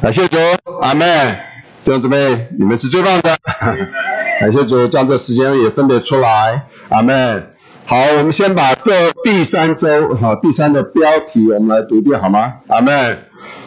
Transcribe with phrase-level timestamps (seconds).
[0.00, 0.36] 感谢主，
[0.80, 1.36] 阿门。
[1.84, 3.36] 弟兄姊妹，你们是最棒的。
[4.40, 7.50] 感谢主，将这时间也分别出来，阿门。
[7.84, 12.54] 好，我们先把这第三周好第三的标题，我们来读一遍好吗？
[12.68, 13.18] 阿门。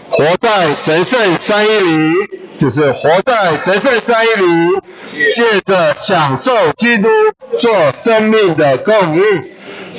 [0.10, 2.14] 活在神圣三一里，
[2.60, 7.10] 就是活在神圣三一里，借着享受基督
[7.58, 9.24] 做生命的供应，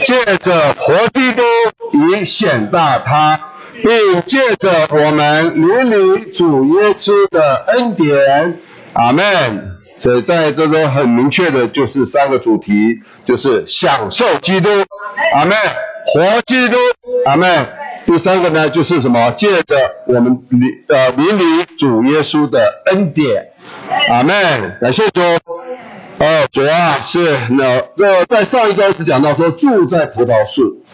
[0.05, 1.43] 借着活基督
[1.93, 3.39] 以显大他，
[3.82, 8.58] 并借着我们邻里主耶稣的恩典，
[8.93, 9.71] 阿门。
[9.99, 14.68] 所以在这中很明确的就是三个主题，就是享受基督，
[15.35, 15.54] 阿门；
[16.07, 16.77] 活基督，
[17.25, 17.66] 阿门。
[18.04, 19.30] 第三个呢，就是什么？
[19.36, 23.52] 借着我们邻呃邻里主耶稣的恩典，
[24.11, 24.77] 阿门。
[24.80, 25.21] 感谢主。
[26.18, 30.85] 哦，主啊，是那这在上一周只讲到说住在葡萄树，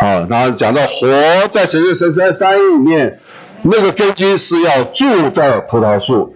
[0.00, 1.08] 啊，然后讲到活
[1.52, 3.20] 在神圣神圣三一里面，
[3.62, 6.34] 那个根基是要住在葡萄树。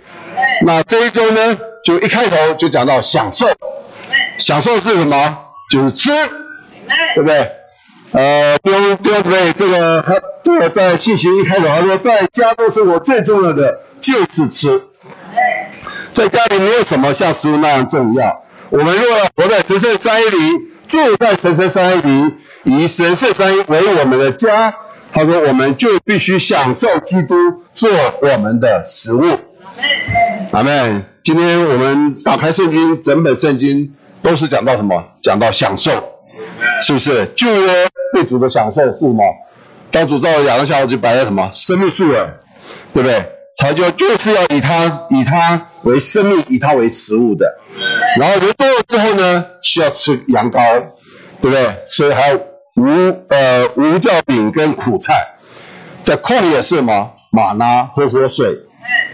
[0.66, 3.46] 那这一周呢，就一开头就讲到享受，
[4.38, 5.38] 享受是什么？
[5.70, 6.10] 就是吃，
[7.14, 7.50] 对不对？
[8.12, 14.82] 呃，不用不用准备，这个他这个在信息一开头他说，在家中生活最重要的就是吃。
[16.12, 18.44] 在家里没有什么像食物那样重要。
[18.68, 20.52] 我们若要活在神圣三一里，
[20.86, 22.34] 住在神圣三一里，
[22.64, 24.74] 以神圣山为我们的家，
[25.12, 27.34] 他说我们就必须享受基督
[27.74, 27.90] 做
[28.22, 29.38] 我们的食物。
[30.50, 31.02] 阿妹。
[31.22, 35.02] 今天我们打开圣经，整本圣经都是讲到什么？
[35.22, 35.90] 讲到享受，
[36.82, 37.24] 是不是？
[37.34, 37.86] 旧约。
[38.12, 39.24] 对主的享受是什么？
[39.90, 42.40] 当主造了亚当夏娃就摆在什么生命树了，
[42.92, 43.24] 对不对？
[43.56, 47.58] 才就就是要以它以它为生命，以它为食物的。
[48.20, 50.60] 然后人多了之后呢，需要吃羊羔，
[51.40, 51.74] 对不对？
[51.86, 52.38] 吃还有
[52.76, 52.86] 无
[53.28, 55.36] 呃无酵饼跟苦菜，
[56.02, 57.12] 在旷野是什么？
[57.30, 58.46] 吗哪和活水，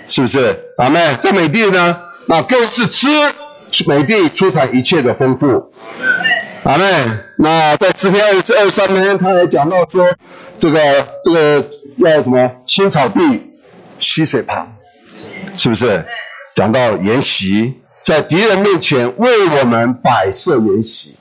[0.07, 0.65] 是不是？
[0.77, 3.09] 阿们，在美地呢，那更是吃
[3.87, 5.73] 美地出产一切的丰富。
[6.65, 10.07] 阿们，那在诗篇二十二三篇，他还讲到说，
[10.59, 10.81] 这个
[11.25, 13.53] 这个要什么青草地、
[13.99, 14.77] 溪水旁，
[15.57, 16.05] 是不是？
[16.55, 21.17] 讲到筵席，在敌人面前为我们摆设筵席。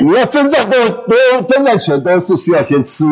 [0.00, 3.04] 你要征战都都征战前都是需要先吃。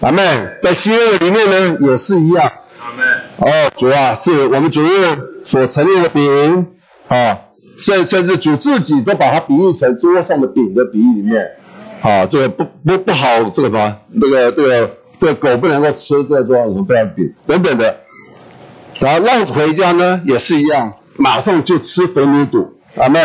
[0.00, 0.22] 阿妹，
[0.60, 2.52] 在新约里面呢也是一样。
[2.80, 3.02] 阿妹。
[3.38, 6.66] 哦，主啊，是我们主耶所陈列的饼
[7.08, 7.38] 啊。
[7.80, 11.48] 甚甚至主自己都把它比喻成桌上的饼的比喻里面，
[12.02, 18.00] 啊，这个不不不好，这个什么，这个这个这个狗不能够吃这桌上什么这样饼等等的。
[18.98, 23.20] 然后浪子回家呢也是一样，马上就吃肥牛肚，阿妹，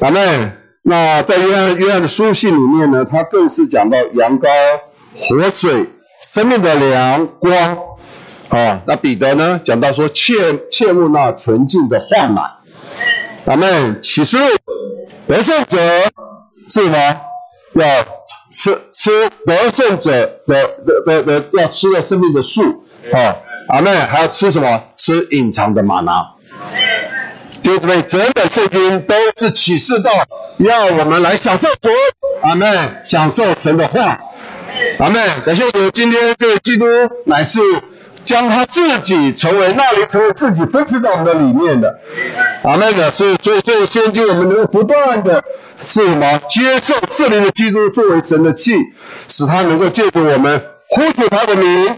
[0.00, 0.52] 阿们。
[0.88, 4.48] 那在约翰约翰的书信里面呢，他更是讲到羊羔、
[5.14, 5.84] 活水、
[6.22, 7.76] 生命的粮、光，
[8.48, 10.32] 啊，那彼得呢讲到说切
[10.72, 12.40] 切勿那纯净的话奶。
[13.44, 15.78] 咱们启示录得胜者
[16.68, 16.98] 是什么？
[17.74, 17.84] 要
[18.50, 19.10] 吃吃
[19.44, 22.62] 得胜者的的的的要吃的生命的树
[23.12, 23.36] 啊！
[23.68, 24.84] 阿们还要吃什么？
[24.96, 26.32] 吃隐藏的吗哪。
[27.62, 30.10] 弟兄姊妹，整本圣经都是启示到
[30.58, 31.88] 要我们来享受主，
[32.42, 34.18] 阿们享受神的话，
[34.98, 35.90] 阿们感谢主。
[35.90, 36.86] 今天这个基督
[37.26, 37.60] 乃是。
[38.24, 41.98] 将他自己成为那里，成为自己分赐到我们的里面的，
[42.62, 45.42] 啊，那个是所以，所以现今我们能够不断的
[45.86, 46.38] 是什么？
[46.46, 48.74] 接受圣灵的基督作为神的器，
[49.28, 51.96] 使他能够借着我们呼求他的名，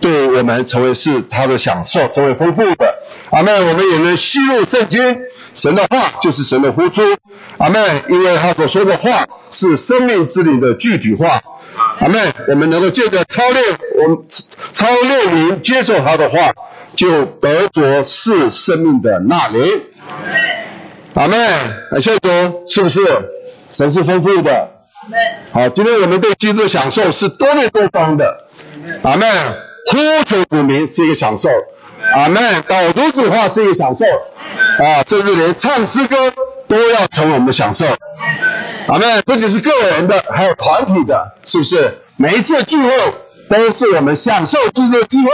[0.00, 2.94] 对我们成为是他的享受，成为丰富的。
[3.30, 5.18] 阿妹，我们也能吸入圣经，
[5.54, 7.02] 神的话就是神的呼出。
[7.58, 11.42] 阿妹，因为他所说的话是生命之灵的具体化。
[11.98, 12.18] 阿妹，
[12.48, 13.64] 我们能够借着操练，
[14.02, 14.18] 我们
[14.74, 16.52] 操练灵接受他的话，
[16.94, 19.82] 就得着是生命的那灵。
[21.14, 21.36] 阿妹，
[21.90, 22.28] 感谢主，
[22.68, 23.00] 是不是？
[23.70, 24.68] 神是丰富的。
[25.52, 28.46] 好，今天我们对基督的享受是多面多方的。
[29.02, 29.26] 阿们，
[29.86, 31.48] 呼求子民是一个享受。
[32.14, 34.04] 阿们，导读子话是一个享受。
[34.04, 36.16] 啊，甚至连唱诗歌
[36.68, 37.86] 都要成为我们的享受。
[38.86, 41.98] 阿们，不仅是个人的，还有团体的，是不是？
[42.16, 42.90] 每一次聚会
[43.48, 45.30] 都是我们享受基督的机会。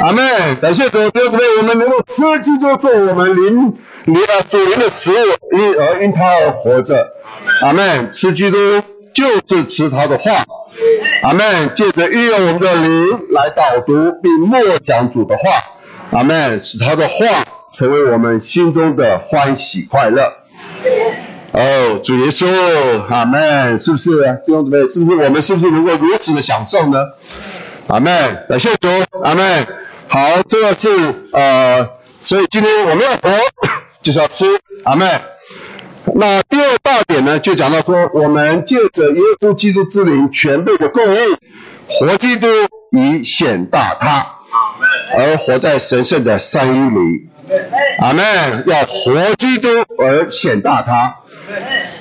[0.00, 3.74] 阿们，感谢主，弟兄姊妹，我们能够吃基督做我们灵
[4.04, 7.08] 灵啊主灵的食物，因而因他而活着。
[7.62, 8.58] 阿们，吃基督
[9.14, 10.44] 就是吃他的话。
[11.22, 15.42] 阿门，借着运用我们的灵来导读并默讲主的话。
[16.10, 17.14] 阿门，使他的话
[17.72, 20.32] 成为我们心中的欢喜快乐。
[21.52, 22.46] 哦，主耶稣，
[23.08, 24.10] 阿门，是不是
[24.44, 24.88] 弟兄姊妹？
[24.88, 26.98] 是不是我们是不是能够如此的享受呢？
[27.86, 28.88] 阿门，感谢主，
[29.22, 29.66] 阿门。
[30.08, 30.88] 好，这个是
[31.32, 31.88] 呃，
[32.20, 33.30] 所以今天我们要活，
[34.02, 34.44] 就是要吃，
[34.84, 35.08] 阿门。
[36.12, 41.20] 那第二大点呢，就讲到说，我们借着耶稣基督之灵全备的供应，
[41.88, 42.46] 活基督
[42.90, 44.36] 以显大他，
[45.16, 47.28] 而活在神圣的三一里。
[47.98, 49.68] 阿门，要活基督
[49.98, 51.16] 而显大他。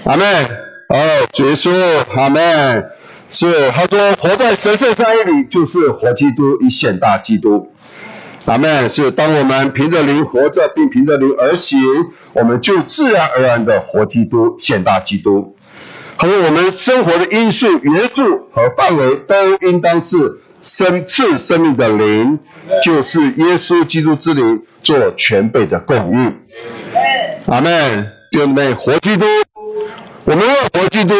[0.03, 0.45] 阿门，
[0.89, 0.97] 哦，
[1.31, 1.69] 结束。
[2.15, 2.91] 阿门，
[3.31, 7.71] 是他说活在神圣三一里，就是活基督以显大基督。
[8.45, 11.79] 阿门，是当我们凭着灵活着，并凭着灵而行，
[12.33, 15.55] 我们就自然而然的活基督显大基督。
[16.17, 19.35] 和我们生活的因素、元素和范围都
[19.67, 22.39] 应当是生赐生命的灵，
[22.83, 26.39] 就是耶稣基督之灵做全备的供应。
[27.47, 29.25] 阿门，弟兄们，活基督，
[30.25, 31.15] 我们要活基督，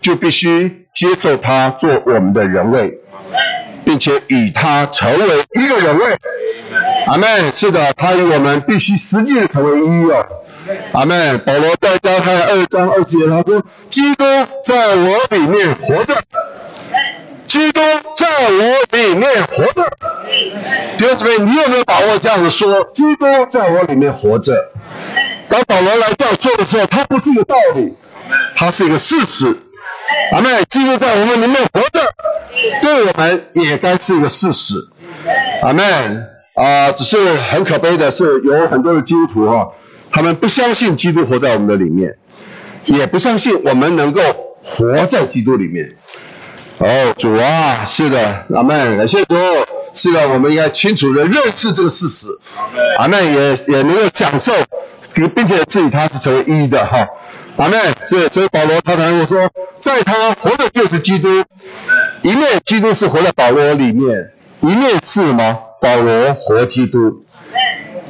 [0.00, 2.98] 就必须接受他做我们的人位。
[3.84, 6.04] 并且与他成为一个人位，
[7.06, 7.26] 阿妹。
[7.52, 10.26] 是的，他与我们必须实际的成为一哦，
[10.92, 11.36] 阿妹。
[11.38, 14.24] 保罗在加太二章二节他说：“基督
[14.64, 16.16] 在我里面活着，
[17.46, 17.80] 基督
[18.16, 19.90] 在我里面活着。”
[20.96, 22.84] 弟兄姊妹，你有没有把握这样子说？
[22.94, 24.54] 基督在我里面活着。
[25.48, 27.94] 当保罗来这样说的时候，他不是一个道理，
[28.56, 29.56] 他是一个事实。
[30.32, 32.00] 阿妹，基督在我们里面活着，
[32.80, 34.74] 对我们也该是一个事实。
[35.62, 35.82] 阿妹
[36.54, 39.72] 啊、呃，只是很可悲的是，有很多的基督徒哈、哦，
[40.10, 42.14] 他们不相信基督活在我们的里面，
[42.84, 44.20] 也不相信我们能够
[44.62, 45.94] 活在基督里面。
[46.78, 49.34] 哦，主啊，是的，阿门，感谢主，
[49.94, 52.28] 是的，我们应该清楚的认识这个事实。
[52.98, 54.52] 阿门，也也能够享受，
[55.34, 57.06] 并且自己他是成为一的哈。
[57.56, 59.48] 阿门，是，所以保罗他常常说，
[59.80, 61.28] 在他活的就是基督，
[62.22, 65.58] 一面基督是活在保罗里面，一面是什么？
[65.82, 67.24] 保罗活基督。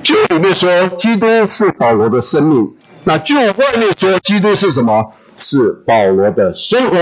[0.02, 2.70] 就里面说基督是保罗的生命，
[3.04, 5.12] 那就外面说基督是什么？
[5.38, 6.98] 是保罗的生活。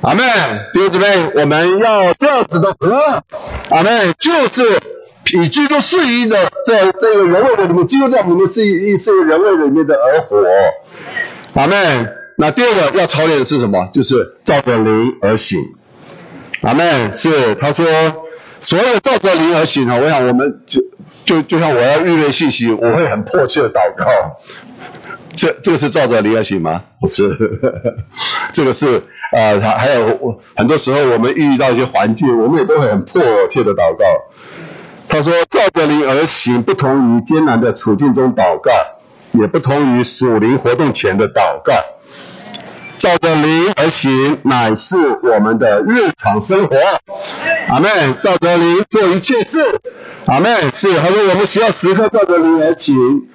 [0.00, 0.24] 阿门，
[0.72, 3.22] 弟兄姊妹，我们要这样子的活。
[3.68, 4.80] 阿门，就是。
[5.30, 10.42] 以基督是一的，在这个人类的里面，基督在我们里面是一是人类里面的而活。
[11.52, 11.76] 阿门。
[12.36, 13.90] 那第二个要操练的是什么？
[13.92, 15.58] 就是照着灵而行。
[16.62, 17.12] 阿门。
[17.12, 17.84] 是他说，
[18.60, 19.96] 所有照着灵而行啊！
[19.96, 20.80] 我想我们就
[21.24, 24.06] 就就像我要预备信息，我会很迫切的祷告。
[25.34, 26.82] 这这个是照着灵而行吗？
[27.00, 27.36] 不是，
[28.52, 29.00] 这个是
[29.32, 34.04] 呃，还还有很多时候我们遇到一些环境，我们也都会很迫切的祷告。
[35.08, 38.72] 他说：“照着灵而行，不同于艰难的处境中祷告，
[39.32, 41.72] 也不同于属灵活动前的祷告。
[42.98, 46.76] 照着灵而行，乃是我们的日常生活。
[47.68, 47.90] 阿门。
[48.18, 49.58] 照着灵做一切事。
[50.26, 50.50] 阿门。
[50.74, 53.28] 是，他说我们需要时刻照着灵而行，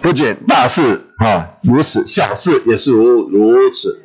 [0.00, 4.04] 不仅大事啊如此，小事也是如如此。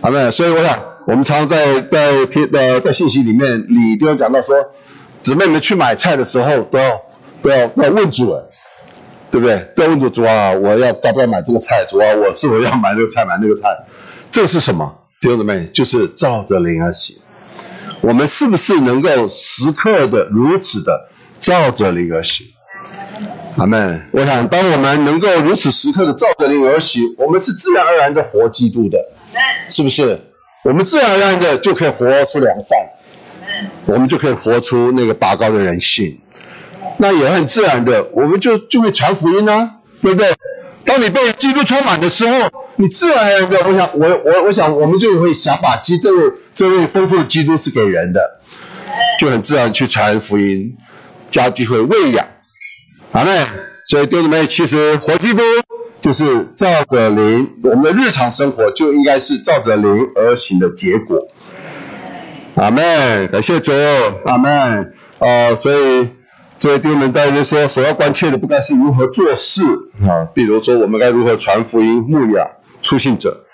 [0.00, 0.32] 阿门。
[0.32, 4.54] 所以我想，我们常常在在听呃在信息里面，里都有讲到说。”
[5.22, 7.00] 姊妹们去买菜的时候，都要
[7.42, 8.40] 都要都要问主，
[9.28, 9.58] 对不对？
[9.74, 11.84] 都要问主主啊，我要要不要买这个菜？
[11.90, 13.68] 主啊，我是否要买这个菜，买那个菜？
[14.36, 14.94] 这是什么？
[15.18, 17.16] 弟兄姊妹，就是照着灵而行。
[18.02, 21.08] 我们是不是能够时刻的如此的
[21.40, 22.46] 照着灵而行？
[23.56, 24.06] 阿门。
[24.12, 28.98] 我想，当我们能够如此时刻的照着灵而行，我们是自然而然的活基督的，
[29.70, 30.20] 是不是？
[30.64, 32.78] 我们自然而然的就可以活出良善。
[33.86, 36.20] 我们就可以活出那个拔高的人性，
[36.98, 40.28] 那也很自然的，我们就就会传福音啊，对不对？
[40.86, 48.40] 当你被基督充满的时候，你自然而然的，我想，我我我想，我们就会想把基这位这位丰富的基督是给人的，
[49.18, 50.76] 就很自然去传福音，
[51.30, 52.26] 家聚会喂养，
[53.10, 53.46] 好嘞。
[53.88, 55.42] 所以弟兄们，其实活基督
[56.00, 61.28] 就是照着灵，我们的日常生活就应该是照着灵而行的结果。
[62.56, 63.72] 阿门，感谢主，
[64.24, 64.92] 阿门。
[65.18, 66.08] 啊，所以
[66.58, 69.62] 这位弟兄们在这说，首要关切的不该是如何做事
[70.08, 72.46] 啊，比如说我们该如何传福音、牧养
[72.82, 73.44] 初信者。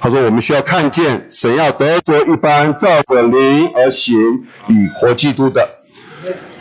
[0.00, 4.16] 他说，我们需要看见神要得着一般照着灵而行
[4.68, 5.68] 以活基督的。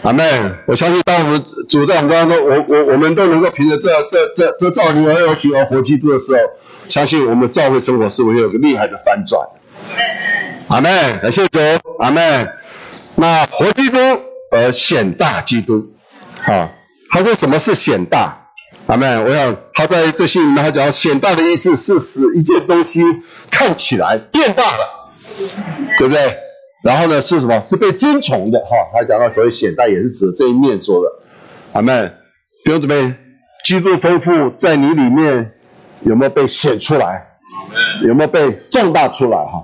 [0.03, 0.23] 阿妹。
[0.67, 6.39] 我相信，当我们主在我们当中，我我我们都能够凭着这这这这照灵而行而活基督的时候，
[6.87, 9.41] 相信我们的教会生活是不是有个厉害的翻转？
[10.67, 10.89] 阿妹，
[11.21, 11.59] 感谢主，
[11.99, 12.47] 阿妹。
[13.15, 13.97] 那活基督
[14.51, 15.90] 而显大基督，
[16.45, 16.71] 啊，
[17.11, 18.37] 他说什么是显大？
[18.87, 19.07] 阿妹。
[19.23, 23.03] 我想他在这信里面他讲显大的意思是使一件东西
[23.49, 25.11] 看起来变大了，
[25.97, 26.37] 对不对？
[26.83, 27.61] 然后呢是什么？
[27.63, 28.75] 是被尊崇的哈。
[28.93, 31.09] 他讲到所谓显大，也是指这一面说的。
[31.73, 32.11] 阿妹。
[32.63, 33.15] 弟兄姊妹，
[33.63, 35.53] 基督丰富在你里面
[36.01, 37.27] 有没有被显出来？
[38.03, 39.37] 有没有被壮大出来？
[39.37, 39.63] 哈。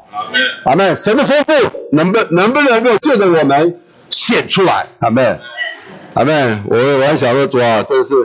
[0.65, 0.93] 阿妹。
[0.95, 1.53] 神的丰富
[1.91, 3.81] 能不能不能够借着我们
[4.11, 4.85] 显出来？
[4.99, 5.39] 阿门。
[6.17, 6.33] 阿妹。
[6.67, 8.15] 我我还想说主啊，这是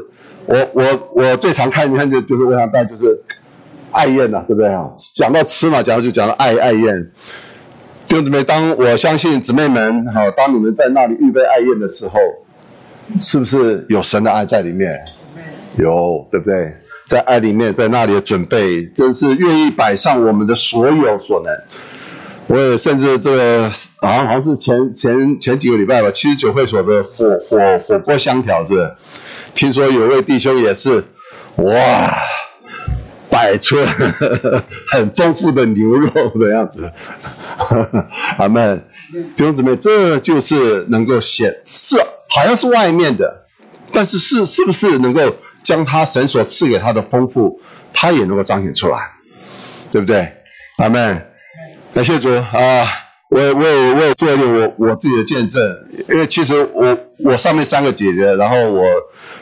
[0.46, 3.20] 我我我最常看，你看就就是我想带就是
[3.90, 4.90] 爱宴呐，对不对啊？
[5.14, 7.10] 讲到吃嘛，讲到就讲到爱爱宴。
[8.08, 12.18] 弟兄姊妹，当我相信姊妹们，好，当你们在那里预备爱宴的时候，
[13.20, 14.98] 是不是有神的爱在里面？
[15.76, 16.74] 有，对不对？
[17.06, 21.52] 在爱里面，在那里的准备，真是愿意摆上我们的所有所能。
[22.46, 23.70] 我也甚至这个，
[24.00, 28.92] 好像好像是前前前几个礼拜吧，七十九会所的火火火锅香条，是？
[29.54, 31.04] 听说有位弟兄也是，
[31.56, 32.10] 哇！
[33.30, 33.76] 摆出
[34.90, 36.92] 很丰富的牛肉的样子，
[38.36, 41.96] 阿门，弟兄姊妹，这就是能够显示
[42.28, 43.46] 好像是外面的，
[43.90, 47.58] 但是是是不是能够将他神所赐给他的丰富，
[47.94, 48.98] 他也能够彰显出来，
[49.90, 50.30] 对不对？
[50.76, 51.31] 阿门，
[51.94, 52.86] 感谢主啊！
[53.30, 55.62] 我我也我也做一点我我自己的见证，
[56.08, 58.84] 因为其实我我上面三个姐姐，然后我。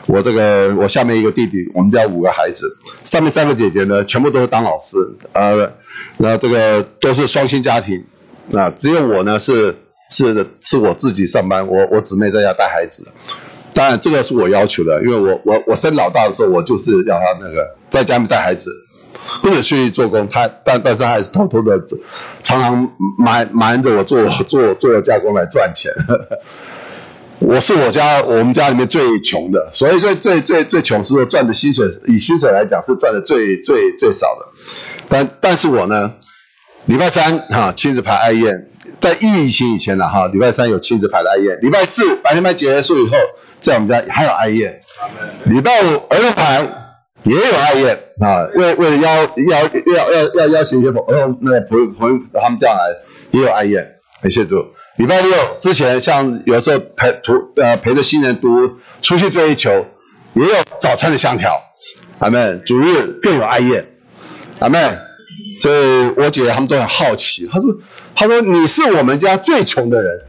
[0.07, 2.65] 我这个，我下面一个弟弟，我们家五个孩子，
[3.05, 4.97] 上面三个姐姐呢，全部都是当老师，
[5.31, 5.71] 呃，
[6.17, 8.03] 那这个都是双薪家庭，
[8.55, 9.73] 啊，只有我呢是
[10.09, 13.07] 是是我自己上班，我我姊妹在家带孩子，
[13.75, 18.71] 当然这个是我要求的，因为我我我生老大的时候，我就是要他那个在家里面带孩子，
[19.41, 21.79] 不能去做工，他但但是他还是偷偷的，
[22.43, 25.91] 常常瞒瞒着我做 做做加工来赚钱。
[27.39, 34.45] 我是我家我们家里面最穷的，所以最最最最穷时候赚的薪水，以薪水来讲是赚的最最最少的。
[35.09, 36.13] 但但是我呢，
[36.85, 43.17] 礼拜三哈亲子排爱宴，在疫情以前呢哈，礼拜三有亲子排的爱宴，礼拜四白天班结束以后，
[43.59, 44.79] 在我们家还有爱宴，
[45.45, 46.80] 礼拜五儿童排
[47.23, 49.61] 也有爱宴啊，为为了邀邀
[49.95, 52.83] 要要要邀请一些朋友那个朋友朋友他们这样来
[53.31, 54.65] 也有爱宴，感谢主。
[54.97, 58.69] 礼拜六之前，像有时候陪图呃陪着新人读
[59.01, 59.69] 出去追求，
[60.33, 61.59] 也有早餐的香条，
[62.19, 62.59] 阿妹。
[62.65, 63.85] 主日更有爱宴，
[64.59, 64.79] 阿妹。
[65.59, 67.75] 所以我姐姐他们都很好奇，他说
[68.15, 70.19] ：“他说你是我们家最穷的人，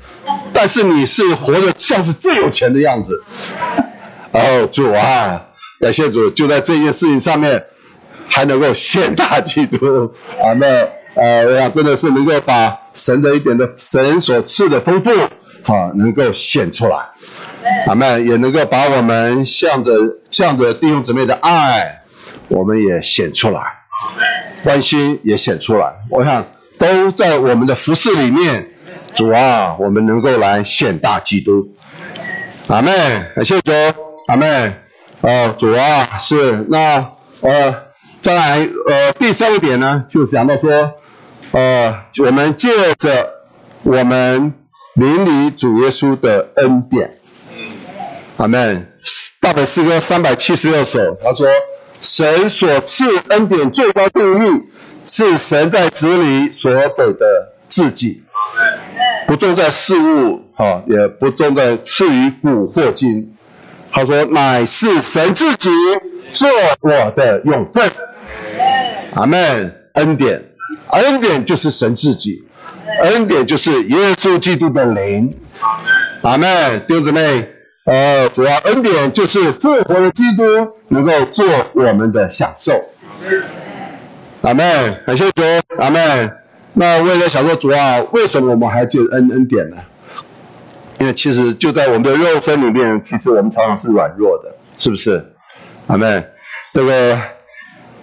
[0.52, 3.22] 但是你是活得像是最有钱的样子。”
[4.30, 5.48] 然后主啊，
[5.82, 7.62] 感谢主，就在这件事情上面
[8.28, 10.88] 还能够显大基督，阿门。
[11.16, 12.78] 呃，我想真的是能够把。
[12.94, 15.10] 神的一点的神所赐的丰富，
[15.62, 16.98] 哈，能够显出来，
[17.86, 19.92] 阿门，也能够把我们向着
[20.30, 22.02] 向着弟兄姊妹的爱，
[22.48, 23.62] 我们也显出来，
[24.62, 25.90] 关心也显出来。
[26.10, 26.44] 我想
[26.76, 28.70] 都在我们的服饰里面，
[29.14, 31.66] 主啊，我们能够来显大基督，
[32.66, 32.92] 阿门，
[33.34, 33.72] 感谢主，
[34.28, 34.81] 阿门。
[35.22, 37.74] 哦，主啊，是那呃，
[38.20, 40.92] 再来呃，第三个点呢，就讲到说。
[41.54, 43.28] 呃，我们借着
[43.82, 44.54] 我们
[44.94, 47.18] 邻里主耶稣的恩典，
[48.38, 48.90] 阿门。
[49.38, 51.46] 大本诗歌三百七十六首，他说
[52.00, 54.62] ：“神所赐恩典最高定义，
[55.04, 58.22] 是神在子里所给的自己，
[59.26, 63.36] 不重在事物，哈，也不重在赐予古或今。
[63.92, 65.70] 他说，乃是神自己
[66.32, 66.48] 做
[66.80, 67.90] 我的永分，
[69.14, 69.74] 阿门。
[69.94, 70.42] 恩典。”
[70.92, 72.42] 恩典就是神自己，
[73.02, 75.34] 恩典就是耶稣基督的灵。
[76.22, 77.48] 阿门，弟兄姊妹，
[77.84, 80.42] 呃，主要恩典就是复活的基督
[80.88, 81.44] 能够做
[81.74, 82.72] 我们的享受。
[84.40, 85.42] 阿门，感谢主，
[85.78, 86.36] 阿门。
[86.74, 89.76] 那为了享受主要，为什么我们还就恩恩典呢？
[91.02, 95.34] 因为其实就在我们的肉身里面，其实我们常常是软弱的，是不是？
[95.88, 96.24] 阿妹。
[96.72, 97.18] 这个，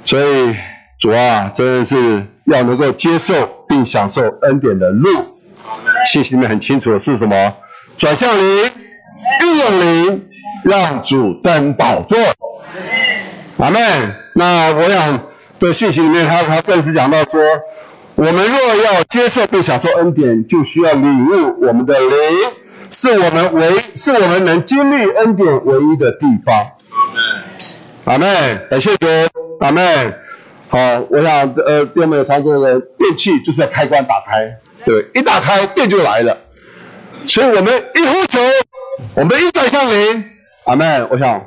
[0.03, 0.53] 所以
[0.99, 2.25] 主啊，真的是。
[2.45, 5.07] 要能够接受并享受恩典的路，
[6.11, 7.55] 信息里面很清楚的是什么？
[7.95, 8.71] 转向灵，
[9.43, 10.27] 运用灵，
[10.63, 12.17] 让主登宝座。
[13.59, 13.79] 阿妹。
[14.33, 15.19] 那我想
[15.59, 17.39] 的信息里面，他他更是讲到说，
[18.15, 22.09] 我们若要接受并享受恩典，就需要领悟我们的灵，
[22.91, 26.71] 是我们唯是我们能经历恩典唯一的地方。
[26.91, 27.23] 阿门。
[28.05, 28.67] 阿门。
[28.69, 29.07] 感谢主。
[29.59, 30.13] 阿门。
[30.69, 30.77] 好，
[31.09, 34.55] 我想，呃，有没有常说的电器就是要开关打开，
[34.85, 36.37] 对，一打开电就来了。
[37.25, 38.39] 所以我们一呼求，
[39.15, 40.25] 我们一转向灵，
[40.65, 41.07] 阿门。
[41.09, 41.43] 我想，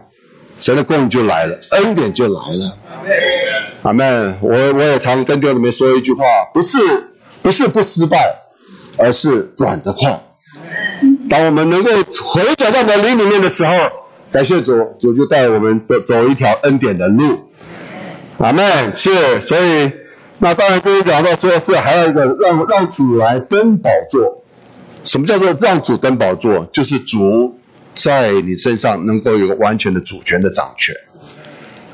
[0.58, 2.76] 神的供应就来了，恩典就来了。
[3.82, 4.36] 阿门。
[4.40, 6.78] 我我也常跟弟兄们说一句话，不是
[7.42, 8.18] 不是不失败，
[8.98, 10.20] 而是转得快。
[11.32, 11.90] 当我们能够
[12.22, 13.72] 回转到的灵里面的时候，
[14.30, 17.48] 感谢主，主就带我们走走一条恩典的路。
[18.36, 18.92] 阿门。
[18.92, 19.90] 是，所以
[20.40, 24.42] 那当然这里讲到说是还有一个让让主来登宝座。
[25.04, 26.68] 什么叫做让主登宝座？
[26.70, 27.58] 就是主
[27.94, 30.94] 在你身上能够有完全的主权的掌权。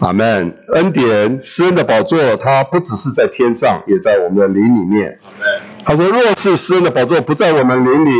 [0.01, 0.53] 阿门。
[0.75, 5.17] 恩典施恩的宝座，它不只是在天上，也在我们的灵里面。
[5.85, 8.11] 他说：“若是施恩的宝座不在我们灵里，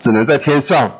[0.00, 0.90] 只能在天上，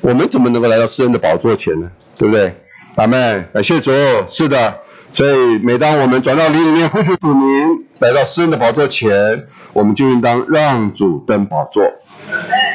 [0.00, 1.90] 我们怎么能够来到诗恩的宝座前呢？
[2.16, 2.54] 对不对？”
[2.96, 3.48] 阿门。
[3.52, 3.90] 感谢主。
[4.26, 4.80] 是的，
[5.12, 11.84] 所以每当我们转到灵里面呼求主名，来到诗恩的宝座前，我们就应当让主登宝座。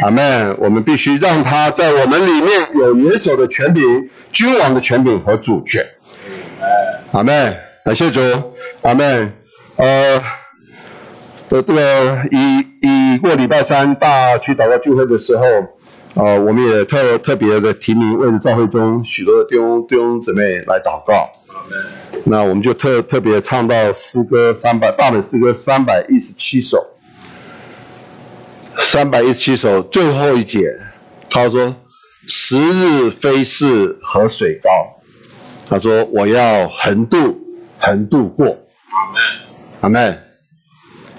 [0.02, 0.56] 阿门。
[0.60, 5.84] 我们必须让他在我们里面有元首的权柄、君王的权柄和主权。
[7.12, 7.58] 阿门。
[7.84, 8.20] 感谢主。
[8.82, 9.34] 阿门。
[9.78, 10.22] 呃。
[11.52, 11.82] 呃，这个
[12.32, 15.44] 以以过礼拜三大区祷告聚会的时候，
[16.14, 21.30] 呃，我们也特特别的提名为了教会中许多的弟兄弟兄姊妹来祷告。
[22.24, 26.78] 那我们就特特别唱到诗歌三百大本诗歌三百一十七首，
[28.82, 30.80] 三百一十七首最后一节，
[31.30, 31.76] 他说
[32.30, 34.70] ：“时日非是河水高。”
[35.70, 37.42] 他说：“我要横渡，
[37.78, 38.46] 横渡过。”
[38.88, 39.22] 阿门，
[39.82, 40.31] 阿门。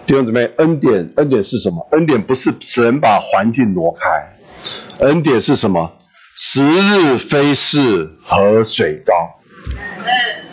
[0.05, 1.87] 弟兄姊妹，恩典，恩典是什么？
[1.93, 5.91] 恩典不是只能把环境挪开，恩典是什么？
[6.35, 9.13] 时日非是河水高，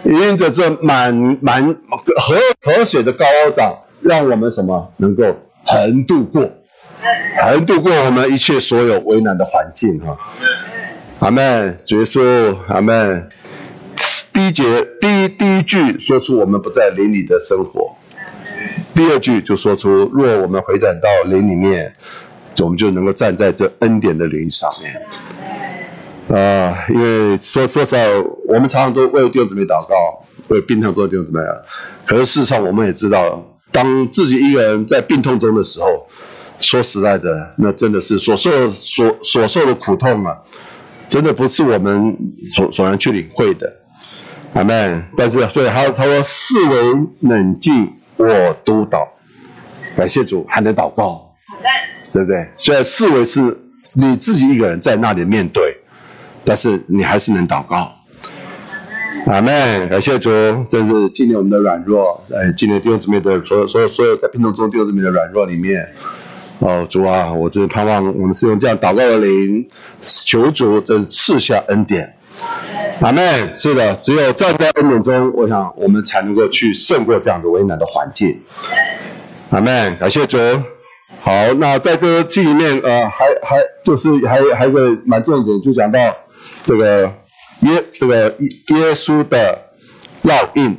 [0.04, 1.66] 因着这满满
[2.18, 5.24] 河河水的高涨，让我们什么能够
[5.66, 6.48] 横渡过，
[7.42, 10.18] 横渡过我们一切所有为难的环境哈。
[11.20, 13.28] 阿门，主耶稣，阿门。
[14.32, 14.64] 第一节
[15.02, 17.96] 第一第一句说出我们不在灵里的生活。
[18.94, 21.94] 第二句就说出：若我们回转到灵里面，
[22.58, 24.94] 我们就能够站在这恩典的灵上面。
[26.38, 28.10] 啊、因为说说实在，
[28.48, 31.56] 我们常常都为弟兄姊妹祷告，为病痛中的弟兄姊妹啊。
[32.06, 36.08] 可是事实上，我们也知道，当自己一个人在病痛中的时候，
[36.60, 40.38] 说实在的，那真的是所受所所受的苦痛啊，
[41.08, 43.72] 真的不是我们所所能去领会的。
[44.54, 45.04] 阿门。
[45.16, 46.76] 但是，所以他他说，视为
[47.22, 47.94] 冷静。
[48.28, 49.08] 我督导，
[49.96, 51.32] 感谢主，还能祷告，
[52.12, 52.48] 对不对？
[52.58, 53.40] 虽然视为是
[53.98, 55.78] 你自己一个人在那里面对，
[56.44, 57.96] 但是你还是能祷告。
[59.28, 60.30] 阿门，感谢主，
[60.70, 65.88] 真是纪念我们的软弱，哎，纪念弟兄姊妹的所有所有所有在病痛中弟兄姊妹的软弱里面。
[66.60, 69.66] 哦，主啊，我真盼望我们是用这样祷告的灵，
[70.02, 72.16] 求主真赐下恩典。
[73.02, 78.42] 阿门，是的，只有站在恩典中，我想我们才能够去胜过这样的危难的环境。
[79.52, 80.38] 阿门，感谢主。
[81.22, 86.00] 好，那在这个记里面，呃，还还就是还还有个蛮重点，就讲到
[86.66, 87.04] 这个
[87.62, 89.62] 耶这个耶稣的
[90.24, 90.78] 烙印，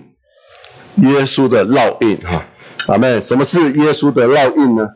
[0.96, 2.44] 耶稣的烙印哈。
[2.88, 4.86] 阿门，什么是耶稣的烙印呢？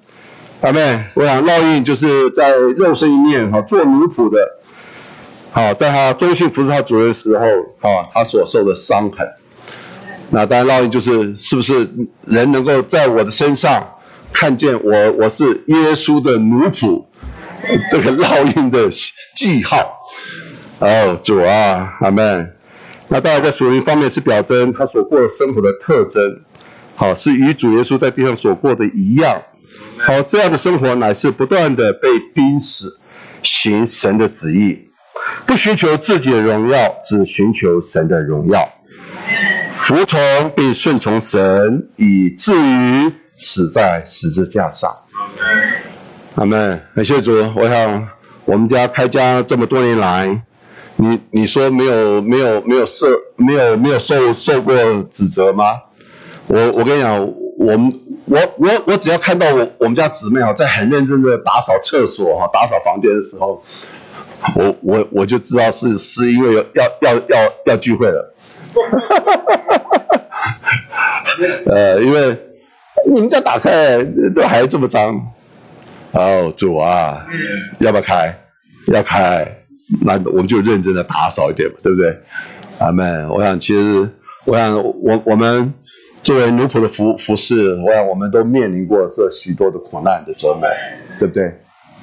[0.60, 4.60] 阿门，我想烙印就是在肉身里面哈做奴仆的。
[5.54, 7.46] 好，在他忠心服侍他主人的时候，
[7.88, 9.24] 啊，他所受的伤痕。
[10.30, 11.88] 那当然，烙印就是是不是
[12.26, 13.86] 人能够在我的身上
[14.32, 17.04] 看见我，我是耶稣的奴仆，
[17.88, 18.88] 这个烙印的
[19.36, 19.76] 记号。
[20.80, 22.52] 哦，主啊，阿门。
[23.06, 26.20] 那当然，在属灵方面是表征他所过的生活的特征。
[26.96, 29.40] 好，是与主耶稣在地上所过的一样。
[29.98, 32.98] 好，这样的生活乃是不断的被逼死，
[33.44, 34.90] 行神的旨意。
[35.46, 38.68] 不寻求自己的荣耀，只寻求神的荣耀，
[39.76, 40.18] 服从
[40.56, 44.90] 并顺从神，以至于死在十字架上。
[46.36, 46.80] 阿门。
[46.94, 47.32] 感谢主。
[47.54, 48.08] 我想
[48.44, 50.42] 我们家开家这么多年来，
[50.96, 54.74] 你你说没有没有没有受没有没有受受过
[55.12, 55.76] 指责吗？
[56.46, 57.20] 我我跟你讲，
[57.58, 63.62] 我们我我我只要看到我我们家姊妹啊，在很认真的打扫厕所哈，打扫房间的时候。
[64.56, 66.62] 我我我就知道是是因为要
[67.02, 68.34] 要要要聚会了，
[71.66, 72.36] 呃，因为
[73.10, 74.02] 你们家打开
[74.34, 75.20] 都还这么脏，
[76.12, 77.26] 哦，主啊，
[77.78, 78.34] 要不要开？
[78.88, 79.46] 要开，
[80.02, 82.14] 那我们就认真的打扫一点嘛，对不对？
[82.78, 83.28] 阿门。
[83.30, 84.08] 我想其实，
[84.44, 85.72] 我想我我们
[86.22, 90.68] 作为奴仆的服服侍，我想我们都面临过这许多的苦难的折磨，
[91.18, 91.50] 对不对？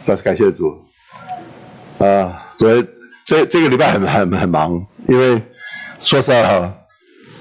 [0.06, 0.76] 但是感谢主。
[2.04, 2.86] 啊，所以
[3.26, 5.42] 这这个礼拜很很很忙，因为
[6.02, 6.74] 说实在哈，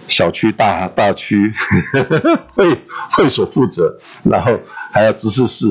[0.08, 1.52] 小区大大区，
[1.92, 2.76] 呵 呵会
[3.12, 4.58] 会所负责，然后
[4.92, 5.66] 还要执事室，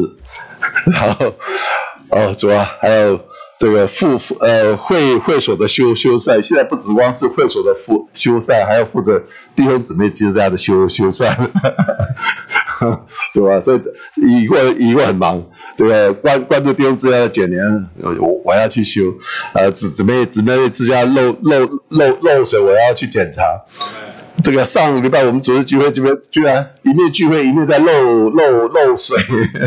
[0.91, 1.33] 然后
[2.09, 3.19] 哦，主啊，还有
[3.59, 9.21] 这个副呃会会所的修修缮，现在不只光是会所的副修缮，还要负责
[9.53, 11.29] 弟兄姊妹之家的修 修缮，
[13.33, 13.59] 是吧？
[13.59, 15.43] 所以一个一个很忙，
[15.77, 16.13] 这个？
[16.13, 17.61] 关关注弟兄之家的卷帘，
[18.01, 19.13] 我我要去修，
[19.53, 23.43] 呃，姊姊妹姊妹之家漏漏漏漏水，我要去检查。
[24.41, 29.17] 这个上个礼拜我们组织聚会这边居然一面聚会一面在漏漏漏水，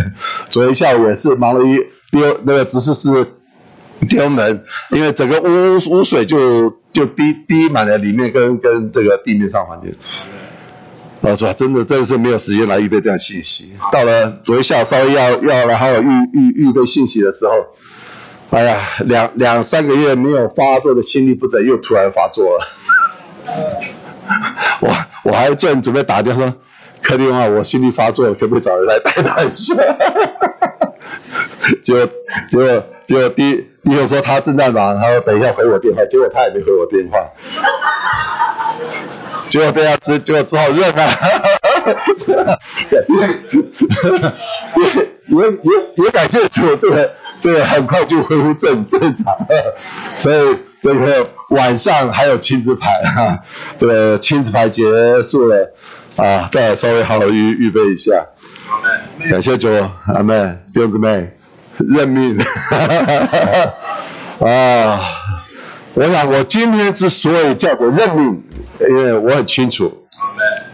[0.48, 1.76] 昨天下午也是忙了一
[2.11, 3.26] 丢那个执事是
[4.09, 9.95] 丢门，因为整个污污水就就滴滴满了里面跟跟这个地面上环境。
[11.21, 13.73] 我说真的真的是没有时间来预备这样信息。
[13.93, 17.53] 到了昨天下稍微要要来好好预预预备信息的时候，
[18.51, 22.67] 哎呀，两两三个月没有发作的心律不整又突然发作了。
[24.81, 24.88] 我
[25.25, 26.53] 我还正准备打电话说，
[27.03, 29.75] 柯弟兄啊，我心律发作，可不可以找人来带他一下？
[31.83, 32.09] 结果
[32.51, 37.18] 结果结果弟弟兄说他正在忙，他说等一下回我电话，结果他也没回我电话。
[39.49, 41.09] 结果这样只，结果只好认了。
[44.77, 44.87] 也
[45.37, 49.75] 也也也感谢主，这个这个很快就恢复正正常了，
[50.16, 50.57] 所以。
[50.83, 53.38] 这个晚上还有亲子牌哈，
[53.79, 54.83] 这个亲子牌结
[55.23, 55.73] 束了
[56.16, 58.27] 啊，再稍微好好预预备一下。
[59.31, 59.68] 感谢主，
[60.12, 60.35] 阿妹，
[60.75, 61.38] 弟兄姊妹，
[61.90, 62.37] 认命。
[64.40, 65.01] 啊，
[65.95, 68.42] 我想我今天之所以叫做认命，
[68.88, 70.07] 因为我很清楚，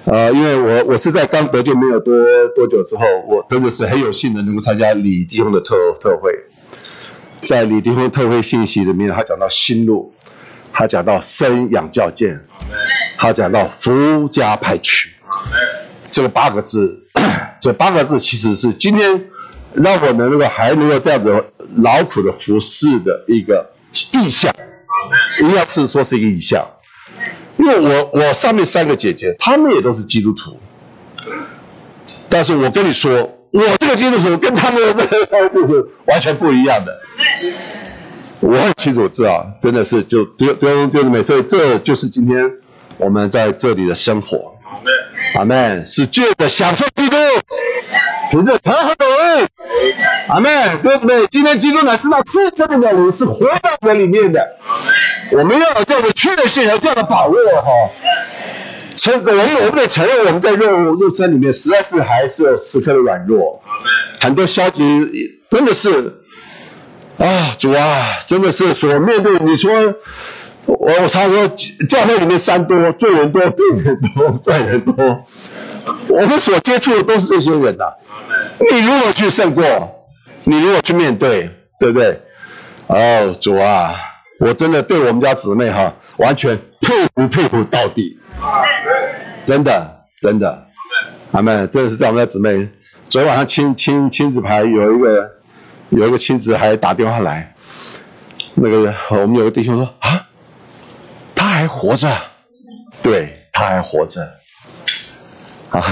[0.06, 2.14] 啊，因为我我是在刚得救没有多
[2.54, 6.32] 多久之后，我真的是很有幸的能够参加李弟兄的特特会。
[7.40, 10.12] 在李弟兄特会信息里面，他讲到心路，
[10.72, 12.40] 他讲到生养教见，
[13.16, 15.10] 他讲到福家派区，
[16.10, 17.04] 这个八个字，
[17.60, 19.26] 这八个字其实是今天
[19.74, 21.44] 让我们能够还能够这样子
[21.76, 23.70] 劳苦的服侍的一个
[24.12, 24.52] 意象，
[25.40, 26.66] 应该是说是一个意象，
[27.56, 30.58] 因为我我上面三个姐姐，她们也都是基督徒，
[32.28, 33.34] 但是我跟你说。
[33.50, 37.00] 我这个基督徒跟他们的这个就是完全不一样的。
[38.40, 42.46] 我很清楚知道，真的是就就就就是每次，这就是今天
[42.98, 44.54] 我们在这里的生活。
[45.34, 45.86] 阿门。
[45.86, 47.16] 是借着享受基督，
[48.30, 49.47] 凭着疼和爱。
[50.28, 50.48] 阿妹，
[50.82, 51.26] 对不对？
[51.28, 54.56] 今天基督乃是那赐生命的灵，是活在我里面的。
[55.32, 57.70] 我们要有这样的确信，和这样的把握哈。
[58.94, 63.62] 承，我们我们得承认，我们在肉肉身里面实在是还是有时刻的软弱，
[64.20, 64.82] 很多消极，
[65.48, 66.20] 真的是
[67.18, 69.38] 啊，主啊，真的是所面对。
[69.38, 69.70] 你说
[70.66, 71.48] 我我常说，
[71.88, 74.94] 教会里面山多，罪人多，病人多， 怪人多，
[76.08, 77.94] 我们所接触的都是这些人呐、啊。
[78.70, 79.64] 你如何去胜过？
[80.44, 81.50] 你如何去面对？
[81.78, 82.20] 对不对？
[82.86, 83.94] 哦，主啊，
[84.40, 88.18] 我真的对我们家姊妹哈，完全佩服佩服到底。
[89.44, 90.66] 真的，真的，
[91.32, 91.68] 阿门！
[91.70, 92.68] 真的是在我们家姊妹。
[93.08, 95.30] 昨天晚上亲亲亲子牌有一个
[95.90, 97.54] 有一个亲子还打电话来，
[98.54, 100.26] 那个我们有个弟兄说啊，
[101.34, 102.10] 他还活着，
[103.02, 104.20] 对，他还活着。
[105.70, 105.82] 啊，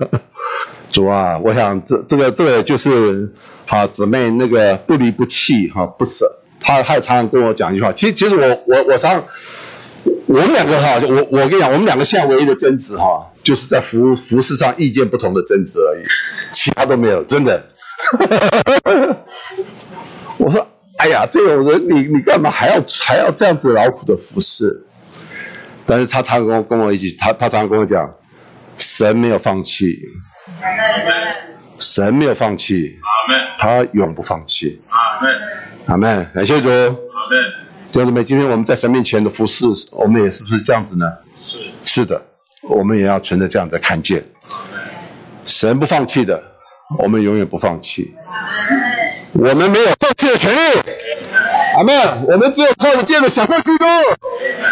[0.90, 3.32] 主啊，我想这这个这个就是
[3.66, 6.26] 好姊妹那个不离不弃哈，不舍。
[6.60, 9.22] 他他常常跟我讲一句话，其实其实我我我常。
[10.26, 16.04] 我们两个哈，我我跟你讲，我们两个现在唯一的争执哈，就是在服服饰上意见不同的争执而已，
[16.52, 17.60] 其他都没有，真的。
[20.38, 20.64] 我说，
[20.98, 24.86] 哎呀，这种人你你干嘛还要还要这样子劳苦的服事？
[25.84, 28.08] 但是他常跟我跟我一起，他他常跟我讲，
[28.80, 30.00] 神没有放弃，
[31.78, 32.98] 神没有放弃，
[33.58, 34.80] 他永不放弃。
[34.88, 35.40] 阿门，
[35.86, 36.68] 阿门，感谢主。
[36.70, 36.94] 阿门。
[37.92, 41.06] 弟兄姊妹，今天我们在神面前的服侍，我们也是不是这样子呢？
[41.36, 42.22] 是是的，
[42.62, 44.24] 我们也要存着这样子看见，
[45.44, 46.42] 神不放弃的，
[46.98, 48.14] 我们永远不放弃。
[49.32, 50.58] 我们没有放弃的权利。
[51.76, 52.24] 阿门。
[52.26, 53.84] 我们只有靠着这个享受基督，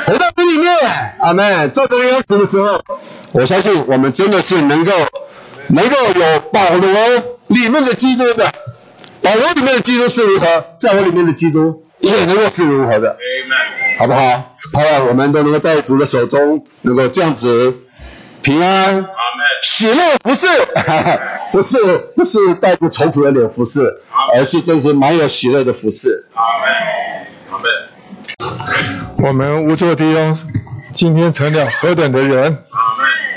[0.07, 0.75] 回到主里面。
[1.21, 1.71] 阿门。
[1.71, 2.81] 照这个样子的时候，
[3.33, 4.93] 我相信我们真的是能够
[5.69, 6.89] 能够有保罗
[7.49, 8.53] 里面的基督的。
[9.21, 11.83] 保罗里面的基督是如何，在我里面的基督。
[12.01, 13.17] 也能够是如何的，
[13.99, 14.55] 好不好？
[14.73, 17.75] 盼望我们都能够在主的手中，能够这样子
[18.41, 19.05] 平安、
[19.65, 20.47] 喜乐，不是，
[21.51, 21.77] 不是，
[22.15, 24.01] 不是带着愁苦的脸服侍，
[24.33, 26.28] 而是真是蛮有喜乐的服侍。
[29.21, 30.39] 我们无座弟兄
[30.95, 32.65] 今天成了何等的人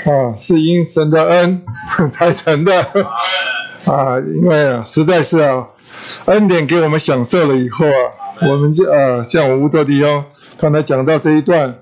[0.04, 0.34] 啊！
[0.38, 1.62] 是因神的恩
[2.10, 2.80] 才成的。
[3.84, 5.66] 啊，因为啊，实在是啊，
[6.26, 10.24] 恩典给我们享受了以后啊，我们就啊，像我无座弟兄
[10.58, 11.74] 刚才讲到这一段，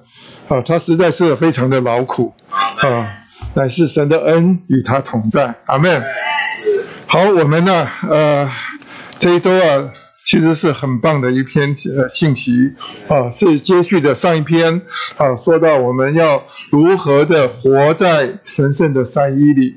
[0.48, 2.34] 啊，他实在是非常的劳苦，
[2.82, 3.06] 啊，
[3.54, 6.02] 乃是神的恩与他同在，阿门。
[7.06, 8.50] 好，我们呢，呃，
[9.18, 9.90] 这一周啊。
[10.30, 12.52] 其实是很棒的一篇呃信息
[13.08, 14.80] 啊，是接续的上一篇
[15.16, 16.40] 啊，说到我们要
[16.70, 19.74] 如何的活在神圣的三一里。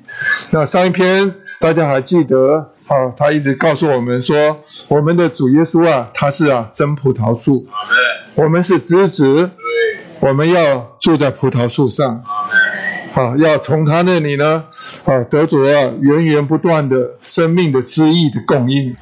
[0.52, 3.10] 那上一篇大家还记得啊？
[3.18, 4.56] 他一直告诉我们说，
[4.89, 7.66] 我们的主耶稣啊，他是啊真葡萄树，
[8.36, 9.50] 我们是枝子，
[10.20, 12.24] 我们要住在葡萄树上，
[13.16, 14.66] 啊，要从他那里呢
[15.06, 18.96] 啊得着啊源源不断的生命的汁液的供应。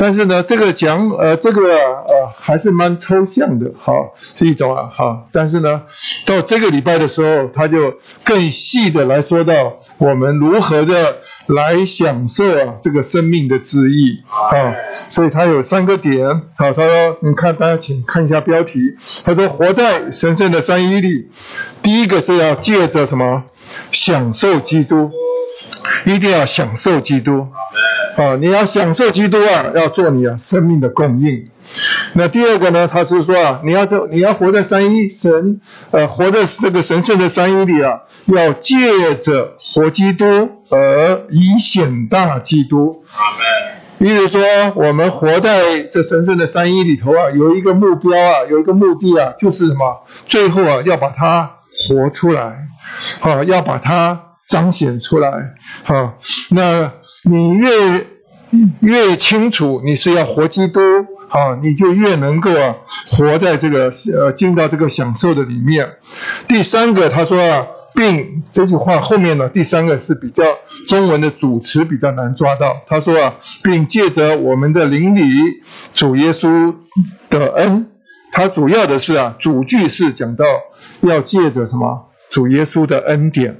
[0.00, 5.24] 但是呢，这个讲呃，这个呃还是蛮抽象的，哈，是一种啊，哈。
[5.32, 5.82] 但是呢，
[6.24, 11.16] 到这个礼拜的时候，他就更细的来说到我们如何的
[11.48, 14.72] 来享受啊这个生命的旨意啊。
[15.10, 16.24] 所以他有三个点，
[16.56, 18.78] 好，他说，你看大家请看一下标题，
[19.24, 21.28] 他说活在神圣的三一里，
[21.82, 23.42] 第一个是要借着什么
[23.90, 25.10] 享受基督，
[26.06, 27.48] 一定要享受基督。
[28.18, 31.48] 啊，你要享受基督啊，要做你啊生命的供应。
[32.14, 35.60] 那第二个呢，他是说啊，你要做，你要活在三一神，
[35.92, 40.24] 呃，活在这个神圣的三一里啊，要借着活基督
[40.70, 43.04] 而以显大基督。
[43.12, 44.10] 阿门。
[44.10, 44.40] 意思说，
[44.74, 50.04] 我们活在这神圣的三一里头啊，有一个目标啊，有一个目的啊，就是什么？
[50.26, 51.48] 最后啊，要把它
[51.88, 52.66] 活出来，
[53.20, 54.27] 啊，要把它。
[54.48, 55.30] 彰显出来，
[55.84, 56.14] 哈，
[56.50, 56.90] 那
[57.24, 58.06] 你越
[58.80, 60.80] 越清楚你是要活基督，
[61.28, 62.74] 好，你就越能够啊
[63.10, 65.86] 活在这个呃进到这个享受的里面。
[66.48, 70.42] 第三个他说啊，并这句话后面呢，第三个是比较
[70.86, 72.74] 中文的主词比较难抓到。
[72.86, 75.20] 他说啊，并借着我们的邻里
[75.94, 76.74] 主耶稣
[77.28, 77.86] 的恩，
[78.32, 80.46] 他主要的是啊主句是讲到
[81.02, 83.54] 要借着什么主耶稣的恩典。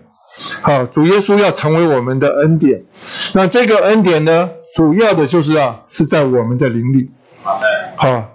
[0.62, 2.84] 好，主耶稣要成为我们的恩典。
[3.34, 7.10] 那这个恩典呢，主要的就是啊，是在我们的灵里。
[7.96, 8.30] 好，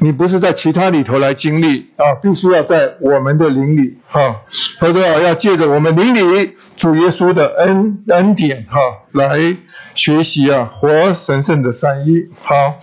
[0.00, 3.96] 你不是在其他里头来经历啊，必须要在我们的灵里。
[4.08, 4.42] 哈，
[4.78, 8.78] 他说要借着我们灵里主耶稣的恩恩典，哈，
[9.12, 9.56] 来
[9.94, 12.26] 学习啊，活神圣的三一。
[12.42, 12.74] 好，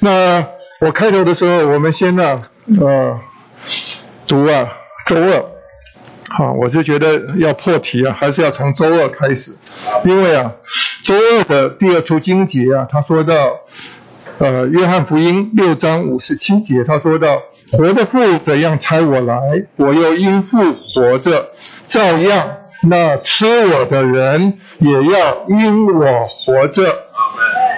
[0.00, 0.46] 那
[0.80, 2.42] 我开头的时候，我们先呢，啊，
[2.80, 3.20] 呃，
[4.28, 4.68] 读啊，
[5.06, 5.59] 周二。
[6.32, 9.52] 好，我就觉得要破题啊，还是要从周二开始，
[10.04, 10.52] 因为啊，
[11.02, 13.34] 周二的第二处经节啊，他说到，
[14.38, 19.40] 呃，约翰福音六章五十七节，他说到，活的父怎样差我来，
[19.74, 21.50] 我又因父活着，
[21.88, 22.48] 照样
[22.84, 27.06] 那吃我的人也要因我活着。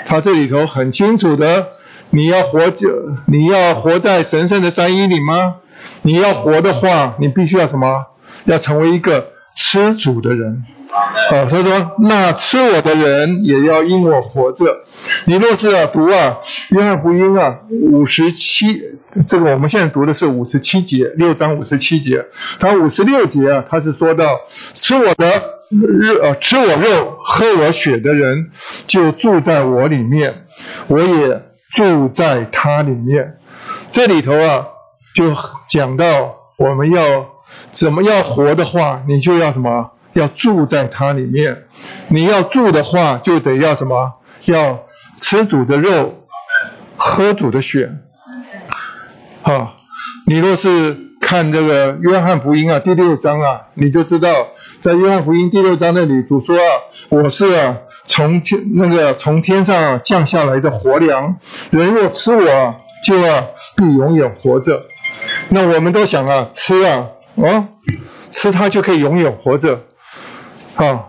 [0.04, 1.68] 他这里头很清楚的，
[2.10, 2.88] 你要活着，
[3.28, 5.56] 你要活在神圣的三一里吗？
[6.02, 8.08] 你要活的话，你必须要什么？
[8.44, 10.64] 要成为一个吃主的人，
[11.30, 14.82] 啊，他说：“那吃我的人也要因我活着。”
[15.28, 16.38] 你若是啊读啊
[16.74, 18.82] 《约翰福音》啊五十七，
[19.26, 22.24] 这个我们现在读的是五十七节，六章五十七节。
[22.58, 24.40] 他五十六节啊，他是说到
[24.74, 25.30] ：“吃我的
[25.68, 28.50] 肉，呃，吃我肉、喝我血的人，
[28.86, 30.46] 就住在我里面，
[30.88, 33.36] 我也住在他里面。”
[33.92, 34.66] 这里头啊，
[35.14, 35.34] 就
[35.68, 37.31] 讲到我们要。
[37.72, 39.90] 怎么要活的话，你就要什么？
[40.14, 41.64] 要住在它里面。
[42.08, 44.12] 你要住的话，就得要什么？
[44.44, 44.84] 要
[45.16, 46.08] 吃主的肉，
[46.96, 47.90] 喝主的血。
[49.40, 49.76] 好，
[50.26, 54.48] 你若是看这个约翰福音啊，第六章啊，你就知道，
[54.80, 56.62] 在约翰福音第六章那里，主说啊，
[57.08, 61.36] 我是啊，从天那个从天上降下来的活粮，
[61.70, 64.82] 人若吃我，就要必永远活着。
[65.48, 67.06] 那我们都想啊，吃啊。
[67.34, 67.66] 哦，
[68.30, 69.80] 吃它就可以永远活着，
[70.74, 71.08] 啊、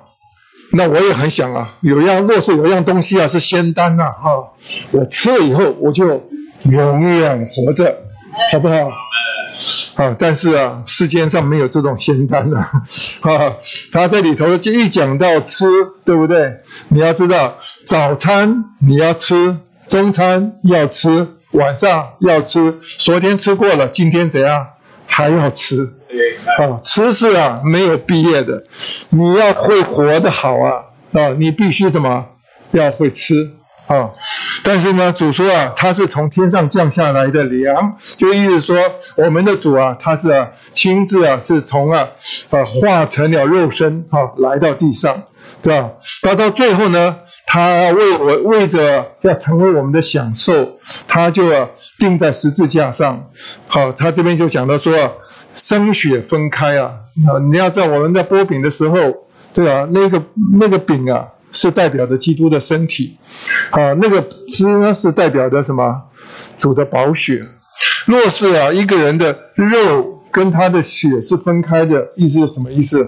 [0.72, 4.54] 那我也很想啊，有样若是有样东西啊是仙丹呐，哈、
[4.92, 6.24] 我吃了以后我就
[6.64, 7.96] 永远活着，
[8.52, 8.76] 好不好？
[9.96, 13.56] 啊、但是啊，世间上没有这种仙丹的，哈、哦，
[13.92, 15.66] 他这里头就一讲到吃，
[16.04, 16.52] 对不对？
[16.88, 19.58] 你要知道，早餐你要吃，
[19.88, 24.66] 中餐要吃，晚上要吃，昨天吃过了，今天怎样？
[25.06, 25.88] 还要吃。
[26.60, 28.64] 啊，吃是啊，没有毕业的。
[29.12, 32.26] 你要会活得好啊，啊，你必须怎么？
[32.72, 33.52] 要会吃
[33.88, 34.10] 啊。
[34.64, 38.78] 但是呢，主说啊，他是从天上降下来的粮，就意思说，
[39.18, 42.08] 我们的主啊，他是啊，亲自啊，是从啊，
[42.50, 45.24] 啊，化成了肉身啊，来到地上，
[45.62, 45.92] 对吧？
[46.22, 50.78] 到到最后呢，他为我为着要成为我们的享受，
[51.08, 53.30] 他就要钉在十字架上。
[53.68, 55.12] 好，他这边就讲到说啊，
[55.56, 56.92] 生血分开啊，
[57.28, 58.98] 啊，你要知道我们在剥饼的时候，
[59.54, 60.24] 对啊，那个
[60.60, 63.18] 那个饼啊是代表着基督的身体，
[63.70, 66.02] 啊，那个汁呢是代表着什么？
[66.58, 67.42] 主的宝血。
[68.06, 73.08] 若是啊一个人的肉跟他的血是分开的，意思是什么意思？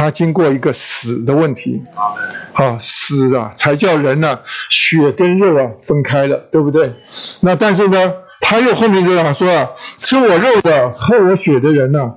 [0.00, 1.82] 他经过一个死的问题，
[2.54, 6.94] 好死啊，才叫人呢、血跟肉啊分开了，对不对？
[7.42, 12.14] 那但是呢，他又后面就讲说啊，吃我肉的、喝我血的人呢、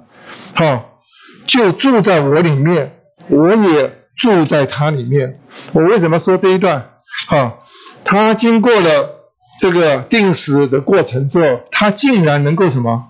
[0.53, 0.99] 啊，好
[1.45, 2.95] 就住在我里面，
[3.27, 5.41] 我也住在他里面。
[5.73, 6.89] 我为什么说这一段？
[7.27, 7.59] 哈，
[8.05, 9.27] 他经过了
[9.59, 13.09] 这个定死的过程之后，他竟然能够什么？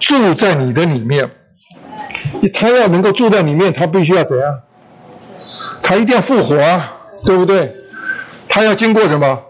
[0.00, 1.30] 住在你的里面。
[2.48, 4.60] 他要能够住在里面，他必须要怎样？
[5.82, 6.92] 他一定要复活啊，
[7.24, 7.74] 对不对？
[8.48, 9.42] 他要经过什么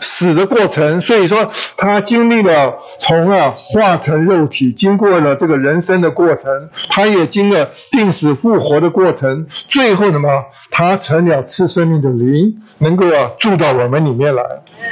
[0.00, 1.00] 死的过程？
[1.00, 10.28] 所以说，他经历了从啊化成肉体，经过了这个人生的过程，他也经了钉死复活的过程，最后什么？
[10.70, 14.42] 他成了赐生命的灵，能够啊住到我们里面来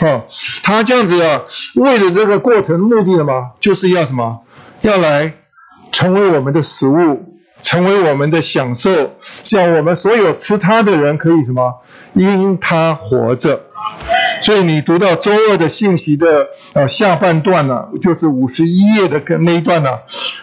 [0.00, 0.22] 啊。
[0.62, 1.42] 他这样子啊，
[1.74, 3.50] 为了这个过程目的什么？
[3.60, 4.40] 就是要什么？
[4.82, 5.34] 要来。
[5.92, 11.72] 成为我们的食物，成为我们的享受，像我们所有吃它的人可以什么？
[12.14, 13.66] 因它活着。
[14.40, 19.90] 所以你读到周二的信息的呃下半段呢、就是五十一页的跟那一段呢、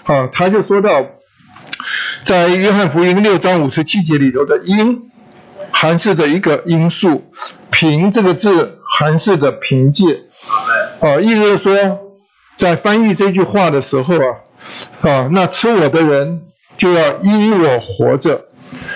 [0.03, 1.03] 啊，他就说到，
[2.23, 5.09] 在约翰福音六章五十七节里头的“因”，
[5.73, 7.29] 含示着一个因素
[7.69, 10.21] ，“凭”这个字含示着凭借，
[11.01, 11.99] 啊，意思是说，
[12.55, 14.47] 在翻译这句话的时候啊。
[15.01, 16.43] 啊，那吃我的人
[16.77, 18.45] 就要因我活着。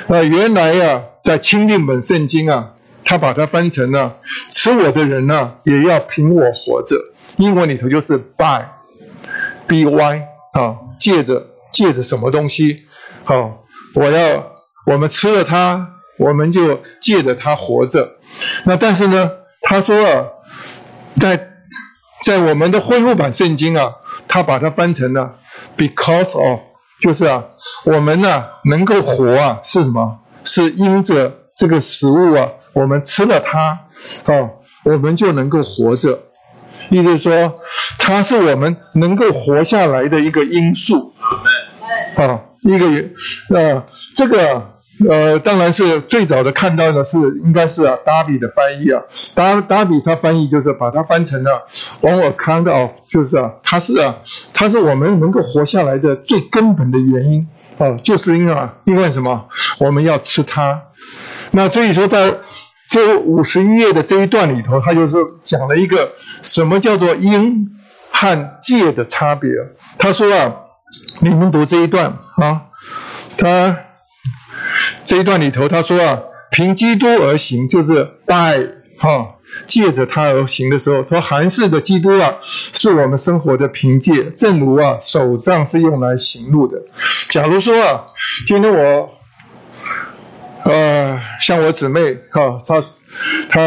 [0.08, 2.74] 啊，原来呀、在钦定本圣经啊，
[3.04, 4.18] 他把它翻成了
[4.52, 6.96] 吃我的人呢、也要凭我活着。
[7.38, 10.22] 英文里头就是 by，by
[10.54, 12.84] 啊，借着借着什么东西？
[13.24, 13.52] 好、啊，
[13.96, 14.54] 我要
[14.86, 15.88] 我们吃了它，
[16.20, 18.18] 我们就借着它活着。
[18.66, 20.26] 那但是呢，他说啊，
[21.20, 21.50] 在
[22.22, 23.96] 在我们的恢复版圣经啊，
[24.28, 25.38] 他把它翻成了。
[25.78, 26.62] Because of，
[27.02, 27.44] 就是啊，
[27.86, 30.20] 我们呢、啊、能够活啊，是什么？
[30.44, 33.80] 是因着这个食物啊，我们吃了它，
[34.26, 34.50] 哦，
[34.84, 36.20] 我们就能够活着。
[36.90, 37.56] 意思是说，
[37.98, 41.14] 它是我们能够活下来的一个因素。
[42.16, 42.86] 啊、哦，一个
[43.56, 43.84] 呃，
[44.16, 44.73] 这个。
[45.10, 49.02] 呃，当然是最早的看到的是，应该是啊，达比的翻译啊，
[49.34, 51.66] 达达比他翻译就是把它翻成了
[52.02, 54.16] on account of，就是啊，它是啊，
[54.54, 57.48] 它是我们能够活下来的最根本的原因
[57.80, 59.46] 啊，就是因为啊，因为什么？
[59.80, 60.80] 我们要吃它。
[61.52, 62.32] 那所以说，在
[62.88, 66.12] 这五十一页的这一段里头，他就是讲了一个
[66.44, 67.68] 什么叫做因
[68.12, 69.50] 和借的差别。
[69.98, 70.54] 他说啊，
[71.20, 72.62] 你们读这一段啊，
[73.36, 73.76] 他。
[75.06, 78.58] 这一段里头，他说啊，凭基督而行，就是拜
[78.98, 79.36] 哈，
[79.68, 82.36] 借着他而行的时候，他含示着基督啊，
[82.74, 84.24] 是我们生活的凭借。
[84.32, 86.82] 正如啊，手杖是用来行路的。
[87.30, 88.06] 假如说啊，
[88.48, 89.10] 今天我，
[90.66, 92.82] 呃，像我姊妹哈，她
[93.50, 93.62] 她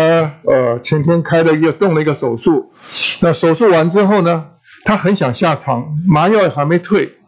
[0.44, 2.72] 呃前天开了一个动了一个手术，
[3.20, 4.46] 那手术完之后呢，
[4.84, 7.18] 她很想下床，麻药还没退，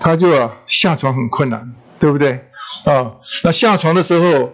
[0.00, 1.72] 她就下床很困难。
[2.02, 2.32] 对不对
[2.84, 3.12] 啊？
[3.44, 4.50] 那下床的时候，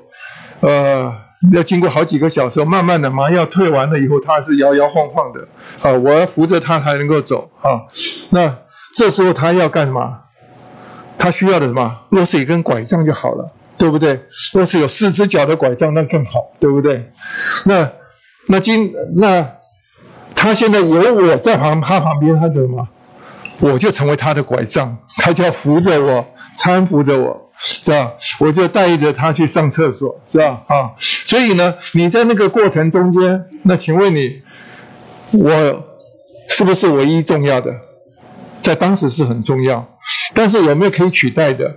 [0.61, 1.11] 呃，
[1.51, 5.49] 要经过好几个小时，慢慢的麻药退完了以后，他还是摇摇晃晃的
[5.81, 5.91] 啊。
[5.91, 7.81] 我要扶着他才能够走啊。
[8.33, 8.55] 那
[8.95, 10.19] 这时候他要干什么？
[11.17, 12.01] 他需要的什么？
[12.11, 14.21] 若是一根拐杖就好了，对不对？
[14.53, 17.11] 若是有四只脚的拐杖，那更好，对不对？
[17.65, 17.91] 那
[18.49, 19.53] 那今那
[20.35, 22.87] 他现在有我在旁他旁边，他怎么？
[23.61, 28.13] 我就成为他的拐杖，他就要扶着我，搀扶着我，是吧？
[28.39, 30.63] 我就带着他去上厕所，是吧？
[30.69, 34.43] 啊，所以呢，你在那个过程中间，那请问你，
[35.33, 35.85] 我
[36.49, 37.75] 是不是唯一重要的？
[38.63, 39.89] 在当时是很重要，
[40.35, 41.75] 但是有没有可以取代的？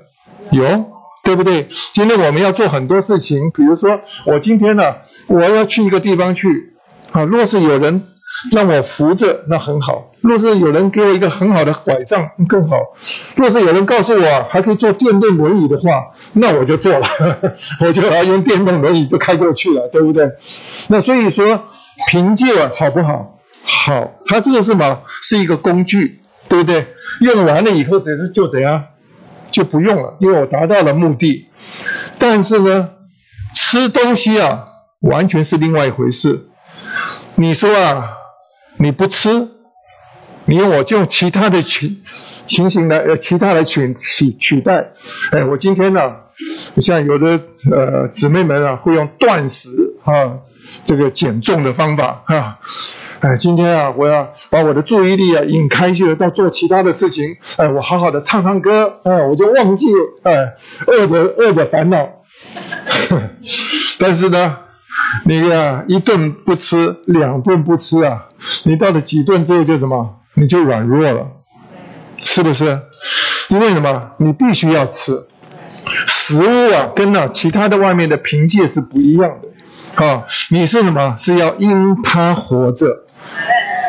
[0.52, 0.86] 有，
[1.24, 1.68] 对不对？
[1.94, 6.74] 今天我们要做很多事情，比如说我今天呢，我要去一个地方去，
[7.12, 8.04] 啊，若是有人。
[8.52, 10.12] 让我扶着，那很好。
[10.22, 12.78] 若是有人给我一个很好的拐杖，更好。
[13.36, 17.08] 若是有人告诉我还可以坐电动轮椅的话，那我就坐了，
[17.82, 20.30] 我就要用电动轮椅就开过去了，对不对？
[20.90, 21.68] 那所以说，
[22.10, 23.40] 凭借好不好？
[23.64, 25.02] 好，它这个是什么？
[25.22, 26.20] 是一个工具，
[26.50, 26.88] 对不对？
[27.22, 28.86] 用完了以后，只是就怎样，
[29.52, 31.48] 就不用了，因为我达到了目的。
[32.18, 32.90] 但是呢，
[33.54, 34.66] 吃东西啊，
[35.02, 36.48] 完全是另外一回事。
[37.36, 38.10] 你说啊，
[38.78, 39.48] 你不吃，
[40.46, 42.02] 你我就用其他的情
[42.46, 44.92] 情形来呃，其他来取取取代。
[45.32, 46.14] 哎，我今天呢、
[46.78, 47.40] 像有的
[47.72, 49.70] 呃姊妹们啊，会用断食
[50.04, 50.40] 啊，
[50.86, 52.58] 这个减重的方法啊。
[53.22, 57.38] 哎，今天啊，我要把我的注意力啊引开去了，到做其他的事情。
[57.58, 59.88] 哎，我好好的唱唱歌，哎，我就忘记
[60.24, 60.54] 哎
[60.88, 62.10] 饿的饿的烦恼。
[64.00, 64.58] 但是呢，
[65.26, 68.26] 你呀一顿不吃，两顿不吃啊，
[68.66, 70.20] 你到了几顿之后就什么？
[70.36, 71.28] 你就软弱了，
[72.18, 72.82] 是不是？
[73.50, 74.12] 因为什么？
[74.18, 75.28] 你必须要吃
[76.08, 80.26] 食物啊，跟那其他的外面的凭借是不一样的啊。
[80.50, 81.16] 你是什么？
[81.18, 83.06] 是要因他活着。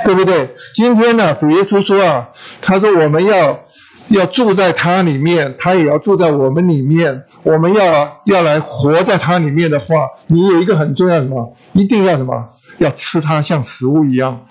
[0.05, 0.53] 对不对？
[0.75, 2.29] 今天呢，主耶稣说啊，
[2.61, 3.61] 他说我们要
[4.09, 7.23] 要住在他里面，他也要住在我们里面。
[7.45, 11.57] 我们要要来活在他里面的话，你有一个很重要的什么？
[11.75, 12.35] 一定要什么？
[12.83, 14.47] 要吃它像食物一样，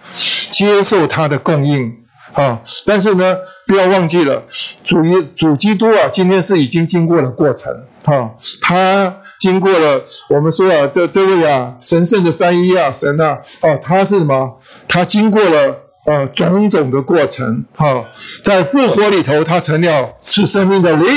[0.50, 1.94] 接受它的供应
[2.34, 2.62] 啊。
[2.86, 4.44] 但是呢，不要忘记了，
[4.84, 7.72] 主耶主基督啊，今天是已经经过了过程。
[8.06, 8.32] 啊、
[8.64, 14.60] 他经过了我们说啊，这这位啊，神圣的三一啊，神啊，哦，他是什么？
[14.88, 18.06] 他经过了呃种种的过程，哈、哦，
[18.43, 21.08] 在复活里头，他成了赐生命的灵，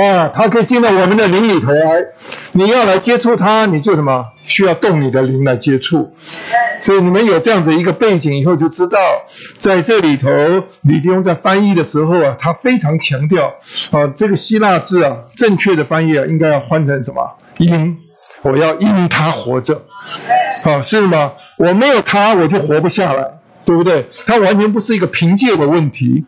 [0.00, 2.04] 啊，他可以进到我们的灵里头来。
[2.52, 4.24] 你要来接触他，你就什么？
[4.44, 6.14] 需要动你的灵来接触。
[6.80, 8.98] 所以你们有这样子一个背景以后，就知道
[9.58, 10.28] 在这里头，
[10.82, 13.46] 李弟兄在翻译的时候啊，他非常强调
[13.90, 17.20] 啊，这个希腊字啊，正确的翻译啊，应该要换成什么？
[17.58, 17.98] 因，
[18.42, 19.82] 我要因他活着，
[20.64, 21.32] 啊，是吗？
[21.56, 23.24] 我没有他，我就活不下来，
[23.68, 24.08] 对不对？
[24.26, 26.24] 他完全不是一个凭借的问题，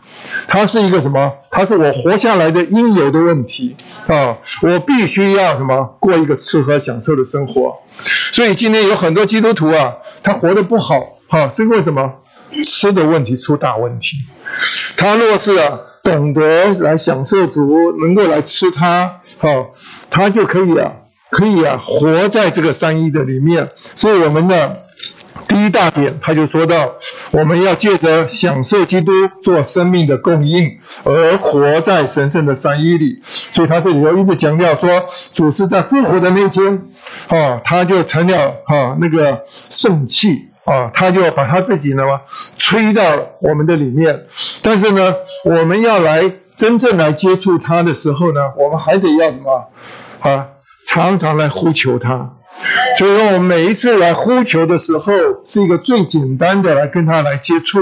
[0.47, 1.32] 他是一个什么？
[1.51, 3.74] 他是我活下来的应有的问题
[4.07, 4.36] 啊！
[4.61, 5.97] 我必须要什么？
[6.01, 7.74] 过一个吃喝享受的生活。
[8.30, 12.12] 所以今天有很多基督徒啊，他活得不好，哈，是因为什么？
[12.62, 14.18] 吃的问题出大问题。
[14.99, 19.49] 他若是啊懂得来享受主，能够来吃他，哈，
[20.11, 20.93] 他就可以啊，
[21.30, 23.70] 可以啊，活在这个三一的里面。
[23.74, 24.70] 所以我们呢。
[25.51, 26.94] 第一大点，他就说到，
[27.32, 29.11] 我们要借着享受基督
[29.42, 33.20] 做生命的供应，而活在神圣的三一里。
[33.24, 34.88] 所以他这里头一直强调说，
[35.34, 36.80] 主是在复活的那天，
[37.26, 42.05] 啊，他就成了啊那个圣气啊，他就把他自己呢
[42.57, 43.03] 吹到
[43.40, 44.26] 我们的里面。
[44.62, 45.12] 但是呢，
[45.44, 49.68] 我们要来真正来接触他的时候呢，我们还得要什么
[50.20, 50.46] 啊？
[50.86, 52.36] 常常来呼求他。
[52.98, 55.12] 所以说，我们每一次来呼求的时候，
[55.46, 57.80] 是一个最简单的来跟他来接触、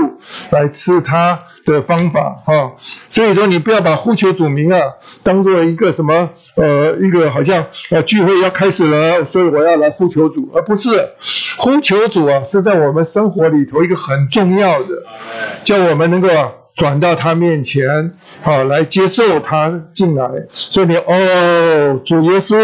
[0.50, 2.72] 来吃他的方法哈。
[2.78, 4.80] 所以说，你不要把呼求主名啊，
[5.24, 11.10] 当做一个什么呃，一个好像呃聚会要开始了，所以我要来呼求主，而不是
[11.56, 14.86] 呼求主啊，是在我们生活里头一个很重要的，
[15.64, 16.52] 叫我们能够啊。
[16.78, 20.28] 转到他面前，好来接受他进来。
[20.52, 22.56] 所以你哦，主耶稣，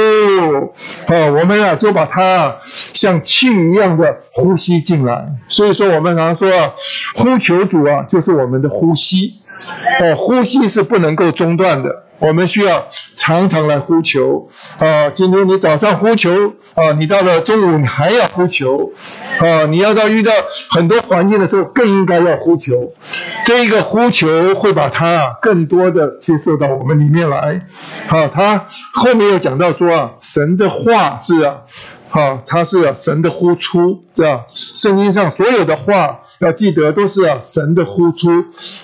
[1.08, 5.26] 好，我们啊就把他像气一样的呼吸进来。
[5.48, 6.72] 所以说，我们常说啊，
[7.16, 9.34] 呼求主啊，就是我们的呼吸，
[10.00, 12.03] 哦，呼吸是不能够中断的。
[12.26, 14.48] 我们需要常常来呼求
[14.78, 15.10] 啊！
[15.10, 18.90] 今天你早上呼求啊，你到了中午你还要呼求
[19.40, 19.66] 啊！
[19.66, 20.32] 你要到遇到
[20.70, 22.94] 很多环境的时候，更应该要呼求。
[23.44, 27.60] 这一个呼求会把它啊更多的接受到我们里面来。
[28.06, 28.64] 好，他
[28.94, 31.58] 后面又讲到说啊，神的话是啊。
[32.14, 34.46] 啊，它是、啊、神的呼出，是吧？
[34.50, 38.28] 圣经上所有的话，要记得都是啊神的呼出，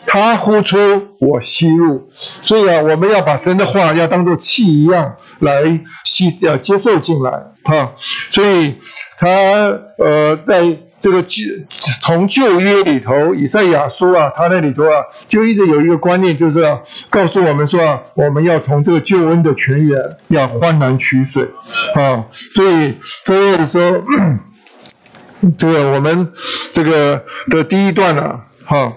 [0.06, 0.76] 他呼出，
[1.20, 2.10] 我吸入。
[2.12, 7.30] 所以啊，我们要把神的话要当做气一样来吸，要接受进来。
[7.62, 7.92] 哈，
[8.32, 8.74] 所以
[9.18, 9.28] 他
[9.98, 10.76] 呃在。
[11.00, 11.44] 这个旧
[12.02, 19.98] 从旧约里头，以赛亚书啊，他那里头啊，就一直有一个观念，就是要告诉我们说啊，我们要从这个救恩的泉源
[20.28, 21.48] 要欢难取水
[21.94, 22.24] 啊。
[22.54, 22.94] 所以
[23.24, 24.02] 周二的时候，
[25.56, 26.30] 这个我们
[26.72, 28.92] 这个的第一段啊，哈，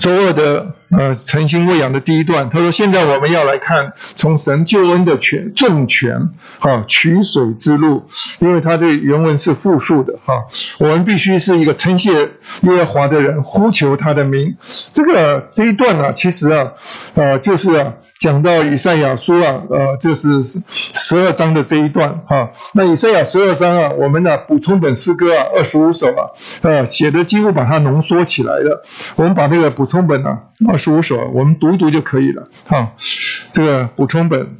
[0.00, 0.74] 周二的。
[0.90, 6.18] 呃，诚心喂养的第一段，他说：“现在我们要来看从神救恩的泉正泉，
[6.58, 8.02] 哈，取水之路。
[8.38, 10.34] 因为他这原文是复数的，哈，
[10.78, 12.30] 我们必须是一个称谢耶
[12.62, 14.54] 和华的人，呼求他的名。
[14.94, 16.72] 这个这一段啊，其实啊，
[17.14, 22.50] 呃，就是啊。”讲到以赛亚书啊，呃，就是十二章的这一段哈。
[22.74, 26.26] 那以赛亚十二章啊，我们的补充本诗歌啊，二十五首啊，
[26.62, 28.82] 呃，写的几乎把它浓缩起来了。
[29.14, 30.36] 我们把这个补充本呢，
[30.68, 32.92] 二十五首，我们读读就可以了哈。
[33.52, 34.56] 这个补充本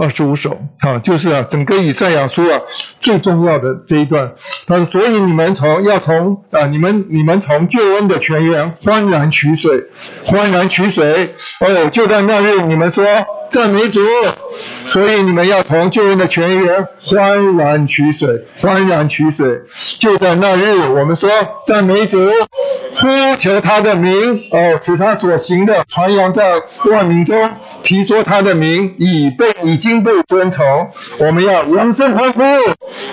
[0.00, 2.60] 二十五首啊，就是啊，整个以赛亚书啊
[3.00, 4.32] 最重要的这一段。
[4.66, 9.84] 他说：“所以你们从要从啊，你们你们从救恩的泉源欢然取水，
[10.24, 11.34] 欢然取水。
[11.60, 13.04] 哦，就在那日，你们说。”
[13.52, 14.00] 赞美主，
[14.86, 19.60] 所以你们要从救恩的泉源欢然取水，欢然取水。
[20.00, 21.28] 就在那日，我们说
[21.66, 22.18] 赞美主，
[22.96, 23.06] 呼
[23.38, 27.36] 求他的名，哦，使他所行的传扬在万民中，
[27.82, 30.64] 提说他的名已被已经被尊崇。
[31.18, 32.42] 我们要扬声欢呼，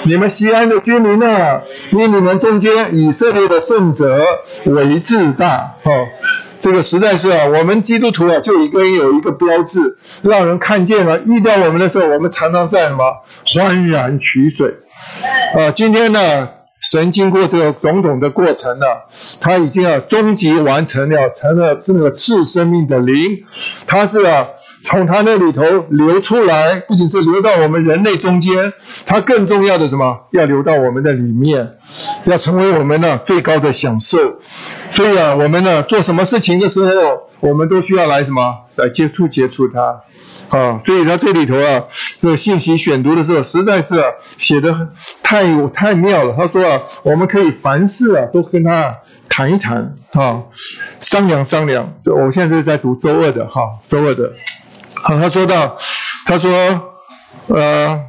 [0.03, 1.61] 你们西安的居民啊，
[1.91, 4.23] 因你们中间以色列的圣者
[4.63, 6.07] 为至大，哦。
[6.59, 11.19] 这个实在是啊，我们基督徒啊，就应该有一个标志，让人看见了。
[11.25, 13.03] 遇到我们的时候，我们常常在什么？
[13.45, 14.75] 欢然取水。
[15.55, 16.49] 啊，今天呢，
[16.81, 18.85] 神经过这个种种的过程呢，
[19.41, 23.43] 他已经啊，终极完成了，成了是那个次生命的灵，
[23.87, 24.47] 他是啊。
[24.81, 28.71] 从他那里头流出来，不仅是流到我们人类中间，
[29.05, 30.27] 它更重要的什么？
[30.31, 31.77] 要流到我们的里面，
[32.25, 34.17] 要成为我们呢最高的享受。
[34.91, 38.55] 所以啊，我们呢做什么事情的时候，我们都需要来什么？
[38.77, 40.01] 来接触接触它。
[40.49, 41.83] 啊，所以他这里头啊，
[42.17, 44.03] 这信息选读的时候，实在是
[44.39, 44.89] 写得
[45.21, 46.33] 太太妙了。
[46.35, 48.95] 他说啊，我们可以凡事啊都跟他
[49.29, 50.41] 谈一谈，啊，
[50.99, 51.93] 商量商量。
[52.01, 54.31] 这我现在是在读周二的哈，周二的。
[55.01, 55.77] 好，他说到，
[56.25, 56.49] 他说，
[57.47, 57.99] 呃，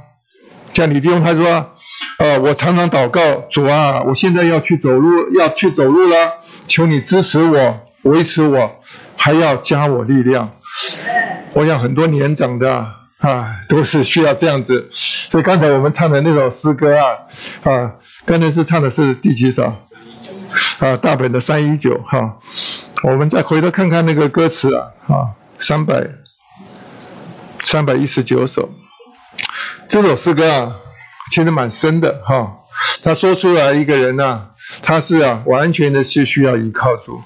[0.72, 1.70] 像李弟兄，他说，
[2.18, 3.20] 呃，我常常祷告，
[3.50, 8.80] 主啊，我现在要去走路，要去走路了，求你支持我，维持我，
[9.16, 10.50] 还要加我力量。
[11.52, 12.86] 我想很多年长的
[13.18, 14.88] 啊，都是需要这样子。
[14.90, 17.04] 所以刚才我们唱的那首诗歌啊，
[17.64, 17.92] 啊，
[18.26, 19.72] 刚才是唱的是第几首？
[20.80, 22.36] 啊，大本的三一九哈。
[23.04, 26.19] 我们再回头看看那个歌词啊，啊，三百。
[27.70, 28.68] 三百一十九首，
[29.86, 30.74] 这首诗歌啊，
[31.30, 32.52] 其实蛮深的哈。
[33.00, 34.48] 他说出来一个人呐、
[34.82, 37.22] 他是啊，完全的是需要依靠主。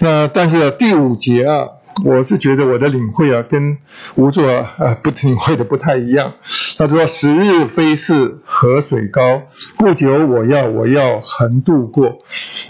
[0.00, 1.68] 那但是、啊、第五节啊，
[2.04, 3.78] 我是觉得我的领会啊，跟
[4.16, 6.34] 无作啊不领会的不太一样。
[6.76, 9.40] 他说：“时日飞逝，河水高，
[9.78, 12.18] 不久我要我要横渡过。”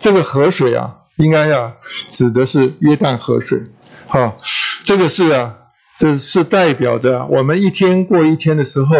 [0.01, 1.73] 这个河水啊，应该啊，
[2.11, 3.59] 指的是约旦河水。
[4.07, 4.37] 哈，
[4.85, 5.55] 这个是啊。
[6.01, 8.97] 这是代表着我们一天过一天的时候，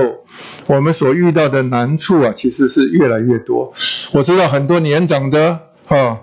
[0.67, 3.73] 我们所遇到的难处啊，其实是越来越多。
[4.13, 6.19] 我知道很多年长的啊，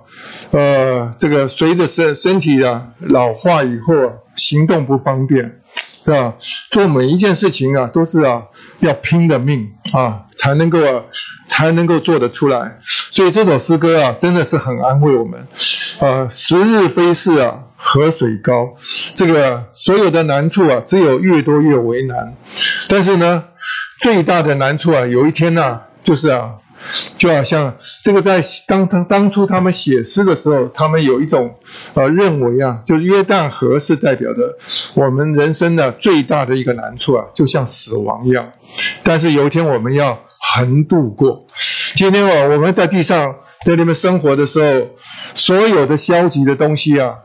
[0.51, 5.59] 呃，这个随着身身体啊老化以后啊，行动不方便，
[6.05, 6.35] 是吧？
[6.69, 8.43] 做每一件事情啊，都是啊
[8.81, 11.03] 要拼的命啊，才能够啊
[11.47, 12.77] 才能够做得出来。
[12.83, 15.47] 所以这首诗歌啊，真的是很安慰我们
[16.01, 17.63] 啊，时日飞逝啊。
[17.79, 18.73] 河水高，
[19.17, 22.35] 这个所有的难处啊，只有越多越为难。
[22.87, 23.43] 但是呢，
[23.99, 26.51] 最大的难处啊，有一天呢、就是啊，
[27.17, 31.51] 就好像这个在当当当初他们写诗的时候，他们有一种
[31.95, 34.55] 呃认为啊，就约旦河是代表的
[34.93, 38.47] 我们人生的最大的一个难处啊，就像死亡一样。
[39.01, 40.15] 但是有一天我们要
[40.53, 41.43] 横渡过。
[41.95, 43.33] 今天啊，我们在地上
[43.65, 44.87] 在那边生活的时候，
[45.33, 47.15] 所有的消极的东西啊。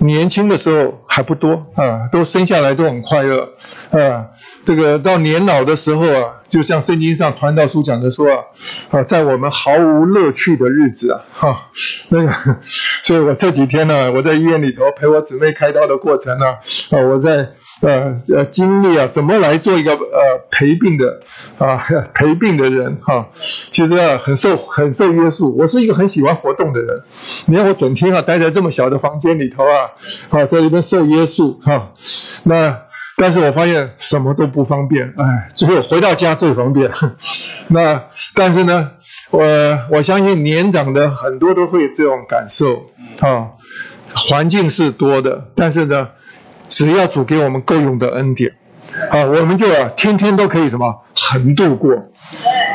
[0.00, 3.48] 年轻的时候还不多啊，都生下来都很快乐
[3.92, 4.26] 啊。
[4.64, 8.42] 这个到年老的时候啊，就像圣经上传道书讲的说啊，
[8.90, 11.70] 啊，在我们毫无乐趣的日子啊，哈、
[12.10, 12.30] 那个，
[13.04, 16.46] 所以我这几天呢，我在医院里头陪我姊妹开刀的过程呢，
[16.90, 17.48] 啊，我在
[17.82, 21.20] 呃呃经历啊，怎么来做一个呃陪病的
[21.58, 21.78] 啊
[22.12, 25.56] 陪病的人哈、其实啊很受很受约束。
[25.56, 27.00] 我是一个很喜欢活动的人，
[27.46, 29.88] 你看我整天啊待在这么小的房间里头啊。
[30.30, 31.92] 啊，在里边受约束哈。
[32.44, 32.76] 那
[33.20, 36.90] 但是我发现什么都不方便，哎，最后回到家最方便。
[37.68, 38.02] 那
[38.34, 38.92] 但是呢，
[39.30, 39.44] 我
[39.90, 42.86] 我相信年长的很多都会这种感受
[43.20, 43.48] 啊。
[44.14, 46.08] 环境是多的，但是呢，
[46.66, 48.50] 只要主给我们够用的恩典，
[49.10, 51.92] 啊，我们就啊天天都可以什么横渡过。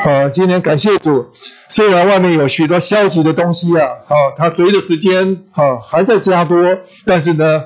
[0.04, 1.28] 啊，今天感谢主。
[1.68, 6.56] 虽然外面有许多消极的东西啊，啊，它随着时间啊还在加多，
[7.04, 7.64] 但是呢，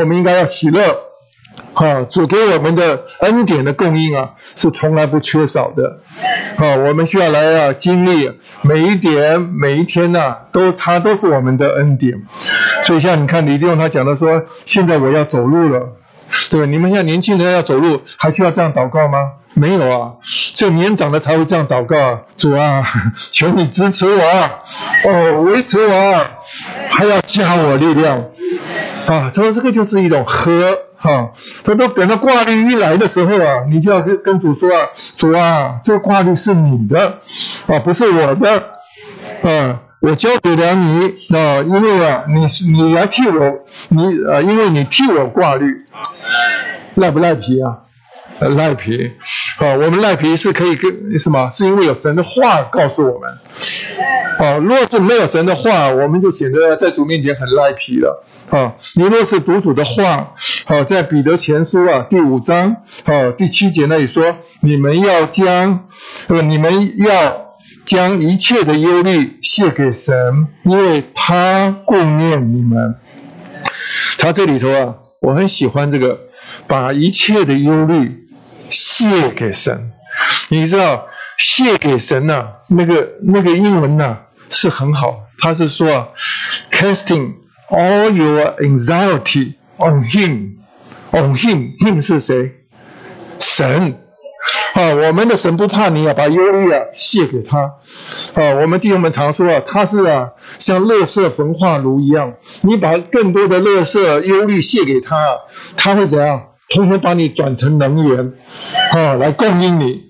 [0.00, 0.82] 我们应该要喜乐，
[1.74, 6.00] 啊，主给我们的恩典的供应啊是从来不缺少的，
[6.56, 12.12] 啊，我们需要来啊经历每一点每一天呐、都它都是我们的恩典，
[12.84, 15.88] 所以像你看李弟兄他讲的说，现在我要走路了，
[16.50, 19.32] 对，你们现在年轻人要走路，还需要这样祷告吗？
[19.54, 20.12] 没有啊，
[20.54, 22.82] 就年长的才会这样祷告，主啊，
[23.30, 24.22] 求你支持我，
[25.04, 26.26] 哦，维持我，
[26.88, 28.18] 还要加我力量，
[29.06, 31.32] 啊，他说这个就是一种和哈，
[31.64, 34.86] 他都等到挂虑一来的时候啊，你就要跟跟主说啊，
[35.16, 37.18] 主啊，这个挂虑是你的
[37.66, 38.50] 啊，不是我的，
[39.42, 45.66] 啊，我交给了你啊，因为啊，你你来替我，你啊，因为你替我挂虑，
[46.94, 47.78] 赖不赖皮啊？
[48.56, 49.12] 赖皮，
[49.58, 51.48] 啊，我们赖皮是可以跟什么？
[51.50, 53.38] 是因为有神的话告诉我们。
[54.42, 58.24] 啊，若是没有神的话，我们就显得在主面前很赖皮了。
[58.50, 60.34] 啊，你若是读主的话，
[60.64, 62.74] 好，在彼得前书啊第五章
[63.04, 65.86] 啊第七节那里说，你们要将，
[66.26, 72.96] 呃，你们要将一切的忧虑卸给神，因为他顾念你们。
[74.18, 76.18] 他这里头啊，我很喜欢这个，
[76.66, 78.26] 把一切的忧虑
[78.68, 79.92] 卸给神。
[80.48, 81.06] 你知道？
[81.38, 84.16] 卸给神呐、那个那个英文呐、
[84.62, 86.08] 是很好，他是说啊
[86.70, 87.32] ，casting
[87.68, 92.52] all your anxiety on him，on him，him 是谁？
[93.40, 93.98] 神
[94.74, 97.58] 啊，我们的神不怕你啊，把忧虑啊卸给他
[98.34, 98.50] 啊。
[98.60, 105.38] 我们弟兄们常说啊，他是啊像垃圾焚化炉一样，你把更多的垃圾忧虑卸给他，
[105.76, 106.50] 他会怎样？
[106.68, 108.32] 通通把你转成能源
[108.92, 110.04] 啊，来供应你。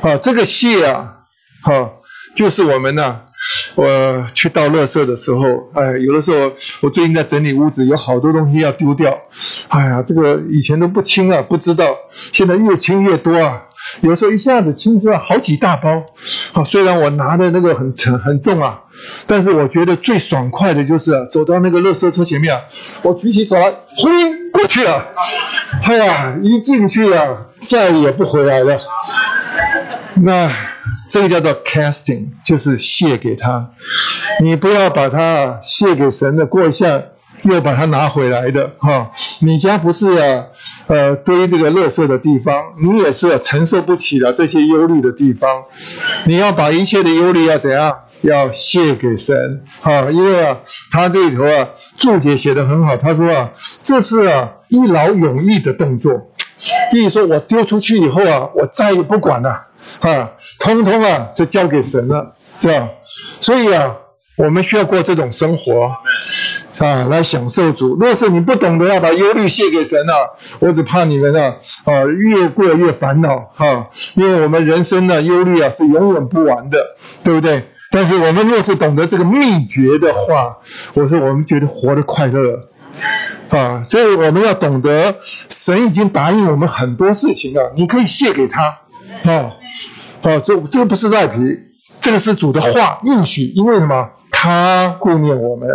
[0.00, 1.14] 啊，这个卸啊，
[1.62, 1.90] 哈、啊，
[2.34, 3.20] 就是我们呢、
[3.74, 5.40] 我去倒垃圾的时候，
[5.74, 6.52] 哎，有的时候
[6.82, 9.16] 我最近在整理屋子，有好多东西要丢掉，
[9.68, 13.62] 哎呀，这个以前都不清啊，不知道，现在越清越多啊，
[14.00, 15.90] 有时候一下子清出来好几大包，
[16.54, 18.80] 啊，虽然我拿的那个很沉很重啊，
[19.26, 22.60] 但是我觉得最爽快的就是、走到那个垃圾车前面啊，
[23.02, 24.10] 我举起手来，挥
[24.52, 25.06] 过去了，
[25.82, 28.78] 哎呀，一进去啊，再也不回来了。
[30.20, 30.50] 那
[31.08, 33.70] 这个叫做 casting，就是卸给他。
[34.42, 37.02] 你不要把它卸给神的，过下
[37.42, 39.10] 又把它拿回来的哈。
[39.40, 40.44] 你家不是啊，
[40.86, 45.64] 呃，堆这个垃圾的地方，你也是承受不起的这些忧虑的地方。
[46.26, 47.94] 你要把一切的忧虑要怎样？
[48.22, 50.58] 要卸给神哈，因为啊，
[50.90, 53.48] 他这里头啊注解写得很好，他说啊，
[53.84, 56.12] 这是啊一劳永逸的动作。
[56.90, 59.67] 比如说我丢出去以后啊，我再也不管了。
[60.00, 62.88] 啊，通通啊是交给神了，对吧，
[63.40, 63.94] 所以啊，
[64.36, 65.90] 我们需要过这种生活，
[66.78, 67.96] 啊，来享受主。
[67.96, 70.14] 若是你不懂得要把忧虑卸给神啊，
[70.60, 71.54] 我只怕你们啊，
[71.84, 76.78] 啊，越过越烦恼，哈、啊，因为我们人生的忧虑啊是永远不完的，
[77.24, 77.62] 对不对？
[77.90, 80.58] 但是我们若是懂得这个秘诀的话，
[80.92, 82.68] 我说我们觉得活得快乐，
[83.48, 85.16] 啊，所以我们要懂得，
[85.48, 88.76] 神已经答应我们很多事情了，你可以卸给他，
[89.24, 89.52] 啊。
[90.22, 91.38] 哦，这这个不是赖皮，
[92.00, 93.44] 这个是主的话应许。
[93.54, 94.10] 因为什么？
[94.30, 95.68] 他顾念我们，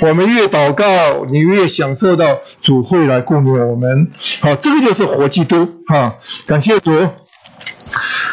[0.00, 2.24] 我们越祷告，你越享受到
[2.62, 4.10] 主会来顾念我们。
[4.40, 5.68] 好，这个就是活基督。
[5.88, 6.14] 哈，
[6.46, 6.92] 感谢主。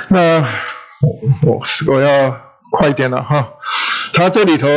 [0.10, 0.39] 那
[1.41, 2.36] 我我要
[2.72, 3.49] 快一点了哈。
[4.14, 4.68] 他这里头。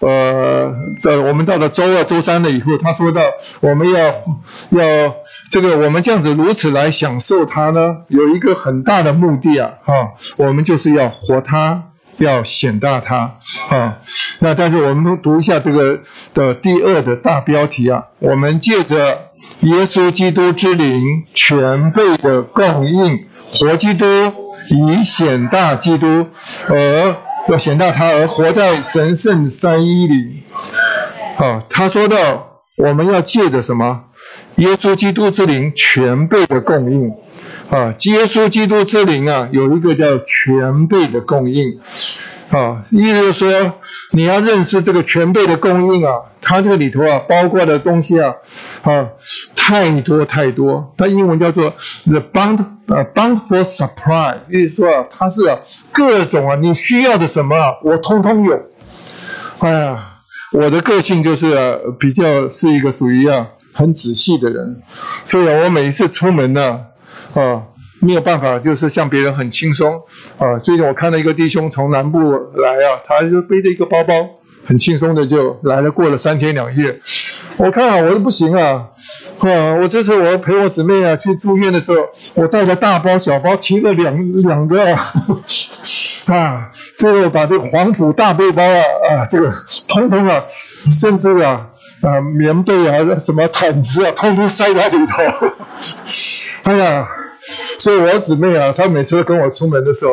[0.00, 0.72] 呃，
[1.02, 3.20] 这我们到了周二、周三了以后，他说到
[3.62, 4.00] 我们要
[4.70, 5.14] 要
[5.50, 9.94] 这个，我们这样子如此来享受它呢，有一个很大的目的啊，哈、
[10.36, 11.82] 我们就是要活它，
[12.18, 13.32] 要显大它，
[13.70, 13.98] 啊，
[14.38, 15.98] 那但是我们读一下这个
[16.32, 19.30] 的第二的大标题啊，我们借着
[19.62, 24.06] 耶稣基督之灵全备的供应，活基督
[24.70, 26.28] 以显大基督
[26.68, 27.16] 而。
[27.48, 30.42] 要显大他而活在神圣三一里。
[31.36, 34.04] 好，他说到我们要借着什么？
[34.56, 37.10] 耶稣基督之灵全备的供应。
[37.70, 41.78] 啊，耶稣基督之灵啊，有一个叫全备的供应。
[42.50, 43.74] 啊，意思是说，
[44.12, 48.34] 你要认识这个全备的供应啊，它这个里头啊，包括的东西啊，
[48.82, 49.06] 啊，
[49.68, 50.94] 太多太多。
[50.96, 51.68] 它英文叫做
[52.06, 55.42] the bound 呃 bountiful supply，意思说，它是
[55.92, 58.58] 各种啊你需要的什么，我通通有。
[59.58, 60.20] 哎呀，
[60.52, 64.80] 我的个性就是，比较是一个属于啊很仔细的人，
[65.26, 66.80] 所以，我每一次出门呢，
[67.34, 67.64] 啊。
[68.00, 70.00] 没有办法，就是像别人很轻松
[70.38, 70.56] 啊。
[70.56, 74.14] 最近我看到一个弟兄从南部来啊，他就背着一个包包，
[74.64, 77.00] 很轻松的就来了，过了三天两夜。
[77.60, 78.86] 我看啊，我都不行啊，
[79.40, 79.74] 啊！
[79.80, 84.80] 我这次我陪我姊妹啊去住院的时候，我带了大包小包，提了两两个
[86.26, 88.80] 啊，最后把这个黄埔大背包啊
[89.10, 89.52] 啊，这个
[89.88, 90.44] 通通啊，
[90.92, 91.66] 甚至啊
[92.02, 95.22] 啊棉被啊什么毯子啊，通通塞在里头。
[96.64, 97.06] 哎呀！
[97.80, 100.12] 所以我姊妹啊，她每次跟我出门的时候，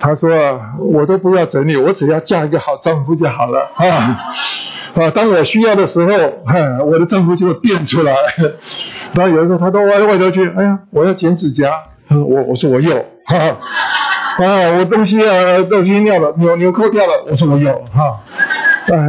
[0.00, 4.18] 她说啊，我都不要整理，我只要嫁一个好丈夫就好了啊。
[4.94, 6.12] 啊，当我需要的时候，
[6.46, 8.14] 哈，我的丈夫就会变出来。
[9.14, 11.70] 然后有的时候他到外外头去，哎呀，我要剪指甲，
[12.08, 18.04] 我我说我有，哈，啊，我东西啊东西掉了，纽纽扣掉了，我说我有，哈。
[18.04, 18.20] 啊，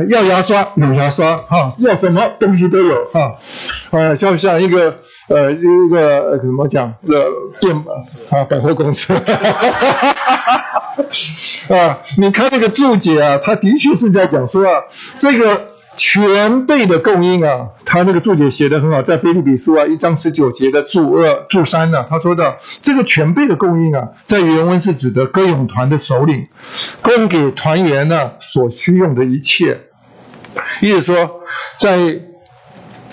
[0.10, 3.36] 要牙刷有牙刷，哈，要什么东西都有，哈，
[3.92, 4.96] 啊，像像一个
[5.28, 7.26] 呃一个怎么讲呃
[7.60, 7.76] 店
[8.30, 10.58] 啊百货公司，哈哈
[11.68, 14.82] 哈，啊，你看那个注解啊，他的确是在讲说啊，
[15.18, 15.77] 这个。
[15.98, 26.48] 全备的供应啊，他那个注解写得很好，在腓立比书啊一章十九节的注二注三呢，他说到这个全备的供应啊，在原文是指的歌咏团的首领
[27.02, 29.80] 供给团员呢所需用的一切，
[30.82, 31.42] 意思说，
[31.80, 32.20] 在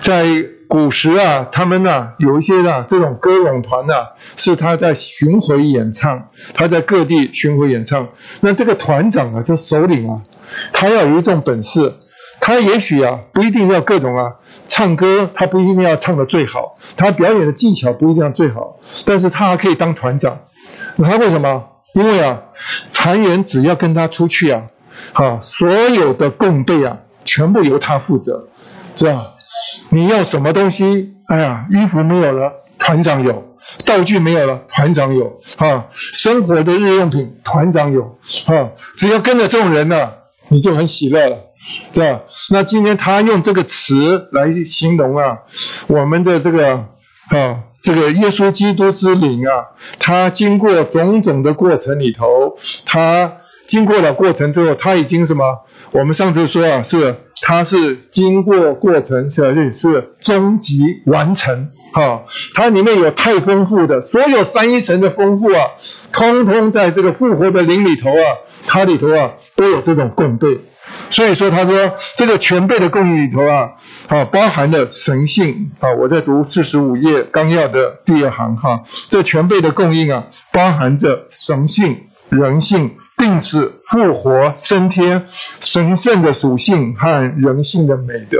[0.01, 3.95] 在古时啊，他们呢有一些呢这种歌咏团呢
[4.37, 8.07] 是他在巡回演唱，他在各地巡回演唱，
[8.43, 10.21] 那这个团长啊，这首领啊，
[10.71, 11.95] 他要有一种本事。
[12.47, 14.35] 他也许啊，不一定要各种啊
[14.69, 20.39] 唱歌，他不一定要唱得最好，他表演的技巧不一定要最好，但是他还可以当团长。
[20.99, 21.65] 他为什么？
[21.95, 22.43] 因为啊，
[22.93, 24.63] 团员只要跟他出去啊，
[25.15, 28.47] 啊，所有的供备啊，全部由他负责，
[28.95, 29.33] 是吧？
[29.89, 31.15] 你要什么东西？
[31.29, 33.33] 哎呀，衣服没有了，团长有；
[33.87, 35.41] 道具没有了，团长有。
[35.57, 38.19] 啊，生活的日用品，团长有。
[38.49, 38.69] 啊，
[38.99, 40.13] 只要跟着这种人呢、
[40.55, 41.37] 你就很喜乐了。
[41.93, 45.39] 这样，那今天他用这个词来形容啊，
[45.89, 46.77] 我们的这个
[47.31, 49.67] 啊，这个耶稣基督之灵啊，
[49.99, 55.45] 他经过种种的过程里头，他经过了过程之后，他已经什么？
[55.91, 61.69] 我们上次说啊，是他是经过过程，是是终极完成。
[61.95, 62.25] 哈，
[62.55, 65.71] 它里面有太丰富的，所有三一神的丰富啊，
[66.13, 68.37] 通通在这个复活的灵里头啊，
[68.67, 70.61] 它里头啊都有这种供备。
[71.09, 73.71] 所以说，他说这个全备的供应里头啊，
[74.09, 75.91] 啊，包含了神性啊。
[75.93, 81.97] 我在读四十五页纲要的第二行哈，这全备的供应啊，包含着神性、
[82.29, 85.27] 人性、病死、复活、升天、
[85.61, 87.09] 神圣的属性和
[87.39, 88.39] 人性的美德。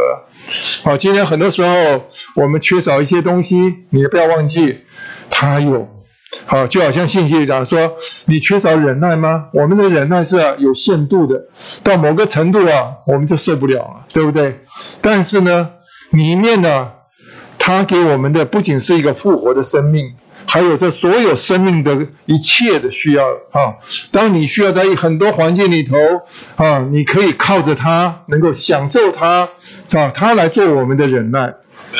[0.83, 2.05] 好，今天很多时候
[2.35, 4.81] 我们缺少一些东西，你也不要忘记，
[5.31, 5.89] 他有。
[6.47, 7.95] 好，就好像信息讲说，
[8.27, 9.47] 你缺少忍耐吗？
[9.53, 11.41] 我们的忍耐是有限度的，
[11.85, 14.61] 到某个程度啊，我们就受不了了，对不对？
[15.01, 15.71] 但是呢，
[16.11, 16.91] 里面呢，
[17.57, 20.13] 他给我们的不仅是一个复活的生命，
[20.47, 23.75] 还有这所有生命的一切的需要啊。
[24.13, 25.97] 当你需要在很多环境里头
[26.57, 29.49] 啊，你可以靠着他，能够享受他
[29.93, 31.53] 啊，他来做我们的忍耐，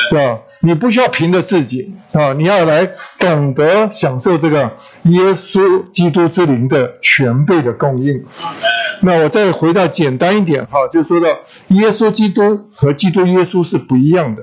[0.09, 0.39] 是吧？
[0.61, 2.89] 你不需要凭着自己啊，你要来
[3.19, 4.71] 懂得享受这个
[5.03, 8.23] 耶稣基督之灵的全备的供应。
[9.01, 11.27] 那我再回到简单一点哈，就说到
[11.67, 14.41] 耶稣基督和基督耶稣是不一样的。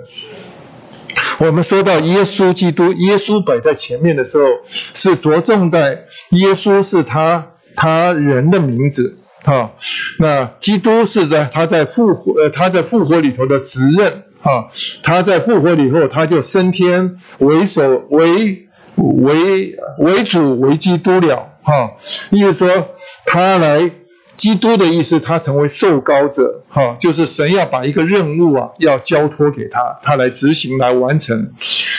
[1.39, 9.73] 我们说到耶稣基督，耶稣摆在前面的时候，是着重在耶稣是他他人的名字哈。
[10.19, 14.25] 那基督是在他在复活呃他在复活里头的职任。
[14.43, 14.67] 啊，
[15.05, 21.49] 他在复活以后，他就升天为首为为为主为基督了。
[21.63, 21.93] 哈，
[22.31, 22.89] 意思说
[23.25, 23.89] 他来
[24.37, 26.63] 基督的意思，他成为受膏者。
[26.69, 31.53] 哈，就是神要把一个任务啊，要交托给他，他来执行来完成。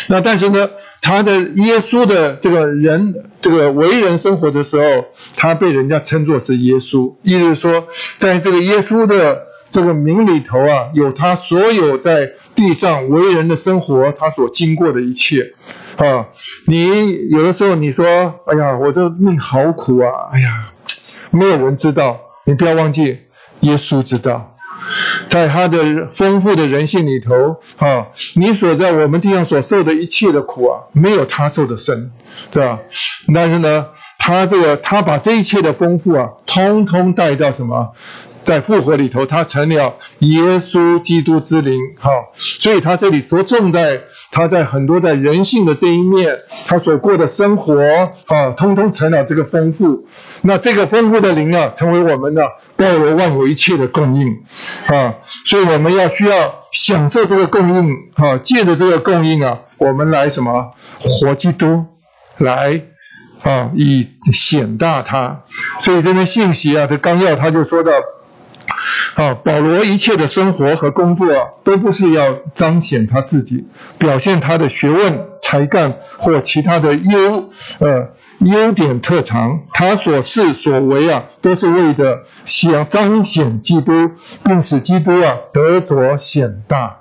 [0.07, 0.69] 那但是呢，
[1.01, 5.05] 他的耶稣的这个人，这个为人生活的时候，
[5.35, 9.43] 他被人家称作是耶稣，意思是说，在这个耶稣的。
[9.73, 15.51] 这个名里头啊，有他所有在地上为人的生活，他所经过的一切，
[15.97, 16.27] 啊，
[16.67, 18.05] 你有的时候你说，
[18.45, 20.71] 哎呀，我这命好苦啊，哎呀，
[21.33, 23.19] 没有人知道，你不要忘记，
[23.61, 24.55] 耶稣知道，
[25.29, 32.11] 在他的丰富的人性里头，啊，你所在我们地上所受的一切的苦啊，没有他受的深，
[32.51, 32.79] 对吧？
[33.33, 33.87] 但是呢，
[34.19, 37.91] 他这个他把这一切的丰富啊，通通带到什么？
[38.43, 46.37] 在复活里头，他成了耶稣基督之灵，哈，所以他这里着重在他在很多在人性的这一面，
[46.67, 47.81] 他所过的生活，
[48.27, 50.05] 啊，通通成了这个丰富。
[50.43, 54.27] 那这个丰富的灵啊，成为我们的包罗万有一切的供应，
[54.87, 55.15] 啊，
[55.45, 61.85] 所以我们要需要享受这个供应，啊，借着这个供应啊，我们来什么活基督，
[62.39, 62.81] 来
[63.43, 65.43] 啊，以显大他。
[65.79, 67.91] 所以这边信息啊，这纲要他就说到。
[69.15, 73.65] 啊，保罗一切的生活和工作啊，都不是要彰显他自己，
[73.97, 77.49] 表现他的学问、才干或其他的优
[77.79, 78.09] 呃
[78.39, 79.59] 优点特长。
[79.71, 83.91] 他所事所为啊，都是为的想彰显基督，
[84.43, 86.97] 并使基督啊得着显大。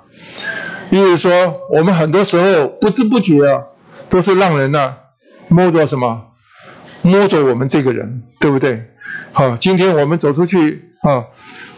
[0.91, 1.31] 比如说，
[1.71, 3.63] 我们很多时候不知不觉啊，
[4.09, 4.95] 都是让人呢、
[5.47, 6.21] 摸着什么，
[7.01, 8.89] 摸着我们这个人，对不对？
[9.31, 11.25] 好，今天我们走出去啊，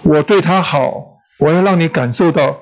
[0.04, 2.60] 我对他好，我要让你感受到，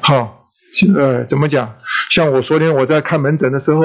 [0.00, 0.48] 好，
[0.96, 1.74] 呃，怎么讲？
[2.10, 3.82] 像我昨天我在看门诊的时候，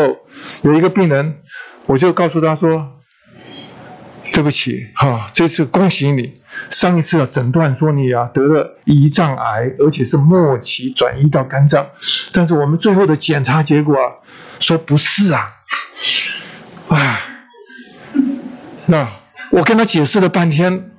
[0.63, 1.41] 有一个病人，
[1.85, 2.93] 我就告诉他说，
[4.33, 6.33] 对不起，哈，这次恭喜你，
[6.69, 11.85] 上一次啊诊断说你啊得了胰脏癌，而且是末期转移到肝脏，
[12.33, 14.11] 但是我们最后的检查结果啊，
[14.59, 15.49] 说不是啊，
[16.87, 17.21] 唉，
[18.85, 19.07] 那。
[19.51, 20.89] 我跟他解释了半天，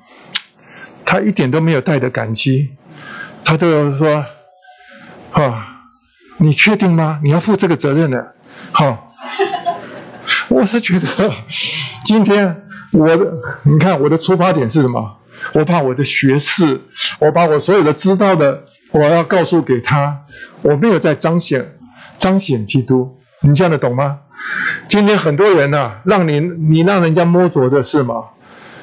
[1.04, 2.70] 他一点都没有带着感激，
[3.44, 4.24] 他都说
[5.32, 5.82] ：“啊，
[6.38, 7.20] 你确定吗？
[7.22, 8.34] 你要负这个责任的。”
[8.72, 9.14] 好，
[10.48, 11.06] 我是觉得
[12.04, 13.32] 今天我的，
[13.62, 15.18] 你看我的出发点是什么？
[15.52, 16.80] 我把我的学识，
[17.20, 20.24] 我把我所有的知道的，我要告诉给他，
[20.62, 21.76] 我没有在彰显
[22.16, 24.20] 彰显基督，你这样的懂吗？
[24.88, 28.14] 今天很多人呐、让你你让人家摸着的是吗？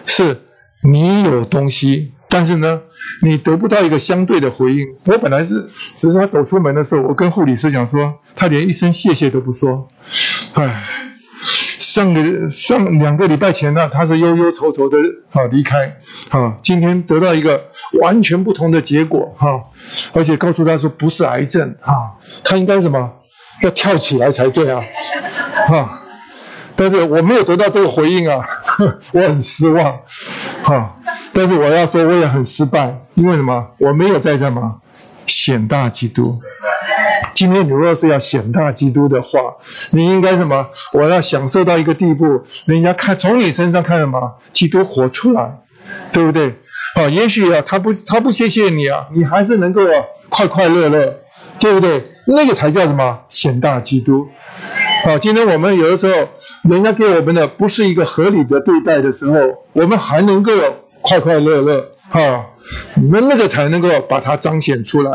[0.06, 0.40] 是
[0.84, 2.82] 你有东西，但是呢，
[3.22, 4.86] 你得不到一个相对的回应。
[5.06, 9.88] 我本来是，只是他走出门的时候，我跟护理师讲说，他连一声谢谢都不说。
[10.54, 10.84] 唉，
[11.78, 14.98] 上个上两个礼拜前呢，他是忧忧愁愁的
[15.32, 15.96] 啊离开
[16.32, 17.64] 啊，今天得到一个
[18.00, 19.60] 完全不同的结果哈、啊，
[20.14, 23.12] 而且告诉他说不是癌症啊，他应该什么
[23.62, 24.82] 要跳起来才对啊，
[25.70, 25.98] 啊。
[26.74, 28.44] 但是我没有得到这个回应啊，
[29.14, 30.00] 我很失望，
[30.64, 30.96] 哈。
[31.34, 33.68] 但是我要说，我也很失败，因为什么？
[33.80, 34.82] 我没有在什么
[35.26, 36.40] 显大基督。
[37.34, 39.30] 今天你若是要显大基督的话，
[39.92, 40.68] 你应该什么？
[40.94, 44.36] 我要享受到一个地步，人家看从你身上看什么？
[44.54, 45.60] 基督活出来，
[46.12, 46.48] 对不对？
[46.96, 51.20] 啊，也许啊，他不他不谢谢你啊，你还是能够啊快快乐乐，
[51.60, 52.04] 对不对？
[52.28, 53.20] 那个才叫什么？
[53.30, 54.28] 显大基督。
[55.06, 56.30] 好，今天我们有的时候，
[56.70, 59.40] 人家给我们的不是一个合理的对待的时候，
[59.74, 60.52] 我们还能够
[61.02, 62.46] 快快乐乐，哈，
[63.10, 65.12] 那那个才能够把它彰显出来。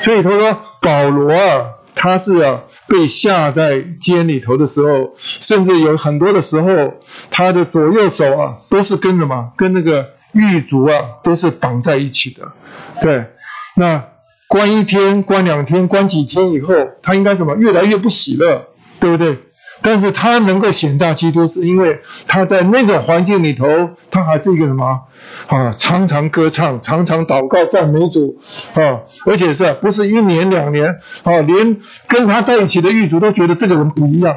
[0.00, 6.94] 所以他说，保罗啊，他是啊被下在监里头的时候，甚至有很多的时候，
[7.30, 9.50] 他的左右手啊都是跟什么？
[9.56, 12.52] 跟那个狱卒啊都是绑在一起的。
[13.00, 13.24] 对，
[13.74, 14.04] 那
[14.46, 16.72] 关一天、关两天、关几天以后，
[17.02, 17.56] 他应该什么？
[17.56, 18.68] 越来越不喜乐。
[19.00, 19.38] 对不对？
[19.82, 23.66] 但是他能够显大基督，是因为他在那种环境里头，
[24.10, 24.98] 他还是一个什么
[25.48, 25.70] 啊？
[25.76, 28.34] 常常歌唱，常常祷告赞美主
[28.72, 29.00] 啊！
[29.26, 30.88] 而且是不是一年两年
[31.24, 31.40] 啊？
[31.42, 31.76] 连
[32.08, 34.34] 跟他在一起的狱卒都觉得这个人不一样，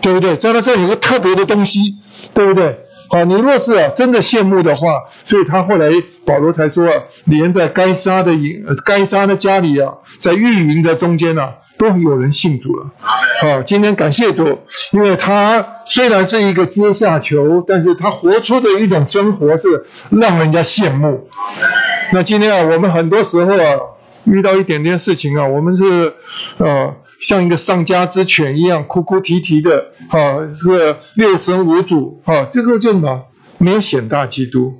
[0.00, 0.36] 对不对？
[0.36, 1.96] 在他这里有个特别的东西，
[2.32, 2.85] 对不对？
[3.08, 5.90] 好，你若是啊真的羡慕的话，所以他后来
[6.24, 6.92] 保罗才说啊，
[7.24, 11.54] 连在该杀的营、该杀的家里啊，在狱营的中间啊。
[11.78, 12.86] 都有人信主了，
[13.42, 14.58] 好，今天感谢主，
[14.92, 21.28] 因为他虽然是一个阶下囚，但是他活出的一种生活是让人家羡慕。
[22.14, 23.78] 那今天啊，我们很多时候啊，
[24.26, 26.12] 遇到一点点事情啊，我们是
[26.58, 33.24] 呃像一个丧家之犬一样哭哭啼啼的，啊，是六神无主，啊，这个叫什么？
[33.58, 34.72] 没有显大基督，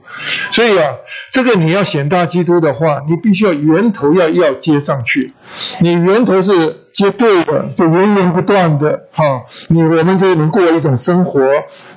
[0.52, 0.94] 所以啊，
[1.32, 5.32] 这个你要显大基督的话，你必须要源头要要接上去，
[5.80, 6.82] 你源头是。
[6.96, 11.42] 接对的，就源源不断的哈，你我们就能过一种生活。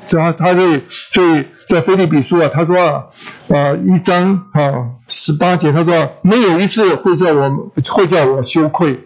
[0.10, 0.60] 然后他就
[0.90, 3.06] 所以在腓利比书啊，他说啊，
[3.48, 9.00] 啊一章啊十八节，他说没有一次会叫我会叫我羞愧，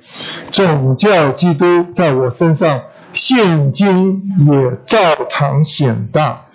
[0.51, 2.81] 总叫基督在我身上
[3.13, 4.97] 现今也照
[5.29, 6.47] 常显大。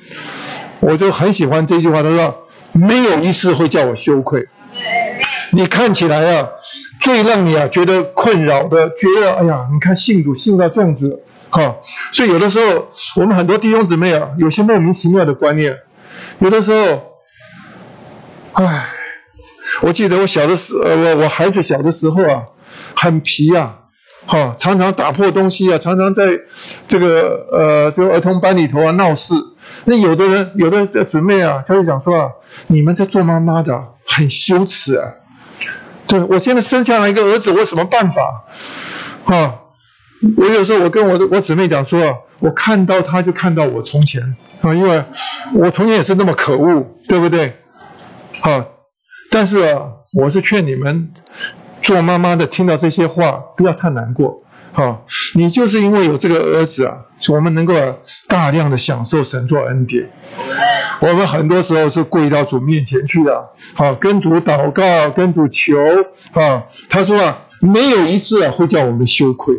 [0.81, 4.47] 我就很喜欢这句话，他说没有一次会叫我羞愧。
[5.51, 6.49] 你看起来啊，
[7.01, 11.77] 最让你啊觉得困扰的，觉得哎呀，你看信主信到这样子，哈，
[12.13, 15.75] 所以有的时候我们很多弟兄姊妹啊，有些莫名其妙的观念，
[16.41, 17.03] 有的时候，
[18.53, 18.85] 唉，
[19.81, 22.43] 我记得我小的时，呃，我我孩子小的时候啊，
[22.95, 23.79] 很皮啊，
[24.29, 26.39] 哈，常常打破东西啊，常常在
[26.87, 29.35] 这个呃这个儿童班里头啊闹事。
[29.87, 32.29] 那有的人，有的姊妹啊，他就讲说啊，
[32.67, 35.15] 你们在做妈妈的很羞耻啊。
[36.07, 38.45] 对，我现在生下来一个儿子，我有什么办法？
[39.25, 39.61] 啊，
[40.37, 44.23] 我有时候我跟我的我姊妹讲说，我看到他就看到我从前
[44.61, 45.03] 啊，因为
[45.55, 47.57] 我从前也是那么可恶，对不对？
[48.43, 48.67] 啊，
[49.31, 51.11] 但是啊，我是劝你们
[51.89, 54.43] 做妈妈的，听到这些话不要太难过。
[54.75, 55.01] 哈，
[55.35, 56.95] 你就是因为有这个儿子啊，
[57.31, 57.73] 我们能够
[58.27, 60.07] 大量的享受神作恩典。
[61.01, 65.79] 我们很多时候是跪到主面前去的，好，跟主祷告，跟主求。
[66.35, 69.55] 啊，他说啊，没有一次啊会叫我们羞愧。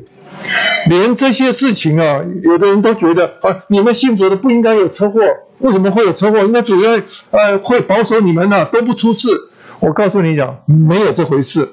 [0.88, 5.20] 连这些事情啊，有的人都觉得啊，你们信主的不应该有车祸，
[5.58, 6.38] 为什么会有车祸？
[6.42, 6.92] 应该主要
[7.32, 9.30] 呃会保守你们的，都不出事。
[9.80, 11.68] 我告诉你讲，没有这回事。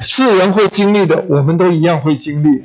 [0.00, 2.64] 世人会经历的，我们都一样会经历，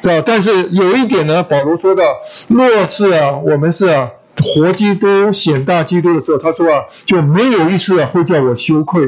[0.00, 0.20] 知道？
[0.22, 2.02] 但是有一点呢，保罗说到，
[2.48, 4.08] 若是啊，我们是啊
[4.54, 9.02] 活基督显大基督的时候，他说啊，就没有一次啊会叫我羞愧，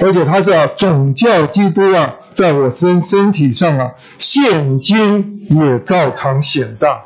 [0.00, 2.16] 而且他是啊总叫基督啊。
[2.36, 7.00] 在我身身体上啊，现今也照常显大。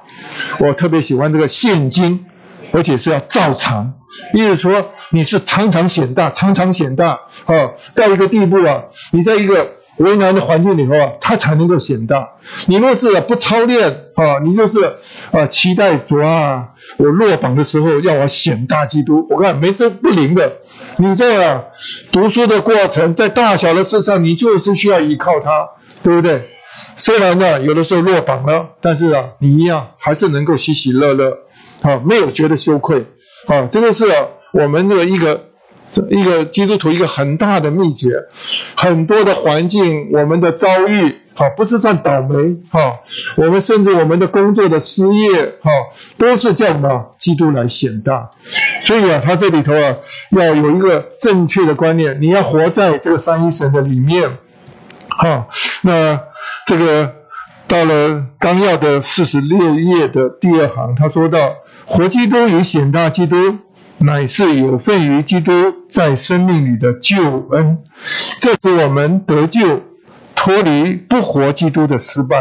[0.59, 2.27] 我特别喜欢这个现今，
[2.73, 3.93] 而且是要照常，
[4.35, 12.29] 意思说你是常常显大，常常显大啊，到一个地步啊，你在一个为难的环境里头啊，它才能够显大。
[12.69, 14.79] 你若是不操练啊，你就是
[15.31, 20.51] 啊期待主啊，我落榜的时候要我显大基督，我看没这不灵的。
[20.97, 21.63] 你在啊
[22.11, 25.69] 读书的过程，在大小的事上，你就是需要依靠他，
[26.03, 26.49] 对不对？
[26.97, 31.37] 虽然呢有的时候落榜了，但是啊你一样还是能够喜喜乐乐，
[31.83, 33.07] 啊没有觉得羞愧，
[33.47, 34.05] 啊这个是
[34.53, 35.49] 我们的一个
[36.11, 38.09] 一个基督徒一个很大的秘诀。
[38.77, 43.01] 很多的环境，我们的遭遇，啊不是算倒霉，哈，
[43.37, 45.71] 我们甚至我们的工作的失业，哈，
[46.17, 47.15] 都是叫什么？
[47.19, 48.31] 基督来显大。
[48.81, 49.97] 所以啊，他这里头啊，
[50.31, 54.39] 要有一个正确的观念，你要活在这个三一神的里面，
[55.09, 55.47] 哈。
[55.83, 56.19] 那
[56.67, 57.15] 这个
[57.69, 61.39] 到了纲要的四十六页的第二行，他说到：
[61.93, 63.59] 活基督与显大基督，
[63.99, 65.53] 乃是有份于基督
[65.91, 67.79] 在生命里的救恩，
[68.39, 69.83] 这是我们得救，
[70.37, 72.37] 脱离不活基督的失败，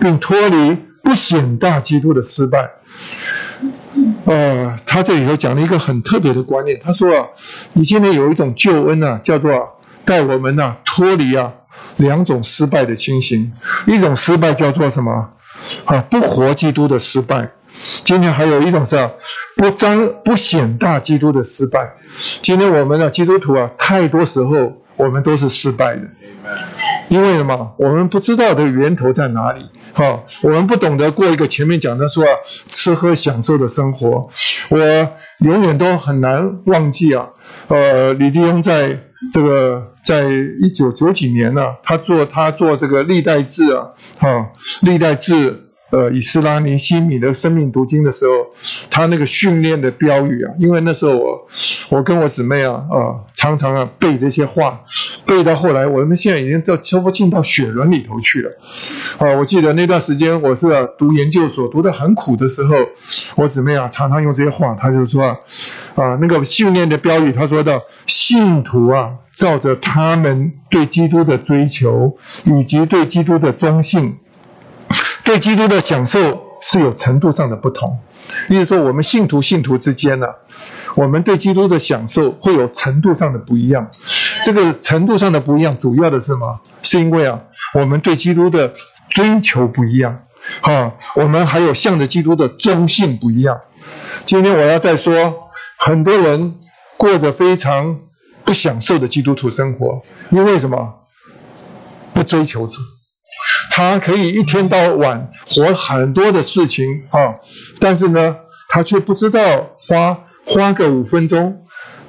[0.00, 2.68] 并脱离不显大基督的失败。
[4.24, 6.76] 呃，他这里头讲了一个很特别的观念。
[6.82, 7.28] 他说啊，
[7.74, 11.52] 你现在有一种救恩啊，叫做带我们呐脱离啊
[11.98, 13.52] 两种失败的情形。
[13.86, 15.30] 一种失败叫做什么？
[15.84, 17.52] 啊，不活基督的失败。
[18.04, 19.10] 今天还有一种是啊，
[19.56, 21.88] 不彰不显大基督的失败。
[22.42, 26.02] 今天我们的基督徒啊，太多时候我们都是失败的。
[27.08, 27.74] 因为什么？
[27.78, 29.64] 我们不知道的源头在哪里？
[29.94, 34.28] 哈，我们不懂得过一个前面讲的说啊，吃喝享受的生活。
[34.68, 34.78] 我
[35.38, 37.28] 永远都很难忘记啊，
[37.68, 38.98] 呃，李弟兄在
[39.32, 40.28] 这个在
[40.60, 43.88] 一九九几年呢、啊，他做他做这个历代志啊，
[44.18, 44.28] 哈，
[44.82, 45.67] 历代志。
[45.90, 48.32] 呃，以斯拉尼西米的生命读经的时候，
[48.90, 51.48] 他那个训练的标语啊，因为那时候我
[51.90, 54.80] 我跟我姊妹啊，啊、呃，常常啊背这些话，
[55.24, 58.50] 背到后来，我们现在已经到说不进到血轮里头去了。
[59.18, 60.66] 啊、我记得那段时间我是、
[60.98, 62.74] 读研究所，读得很苦的时候，
[63.36, 65.38] 我姊妹啊常常用这些话，她就说啊，
[65.96, 74.18] 啊，那个训练的标语，他说到信徒啊，照着他们对基督的追求以及对基督的忠信。
[75.28, 77.98] 对基督的享受是有程度上的不同，
[78.46, 80.26] 例如说，我们信徒信徒之间呢、
[80.94, 83.86] 我们对基督的享受会有程度上的不一样。
[84.42, 86.58] 这个程度上的不一样，主要的是什么？
[86.80, 87.38] 是因为啊，
[87.74, 88.72] 我们对基督的
[89.10, 90.18] 追求不一样，
[90.62, 93.60] 哈，我们还有向着基督的忠信不一样。
[94.24, 96.54] 今天我要再说，很多人
[96.96, 97.98] 过着非常
[98.46, 100.00] 不享受的基督徒生活，
[100.30, 100.94] 因为什么？
[102.14, 102.80] 不追求主。
[103.78, 107.36] 他可以一天到晚活很多的事情啊，
[107.78, 108.36] 但是呢，
[108.68, 109.40] 他却不知道
[109.78, 111.62] 花花个五分钟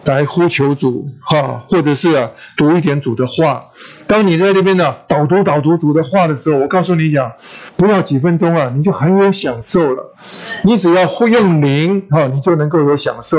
[0.05, 3.61] 来呼求主哈，或者是啊读一点主的话。
[4.07, 7.31] 当你在那边呢导读导读主的话的时候，我告诉你讲，
[7.77, 10.15] 不要几分钟啊，你就很有享受了。
[10.63, 13.37] 你只要会用灵哈，你就能够有享受。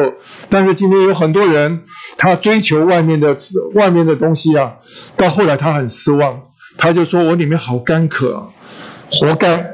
[0.49, 1.83] 但是今天有很多人，
[2.17, 3.37] 他追求外面的
[3.75, 4.75] 外面的东西啊，
[5.17, 6.41] 到后来他很失望。
[6.81, 8.51] 他就说：“我里面好干渴，
[9.11, 9.71] 活该。”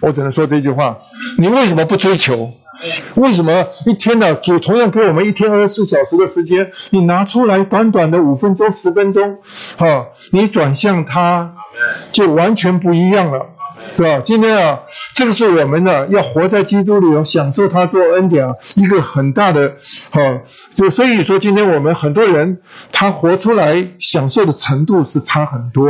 [0.00, 0.96] 我只能说这句话。
[1.38, 2.48] 你为什么不追求？
[3.16, 4.34] 为什么一天的？
[4.36, 9.38] 主同样给我们一天二十四小时的时间，你拿出来短短的五分钟、十分钟，
[9.76, 11.52] 哈，你转向他，
[12.12, 13.55] 就完全不一样了。
[13.94, 14.20] 是吧？
[14.24, 14.80] 今天啊，
[15.14, 19.76] 这个是我们呢要活在基督里，要享受他做恩典啊，一个很大的
[20.10, 20.20] 哈。
[20.74, 22.58] 就所以说，今天我们很多人
[22.92, 25.88] 他活出来享受的程度是差很多，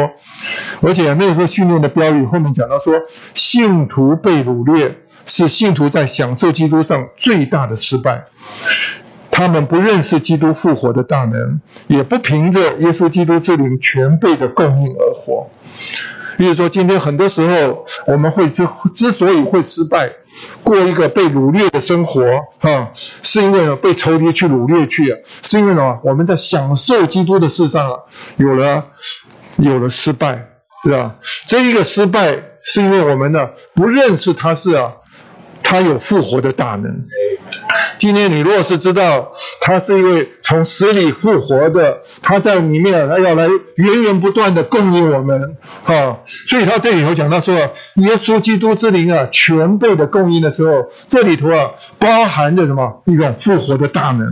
[0.83, 2.95] 而且那个时候训练的标语后面讲到说，
[3.35, 8.25] 信徒被掳掠是信徒在享受基督上最大的失败。
[9.29, 15.51] 他们不认识基督复活的大能，也不凭着耶稣基督之灵全备的供应而活。
[16.37, 20.13] 比如说，今天很多时候我们会之之所以会失败，
[20.63, 22.23] 过一个被掳掠的生活，
[22.59, 27.99] 哈，是因为被仇敌去掳掠去，是因为呢，我们在享受基督的事上，
[28.37, 28.85] 有了
[29.57, 30.47] 有了失败，
[30.85, 31.17] 对吧？
[31.47, 34.93] 这一个失败是因为我们呢不认识他是啊。
[35.69, 36.85] 他有复活的大能。
[37.99, 39.31] 今天你若是知道
[39.61, 46.19] 他是一位从死里复活的，他在里面他要来源源不断的供应我们，哈。
[46.25, 53.03] 所以他这里头讲到说，耶稣基督之灵啊，全备的供应的时候，这里头啊包含着什么？
[53.07, 54.27] 一种复活的大能，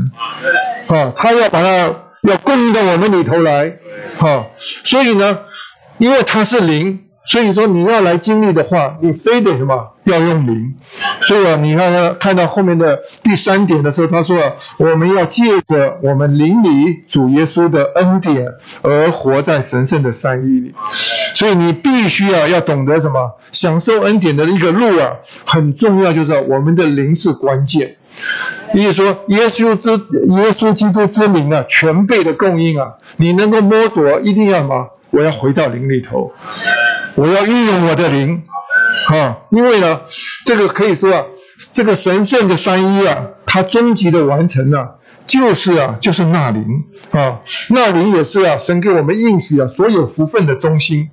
[0.87, 1.13] 哈。
[1.17, 3.77] 他要把它要供应到我们里头来，
[4.19, 4.47] 哈。
[4.57, 5.39] 所以呢，
[5.99, 7.01] 因为他是灵。
[7.27, 9.93] 所以说你要来经历的话，你非得什么？
[10.05, 10.75] 要用灵。
[11.23, 18.47] 所以啊，你看看到后面的第三点的时候，他说啊，我们要借着我们灵里主耶稣的恩典
[18.83, 20.75] 而活在神圣的三一里。
[21.35, 23.33] 所以你必须要要懂得什么？
[23.51, 25.13] 享受恩典的一个路啊，
[25.47, 27.97] 很重要，就是我们的灵是关键。
[28.75, 34.91] 也就是说，耶稣之耶稣基督之灵啊，全备的供应啊，你能够摸着，一定要什么？
[35.11, 36.31] 我要回到灵里头。
[37.17, 38.43] 我要运用我的灵，
[39.09, 40.01] 啊，因为呢，
[40.45, 41.25] 这个可以说啊，
[41.73, 44.89] 这个神圣的三一啊，它终极的完成啊，
[45.25, 46.65] 就是啊，就是纳灵
[47.13, 47.41] 啊，
[47.71, 51.09] 纳灵也是啊，神给我们应许啊，所有福分的中心。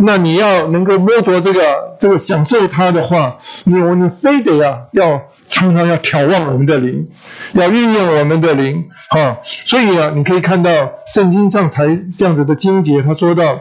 [0.00, 7.08] 那你要能够摸着这个这个享受它的话，你我你非得啊，要常常要眺望我们的灵，
[7.54, 9.38] 要运用我们的灵，啊。
[9.42, 10.70] 所以啊，你可以看到
[11.14, 11.86] 圣经上才
[12.18, 13.58] 这样子的经节，他说到。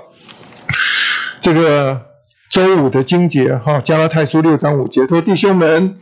[1.45, 2.01] 这个
[2.49, 5.93] 周五的经节哈，加拉太书六章五节说：“弟兄们，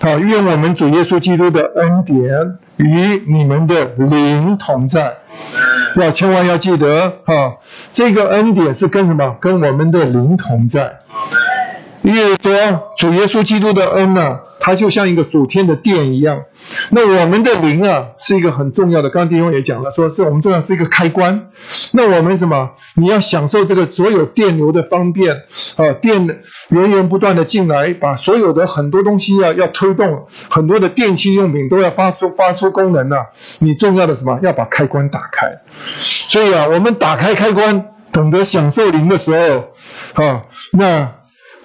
[0.00, 5.12] 好，愿我们主耶稣基督的恩典与你们的灵同在。
[5.96, 7.58] 要千万要记得哈，
[7.92, 9.36] 这个恩典是跟什么？
[9.38, 11.00] 跟我们的灵同在。
[12.06, 12.52] 因为说
[12.96, 16.42] 主耶稣基督的恩呢、啊。”它就像一个属天的电一样，
[16.90, 19.08] 那我们的灵啊，是一个很重要的。
[19.08, 21.50] 刚刚弟兄也讲了，说是我们重要是一个开关。
[21.92, 22.70] 那我们什么？
[22.96, 25.32] 你要享受这个所有电流的方便
[25.76, 26.26] 啊，电
[26.70, 33.24] 源源不断的进来，把所有的很多东西啊，要推动很多的电器用品都要发出发出功能啊。
[33.60, 34.36] 你重要的什么？
[34.42, 35.46] 要把开关打开。
[35.84, 40.42] 所以啊，我们打开开关，懂得享受灵的时候啊，
[40.72, 41.12] 那。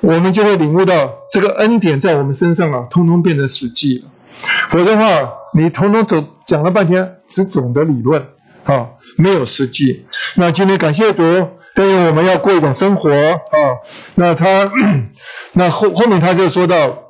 [0.01, 4.09] 我们就会领悟到这个恩典在我们身上啊，通通变成实际了。
[4.69, 8.25] 否则的话，你通通走讲了半天，只总的理论，
[8.65, 8.89] 啊，
[9.19, 10.03] 没有实际。
[10.37, 11.23] 那今天感谢主，
[11.75, 13.77] 但愿我们要过一种生活啊。
[14.15, 14.71] 那他，
[15.53, 17.03] 那后后面他就说到，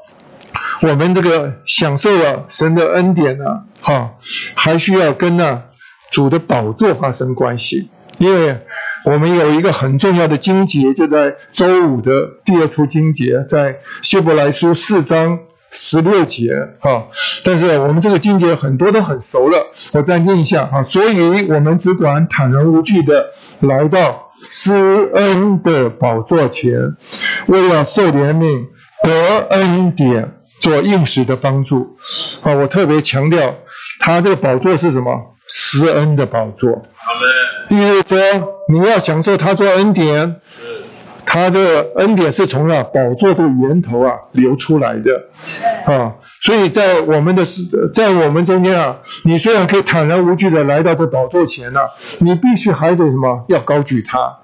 [0.82, 3.46] 我们这个享受了神的恩典呢，
[3.80, 4.12] 哈，
[4.54, 5.64] 还需要跟那
[6.12, 8.60] 主的宝座发生关系，因为。
[9.04, 15.40] 我们有一个很重要的经节，就在周五的第二处经节，在希伯来书四章
[15.72, 17.08] 十六节，哈。
[17.44, 20.84] 但是我们这个经节很多都很熟了，我再念一下，啊。
[20.84, 23.32] 所以我们只管坦然无惧的
[23.62, 24.74] 来到施
[25.16, 26.96] 恩的宝座前，
[27.48, 28.68] 为了受怜悯、
[29.04, 31.98] 得恩典、做应许的帮助。
[32.44, 33.56] 啊，我特别强调，
[34.00, 35.12] 他这个宝座是什么？
[35.48, 36.70] 施恩的宝座。
[36.72, 37.28] 好嘞
[37.72, 38.20] 比如说，
[38.68, 40.36] 你要享受他做恩典，
[41.26, 45.28] 他这个恩典是从啊宝座这个源头啊流出来的
[45.86, 47.42] 啊，所以在我们的
[47.94, 51.88] 在我们中间啊，你虽然可以坦然无惧的来到这宝座前呐、啊，
[52.20, 53.46] 你必须还得什么？
[53.48, 54.38] 要高举他，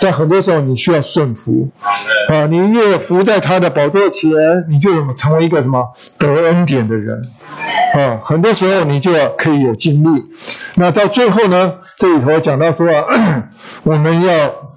[0.00, 1.68] 在很多时候你需要顺服
[2.28, 4.30] 啊，你越服在他的宝座前，
[4.68, 7.20] 你就成为一个什么得恩典的人。
[7.94, 10.22] 啊，很多时候你就要可以有经历。
[10.76, 13.44] 那到最后呢，这里头讲到说啊，
[13.82, 14.72] 我们要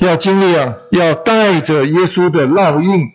[0.00, 3.10] 要经历啊，要带着耶稣的烙印，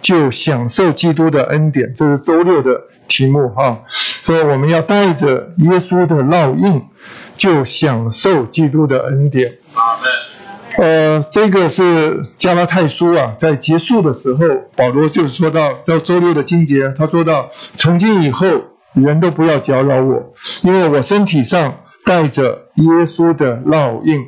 [0.00, 1.92] 就享受基督的恩典。
[1.94, 3.78] 这是周六的题目哈。
[3.88, 6.82] 所以我们要带着耶稣的烙印，
[7.36, 9.52] 就享受基督的恩典。
[10.80, 14.38] 呃，这个是加拉太书啊，在结束的时候，
[14.76, 18.46] 保罗就说到，在周六的经节，他说到，从今以后，
[18.92, 20.32] 人都不要搅扰我，
[20.62, 24.20] 因为我身体上带着耶稣的烙印。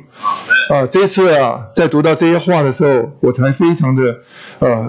[0.69, 4.17] 啊，这次啊，在读到这些话的时候，我才非常的，
[4.59, 4.87] 呃，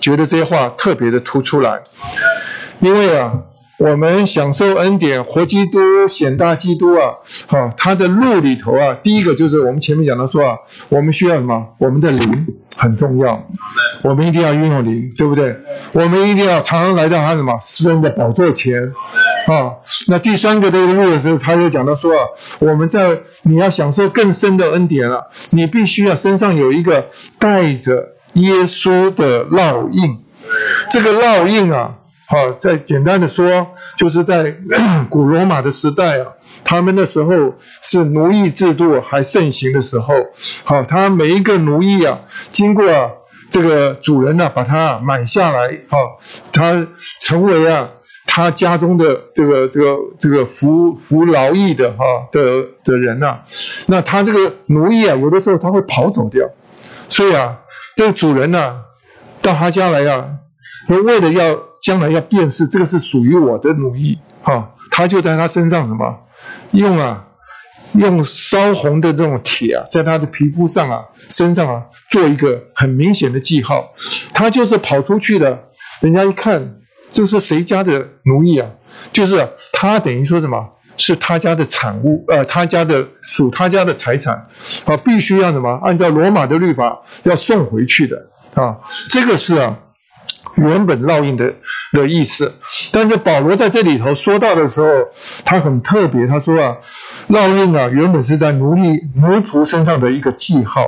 [0.00, 1.82] 觉得这些话特别的突出来，
[2.78, 3.32] 因为啊。
[3.82, 7.14] 我们享受恩典，活基督显大基督啊，
[7.48, 10.56] 好，他的路里头啊，第一个就是我们前面讲到说啊，
[10.88, 11.66] 我们需要什么？
[11.78, 12.46] 我们的灵
[12.76, 13.44] 很重要，
[14.02, 15.56] 我们一定要拥有灵，对不对？
[15.90, 17.58] 我们一定要常常来到他什么？
[17.60, 18.80] 施恩的宝座前
[19.48, 19.72] 啊。
[20.06, 22.24] 那第三个这个路的时候，他就讲到说啊，
[22.60, 27.06] 我们在你要享受更深的恩典了，你必须要身上有一个
[27.40, 30.20] 带着耶稣的烙印，
[30.88, 31.96] 这个烙印啊。
[32.32, 33.66] 好，再简单的说，
[33.98, 34.56] 就是在
[35.10, 36.32] 古罗马的时代啊，
[36.64, 37.30] 他们那时候
[37.82, 40.14] 是奴役制度还盛行的时候。
[40.64, 42.18] 好，他每一个奴役啊，
[42.50, 43.10] 经过啊
[43.50, 46.16] 这个主人呢、把他买下来，啊，
[46.50, 46.86] 他
[47.20, 47.86] 成为啊
[48.24, 52.02] 他家中的这个这个这个服服劳役的哈
[52.32, 53.40] 的的人呐、
[53.88, 56.48] 那他这个奴役啊，有的时候他会跑走掉，
[57.10, 57.58] 所以啊，
[57.94, 58.80] 这个主人呢、
[59.42, 60.30] 到他家来啊，
[60.88, 61.71] 他为了要。
[61.82, 66.16] 将来要辨识这个是属于我的奴役，哈，他就在他身上什么，
[66.70, 67.26] 用啊，
[67.94, 73.92] 用烧红的这种铁啊，在他的皮肤上啊、身上啊，做一个很明显的记号。
[74.32, 75.58] 他就是跑出去的，
[76.00, 76.76] 人家一看，
[77.10, 78.70] 这是谁家的奴役啊？
[79.12, 80.64] 就是，他等于说什么，
[80.96, 84.46] 是他家的产物，呃，他家的属他家的财产，
[84.84, 85.80] 啊，必须要什么？
[85.82, 88.78] 按照罗马的律法要送回去的，啊，
[89.10, 89.76] 这个是啊。
[90.56, 91.54] 原本烙印的
[91.92, 92.54] 的意思，
[92.92, 94.86] 但是保罗在这里头说到的时候，
[95.44, 96.26] 他很特别。
[96.26, 96.76] 他说啊，
[97.28, 100.84] 烙印啊，原本是在奴隶奴仆身上的一个记号。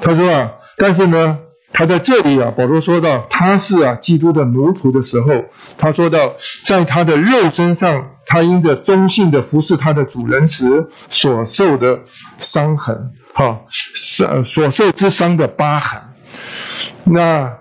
[0.00, 1.38] 他说啊，但是呢，
[1.72, 5.44] 他在这里啊，保罗说到他是啊，基督的奴仆的时候，
[5.76, 6.32] 他说到
[6.64, 12.00] 在他的肉身上，他因着忠信的服侍他的主人时所受的
[12.38, 16.00] 伤痕，哈，所所受之伤的疤痕，
[17.04, 17.52] 那。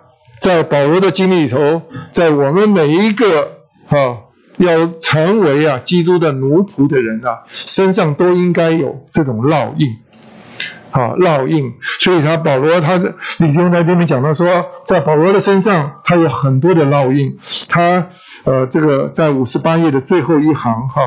[0.44, 4.18] 在保罗的经历里头，在我们每一个啊
[4.58, 9.88] 要成为啊基督的奴仆的人啊身上，都应该有这种烙印，
[10.92, 11.72] 啊烙印。
[12.02, 14.46] 所以他保罗他的李弟兄在这边讲到说，
[14.86, 17.38] 在保罗的身上，他有很多的烙印。
[17.70, 18.06] 他
[18.44, 21.02] 呃这个在五十八页的最后一行哈。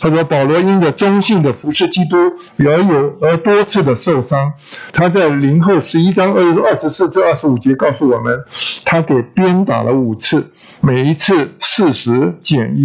[0.00, 2.16] 他说：“保罗因着忠信的服侍基督，
[2.58, 4.52] 而有而多次的受伤。
[4.92, 8.44] 他在林后十一章二二十四至二十五节告诉我们，
[8.84, 10.50] 他给鞭打了五次，
[10.80, 12.84] 每一次四十减一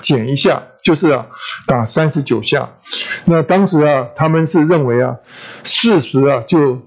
[0.00, 1.24] 减一下，就是啊
[1.66, 2.68] 打三十九下。
[3.26, 5.14] 那当时啊，他们是认为啊
[5.62, 6.80] 四十啊就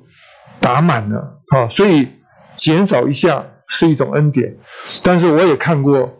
[0.60, 2.10] 打满了啊，所以
[2.58, 4.58] 减少一下是一种恩典。
[5.02, 6.14] 但是我也看过，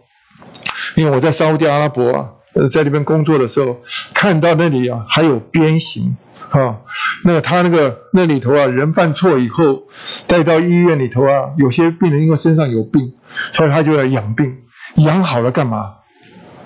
[0.96, 3.80] 因为我在沙乌地阿拉伯啊。”呃，在那边工作的时候，
[4.14, 6.16] 看到那里啊还有鞭刑
[6.52, 6.78] 啊，
[7.26, 9.84] 那他那个那里头啊，人犯错以后
[10.28, 13.14] 带到医院里头啊，有些病人因为身上有病，
[13.54, 14.56] 所以他就要养病，
[14.98, 15.94] 养好了干嘛？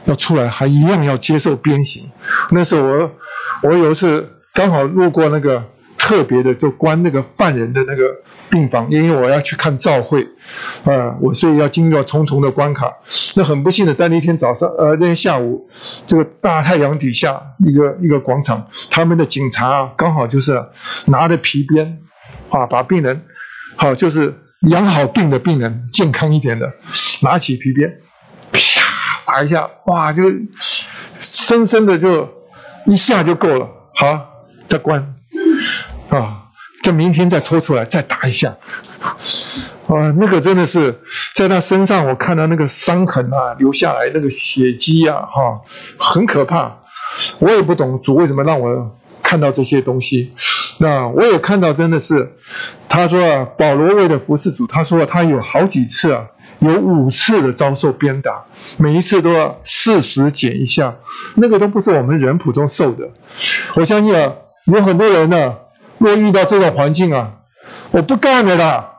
[0.06, 2.10] 要出来还一样要接受鞭刑。
[2.52, 3.12] 那时候我
[3.64, 5.64] 我有一次刚好路过那个。
[6.08, 8.16] 特别的，就关那个犯人的那个
[8.50, 10.26] 病房，因为我要去看照会，
[10.86, 12.90] 啊，我所以要经过重重的关卡。
[13.36, 15.70] 那很不幸的，在那天早上，呃，那天下午，
[16.08, 20.64] 这个大太阳底下，一个一个广场，他们的警察啊，刚好就是
[21.08, 22.00] 拿着皮鞭，
[22.52, 23.22] 啊，把病人，
[23.76, 24.34] 好，就是
[24.70, 26.72] 养好病的病人，健康一点的，
[27.22, 28.00] 拿起皮鞭，
[28.54, 28.62] 啪
[29.26, 30.24] 打一下，哇，就
[31.20, 32.30] 深深的就
[32.86, 35.17] 一下就够了，好，再关。
[36.10, 36.44] 啊，
[36.84, 38.56] 这明天再拖出来，再打一下。
[39.88, 40.94] 啊，那个真的是
[41.34, 45.62] 在他身上，我看到那个伤痕啊，留下来那个血迹啊，哈、
[45.98, 46.78] 很可怕。
[47.40, 48.92] 我也不懂主为什么让我
[49.24, 50.34] 看到这些东西。
[50.80, 52.32] 那我也看到，真的是，
[52.88, 56.24] 他说啊，保罗为了服侍主，他说他有好几次啊，
[56.60, 58.44] 有五次的遭受鞭打，
[58.80, 60.96] 每一次都要四十减一下，
[61.36, 63.10] 那个都不是我们人普通受的。
[63.76, 64.32] 我相信啊，
[64.66, 65.56] 有很多人呢、
[65.98, 67.34] 若遇到这种环境啊，
[67.92, 68.94] 我不干了啦，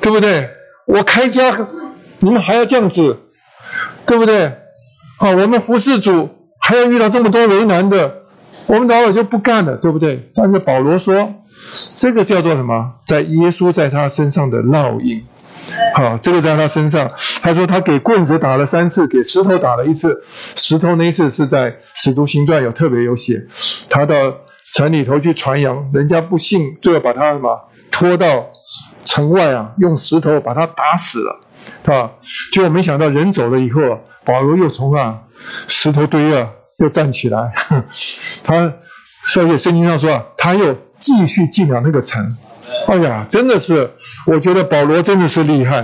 [0.00, 0.50] 对不对？
[0.86, 1.54] 我开家，
[2.20, 3.18] 你们还要这样子，
[4.06, 4.52] 对不对？
[5.18, 6.30] 好，我们服侍主
[6.60, 8.22] 还要遇到这么多为难的，
[8.66, 10.30] 我们早晚就不干了，对不对？
[10.34, 11.34] 但是保罗说，
[11.94, 12.94] 这个叫做什么？
[13.06, 15.22] 在耶稣在他身上的烙印。
[15.94, 17.10] 好，这个在他身上，
[17.42, 20.22] 他说他给棍子打了三次，给石头打了一次。
[20.56, 23.46] 石头那一次是在使徒行传有特别有写，
[23.90, 24.14] 他到。
[24.74, 27.58] 城里头去传扬，人家不信，最后把他什么
[27.90, 28.50] 拖到
[29.04, 31.40] 城外啊，用石头把他打死了，
[31.94, 32.10] 啊，
[32.52, 33.80] 结果没想到人走了以后，
[34.24, 35.20] 保罗又从啊
[35.66, 37.52] 石头堆啊又站起来，
[38.44, 38.72] 他
[39.26, 42.36] 所以圣经上说啊，他又继续进了那个城，
[42.88, 43.90] 哎呀，真的是，
[44.26, 45.80] 我觉得保罗真的是厉害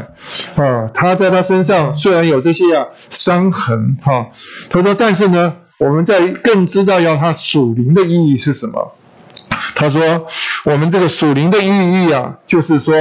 [0.56, 0.90] 啊！
[0.92, 4.26] 他在他身上虽然有这些啊伤痕哈、啊，
[4.68, 8.96] 他说，但是呢，我们在更知道要他属灵的意义是什么。
[9.74, 10.26] 他说，
[10.64, 12.94] 我们这个属灵的意义啊，就是说，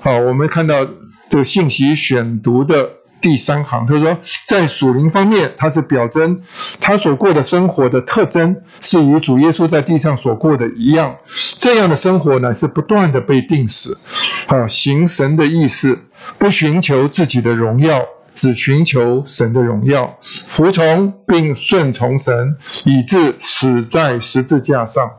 [0.00, 0.86] 好、啊，我们看到
[1.28, 2.90] 这个信息选读的。
[3.20, 4.16] 第三行，他说，
[4.46, 6.40] 在属灵方面，他是表征
[6.80, 11.16] 他所过的生活的特征是与主耶稣在地上所过的一样。
[11.58, 13.98] 这样的生活呢，是不断的被定死，
[14.46, 15.98] 啊，行神的意思，
[16.38, 18.00] 不寻求自己的荣耀，
[18.38, 25.10] 只寻求神的荣耀，服从并顺从神，以致死在十字架上。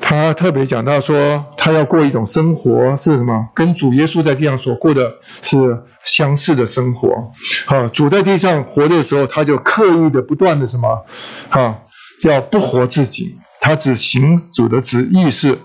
[0.00, 3.48] 他特别讲到说，他要过一种生活是什么？
[3.54, 5.12] 跟主耶稣在地上所过的
[5.42, 7.30] 是相似的生活。
[7.66, 11.04] 哈，主在地上活的时候，他就刻意的不断的什么？
[11.50, 11.82] 哈，
[12.22, 13.38] 要不活自己。
[13.64, 15.58] 他只行主的旨意是，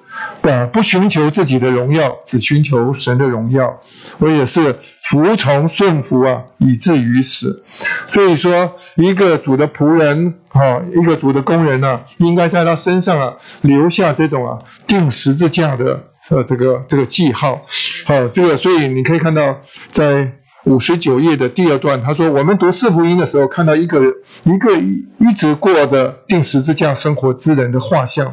[0.43, 3.77] 啊，不寻求自己的荣耀，只寻求神的荣耀。
[4.19, 7.61] 我也是服从顺服啊，以至于死。
[7.67, 14.57] 所以说，一个主的仆人啊，一个主的工人呢、应该在他身上啊留下这种啊
[14.87, 17.61] 钉十字架的呃这个这个记号。
[18.05, 19.59] 好，这个所以你可以看到
[19.91, 20.38] 在。
[20.69, 23.99] 五十九页的第二段，他说：“我们读四福音的时候，看到一个
[24.43, 24.77] 一个
[25.17, 28.31] 一直过着钉十字架生活之人的画像。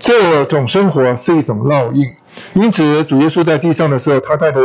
[0.00, 2.04] 这种生活是一种烙印，
[2.54, 4.60] 因此主耶稣在地上的时候，他带着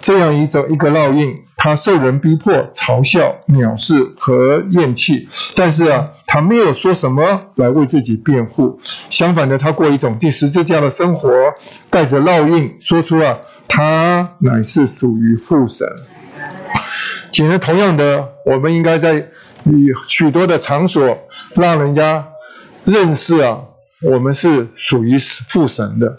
[0.00, 5.28] 这样一种一个烙印，他受人逼迫、嘲笑、藐视和厌弃。
[5.54, 8.80] 但是啊，他没有说什么来为自己辩护，
[9.10, 11.30] 相反的，他过一种钉十字架的生活，
[11.90, 15.86] 带着烙印，说出了他乃是属于父神。”
[17.32, 19.28] 其实，同样的，我们应该在
[20.08, 21.18] 许多的场所
[21.54, 22.26] 让人家
[22.84, 23.60] 认识啊，
[24.02, 26.18] 我们是属于父神的。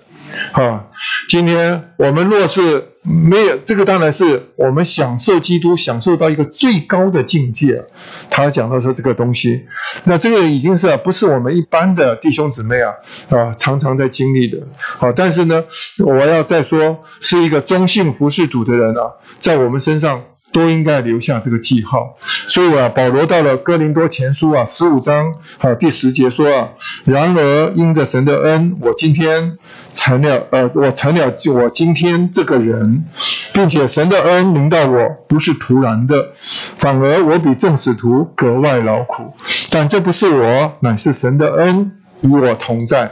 [0.51, 0.85] 啊，
[1.29, 7.81] 今天我们若是没有这个，当然是我们享受基督，享受到一个最高的境界。
[8.29, 9.65] 他讲到说这个东西，
[10.03, 12.91] 那这个已经是不是我们一般的弟兄姊妹啊
[13.29, 14.57] 啊常常在经历的。
[14.99, 15.63] 好，但是呢，
[16.05, 19.09] 我要再说，是一个忠信服侍主的人啊，
[19.39, 20.21] 在我们身上。
[20.57, 26.69] 都应该留下这个记号，所以啊，保罗到了哥林多前书啊十五章好第十节说啊，
[27.05, 29.55] 然而因着神的恩，我今天
[29.93, 33.05] 成了呃，我成了就我今天这个人，
[33.53, 36.31] 并且神的恩临到我不是徒然的，
[36.77, 39.31] 反而我比众使徒格外劳苦，
[39.69, 43.11] 但这不是我，乃是神的恩与我同在，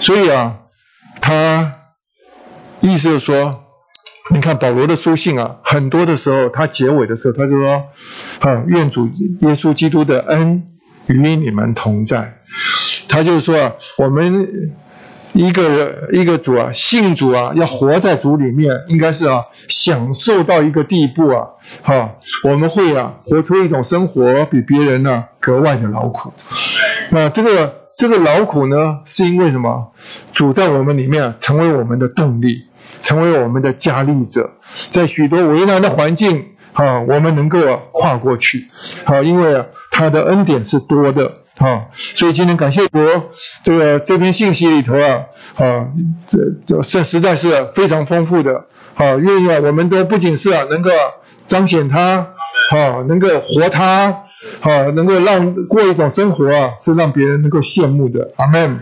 [0.00, 0.56] 所以啊，
[1.20, 1.72] 他
[2.80, 3.60] 意思是说。
[4.34, 7.84] 你看保罗的书信啊，很多的时候，他结尾的时候，他就说
[8.40, 10.60] ：“啊，愿主耶稣基督的恩
[11.06, 12.40] 与你们同在。”
[13.08, 14.72] 他就是说啊，我们
[15.34, 21.46] 一个一个主啊，信主啊，要活在主里面，应该是啊，享受到一个地步啊，
[21.84, 26.32] 哈，我们会啊，活出一种生活，比别人呢、格外的劳苦。
[27.10, 29.92] 那这个这个劳苦呢，是因为什么？
[30.32, 32.64] 主在我们里面，成为我们的动力。
[33.00, 34.50] 成为我们的加力者，
[34.90, 37.58] 在许多为难的环境，啊，我们能够
[37.92, 38.66] 跨过去，
[39.04, 41.26] 好，因为啊，他的恩典是多的，
[41.58, 42.98] 啊，所以今天感谢主，
[43.62, 45.20] 这个这篇信息里头啊，
[45.56, 45.86] 啊，
[46.28, 50.90] 这这这实在是非常丰富的，啊，愿意啊，我们都不仅是啊，能够
[51.46, 52.26] 彰显他，
[52.70, 54.22] 啊，能够活他，
[54.62, 58.80] 啊，能够让过一种生活啊，是让别人能够羡慕的，阿门。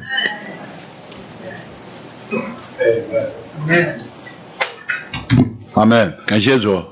[5.74, 6.82] 阿门，感谢主，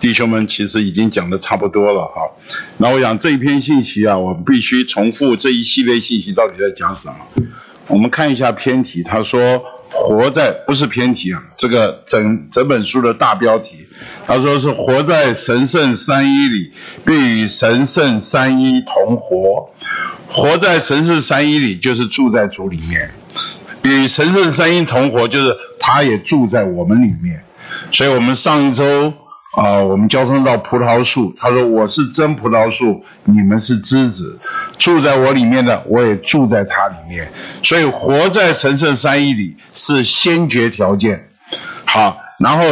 [0.00, 2.22] 弟兄们，其实已经讲的差不多了哈。
[2.78, 7.46] 那我想这一篇信息啊，我们必须重复这一系列信息到底在讲什么。
[7.86, 13.86] 我们看一下篇题，他说活在不是篇题啊，这个整整本书的大标题，
[14.26, 16.72] 他说是活在神圣三一里，
[17.06, 19.66] 并与神圣三一同活。
[20.28, 23.10] 活在神圣三一里，就是住在主里面。
[24.00, 27.44] 与神圣三一同活，就是他也住在我们里面。
[27.90, 29.12] 所以，我们上一周
[29.54, 34.38] 啊、我们交通到葡萄树，他说：“我是真葡萄树，你们是枝子，
[34.78, 37.30] 住在我里面的，我也住在他里面。”
[37.62, 41.28] 所以，活在神圣三一里是先决条件。
[41.84, 42.64] 好，然后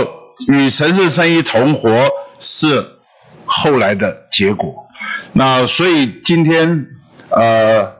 [0.48, 1.90] 与神圣三一同活
[2.38, 2.82] 是
[3.44, 4.88] 后来的结果。
[5.34, 6.86] 那所以今天
[7.28, 7.92] 呃，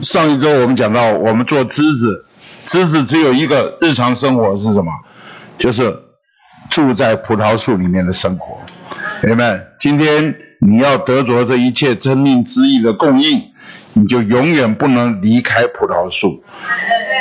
[0.00, 2.25] 上一周我们讲到，我们做枝子。
[2.66, 4.92] 枝子只有一个日常生活是什么？
[5.56, 5.96] 就是
[6.68, 8.60] 住在葡萄树里面的生活。
[9.20, 13.40] 朋友们，今天你要得着这一切生命之意的供应，
[13.94, 16.44] 你就永远不能离开葡萄树。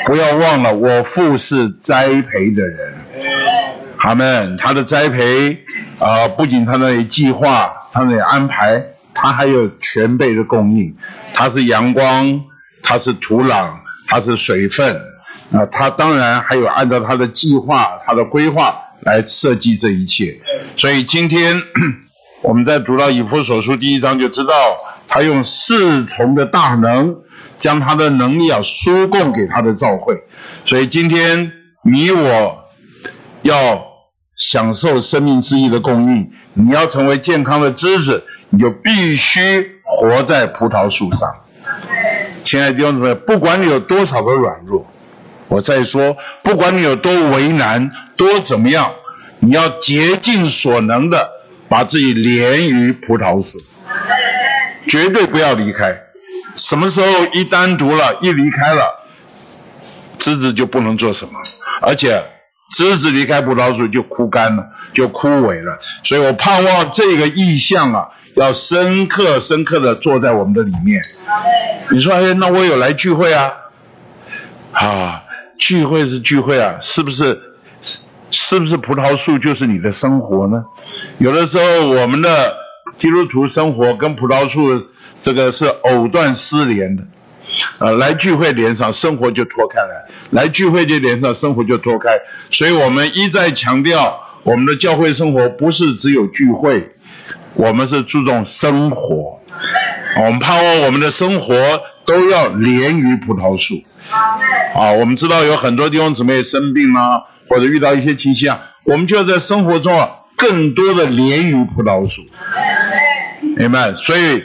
[0.06, 2.94] 不要忘了，我父是栽培的人，
[3.98, 4.58] 他们。
[4.58, 5.60] 他的栽培
[6.00, 10.96] 啊、不仅他那里计划，他那里安排，他还有全备的供应。
[11.34, 12.42] 他是阳光，
[12.84, 13.70] 他是土壤，
[14.08, 15.00] 他是水分。
[15.52, 20.40] 啊、呃，他当然还有按照他的计划、他的规划来设计这一切。
[20.78, 21.62] 所以今天
[22.42, 24.54] 我们在读到以弗所书第一章，就知道
[25.08, 27.16] 他用四重的大能。
[27.58, 30.14] 将他的能力啊输供给他的教会，
[30.66, 31.54] 所以今天
[31.86, 32.66] 你我
[33.44, 33.82] 要
[34.36, 41.34] 享受生命之意的供应，你要成为健康的枝子，你就必须活在葡萄树上。
[42.44, 44.86] 亲爱的弟兄姊妹，不管你有多少的软弱，
[45.48, 48.92] 我再说，不管你有多为难，多怎么样，
[49.40, 51.30] 你要竭尽所能的
[51.70, 53.60] 把自己连于葡萄树，
[54.88, 55.96] 绝对不要离开。
[56.56, 59.06] 什么时候一单独了，一离开了，
[60.18, 61.40] 枝子就不能做什么，
[61.82, 62.22] 而且
[62.72, 65.78] 枝子离开葡萄树就枯干了，就枯萎了。
[66.04, 71.04] 所以我盼望这个意象啊，要深刻深刻的坐在我们的里面。
[71.92, 73.52] 你说，哎，那我有来聚会啊？
[74.72, 75.24] 啊，
[75.58, 77.40] 聚会是聚会啊，是不是？
[78.32, 80.66] 是不是葡萄树就是你的生活呢？
[81.20, 82.58] 有的时候我们的
[82.98, 84.88] 基督徒生活跟葡萄树。
[85.22, 87.02] 这个是藕断丝连的，
[87.80, 92.12] 呃，来聚会连上，生活就脱开了；来聚会就连上，生活就脱开。
[92.52, 96.92] 所以我们一再强调，我们的教会生活不是只有聚会，
[97.56, 99.42] 我们是注重生活。
[100.18, 101.56] 我们盼望我们的生活
[102.06, 103.82] 都要连于葡萄树。
[104.76, 112.22] 啊，我们知道有很多弟兄姊妹生病啊，或者遇到一些情形啊，我们就要在生活中啊，更多的连于葡萄树。
[113.58, 113.94] 明白？
[113.94, 114.44] 所以。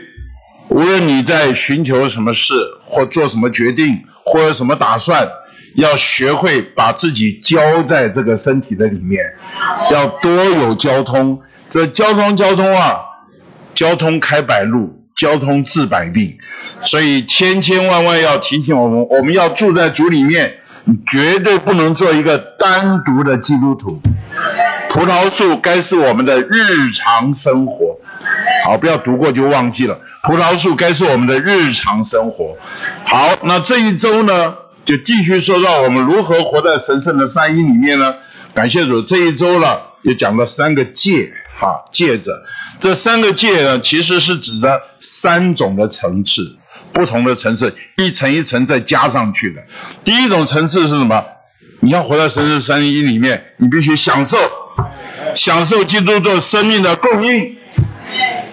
[0.72, 2.54] 无论你在寻求什么事，
[2.84, 5.28] 或做什么决定，或有什么打算，
[5.74, 9.20] 要学会把自己交在这个身体的里面，
[9.90, 11.40] 要多有交通。
[11.68, 13.00] 这交通交通啊，
[13.74, 16.38] 交通开百路，交通治百病。
[16.82, 24.00] 所以千千万万要提醒我们，我们要住在主里面，你绝对不能做一个单独的基督徒。
[24.88, 27.98] 葡萄树该是我们的日常生活。
[28.64, 29.98] 好，不要读过就忘记了。
[30.22, 32.56] 葡萄树该是我们的日常生活。
[33.04, 38.14] 好，那这一周呢，就继续说到我们如何活在神圣的三一里面呢？
[38.54, 39.66] 感谢主，这一周呢，
[40.02, 42.32] 也讲了三个戒，哈，戒着。
[42.80, 46.56] 这三个界呢，其实是指的三种的层次，
[46.92, 49.62] 不同的层次，一层一层再加上去的。
[50.02, 51.22] 第一种层次是什么？
[51.80, 54.36] 你要活在神圣三一里面，你必须享受，
[55.34, 57.56] 享受基督做生命的供应。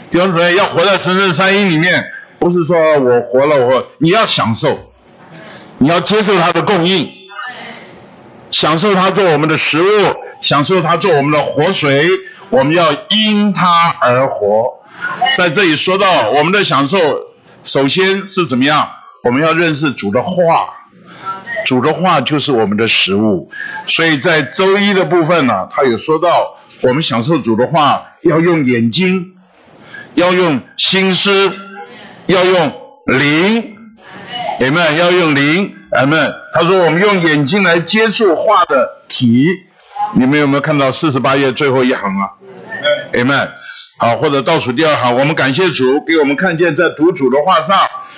[0.10, 2.06] 弟兄姊妹，要活在神圣三一里面，
[2.40, 4.94] 不是说我活了我，你要享受，
[5.78, 7.10] 你要接受他的供应，
[8.52, 9.86] 享受他做我们的食物，
[10.42, 12.10] 享受他做我们的活水，
[12.50, 14.74] 我们要因他而活。
[15.36, 16.98] 在这里说到我们的享受，
[17.64, 18.90] 首先是怎么样？
[19.24, 20.70] 我们要认识主的话，
[21.66, 23.50] 主的话就是我们的食物。
[23.86, 29.34] 所以在周一的部分呢，他有说到我们享受主的话要用眼睛。
[30.16, 31.52] 要用心思，
[32.26, 32.74] 要用
[33.06, 33.78] 灵，
[34.60, 36.34] 阿们要用灵，阿们。
[36.54, 39.46] 他说：“我们用眼睛来接触话的体，
[40.16, 42.32] 你们有没有看到四十八页最后一行啊？
[43.14, 43.52] 阿们。
[44.00, 47.76] 好，或者倒数第二行，我们感谢主给我们看见，在读主的话上，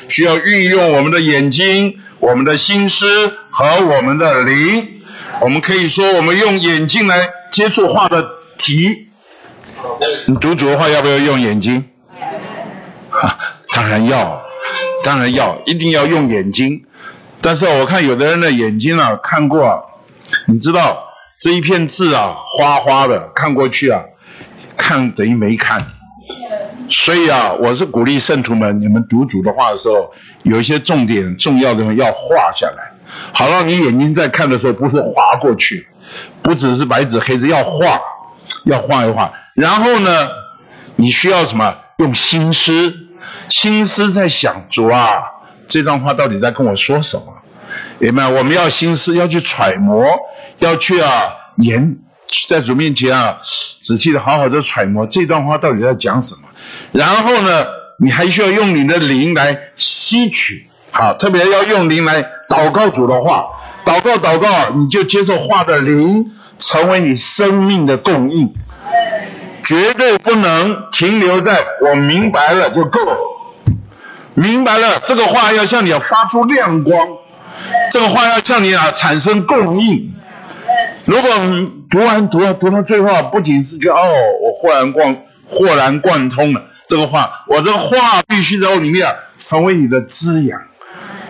[0.10, 5.02] 需要运用我们的眼睛、我们的心思和我们的灵。
[5.42, 9.08] 我们可以说，我们用眼睛来接触话的题。”
[10.28, 11.86] 你读主的话要不要用眼睛？
[13.12, 13.38] 啊，
[13.72, 14.42] 当然要，
[15.06, 16.84] 当然要，一定要用眼睛。
[17.40, 19.90] 但是我看有的人的眼睛啊，看过，
[20.48, 21.06] 你知道
[21.40, 24.02] 这一片字啊，花花的，看过去啊，
[24.80, 25.80] 看等于没看。
[26.90, 30.12] 所以啊，我是鼓励圣徒们，你们读主的话的时候，
[30.44, 32.92] 有一些重点、重要的要画下来，
[33.32, 35.88] 好让你眼睛在看的时候不是划过去，
[36.42, 38.00] 不只是白纸黑字，要画，
[38.66, 39.32] 要画一画。
[39.54, 40.30] 然后呢，
[40.96, 41.76] 你需要什么？
[41.98, 42.94] 用心思，
[43.50, 45.22] 心思在想主啊，
[45.68, 47.26] 这段话到底在跟我说什么？
[48.00, 48.28] 明白？
[48.28, 50.04] 我们要心思，要去揣摩，
[50.60, 51.98] 要去啊研，
[52.48, 53.38] 在主面前啊，
[53.90, 56.42] 仔细的、好好的揣摩这段话到底在讲什么。
[56.92, 57.66] 然后呢，
[57.98, 63.48] 你还需要用你的灵来吸取，好，特别要用灵来祷告主的话，
[63.84, 68.54] 祷告祷告，你就接受话的灵，成为你生命的供应。
[69.64, 73.18] 绝对不能停留在我明白了就够了，
[74.36, 77.08] 明白了，这个话要向你发出亮光，
[77.90, 80.14] 这个话要向你啊产生供应。
[81.06, 81.32] 如果
[81.90, 89.08] 读完读到读到最后，不仅是觉得哦，我豁然贯豁然贯通了这个话，我这个话必须在我里面
[89.38, 90.62] 成为你的滋养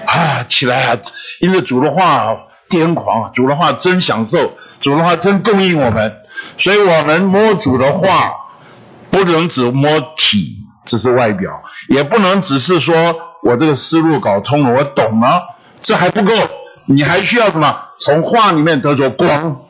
[0.05, 0.97] 啊起来啊，
[1.39, 2.35] 因为主的话
[2.69, 6.13] 癫狂，主的话真享受，主的话真供应我们，
[6.57, 8.33] 所以我们摸主的话，
[9.09, 12.95] 不能只摸体，只是外表，也不能只是说
[13.43, 15.41] 我这个思路搞通了，我懂了，
[15.79, 16.33] 这还不够，
[16.87, 17.73] 你还需要什么？
[17.97, 19.61] 从话里面得着光。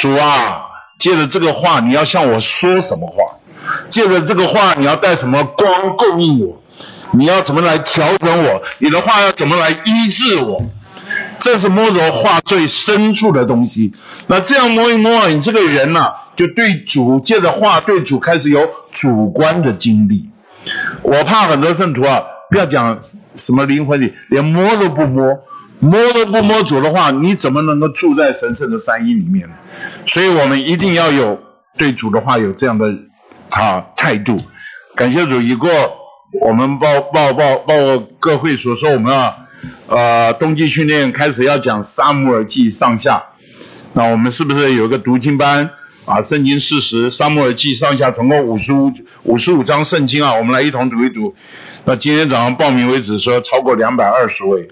[0.00, 0.62] 主啊，
[0.98, 3.38] 借着这个话，你要向我说什么话？
[3.90, 6.60] 借着这个话，你要带什么光供应我？
[7.12, 8.62] 你要怎么来调整我？
[8.78, 10.56] 你的话要怎么来医治我？
[11.38, 13.92] 这是摸着话最深处的东西。
[14.28, 20.28] 那这样摸一摸，你这个人呐、就对主借着话对主开始有主观的经历。
[21.02, 22.98] 我怕很多圣徒啊，不要讲
[23.36, 25.36] 什么灵魂里，连摸都不摸。
[25.82, 29.54] 摸都不摸主的话，你怎么能够住在神圣的三一里面呢？
[30.06, 31.40] 所以我们一定要有
[31.76, 32.86] 对主的话有这样的
[33.50, 34.40] 啊态度。
[34.94, 35.68] 感谢主，已过
[36.46, 37.74] 我们报报报报
[38.20, 39.34] 各会所说，我们啊
[39.88, 43.24] 呃冬季训练开始要讲撒母耳记上下。
[43.94, 45.68] 那我们是不是有一个读经班
[46.04, 46.20] 啊？
[46.20, 48.92] 圣经事实，撒母耳记上下总共五十五
[49.24, 51.34] 五十五章圣经啊，我们来一同读一读。
[51.86, 54.70] 那今天早上报名为止说超过两百二十位。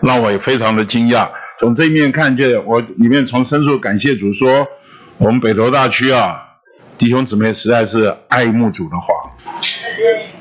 [0.00, 1.28] 让我也非常的惊讶。
[1.58, 4.66] 从这一面看见，我里面从深处感谢主说，
[5.16, 6.42] 我们北投大区啊，
[6.98, 9.14] 弟兄姊妹实在是爱慕主的话，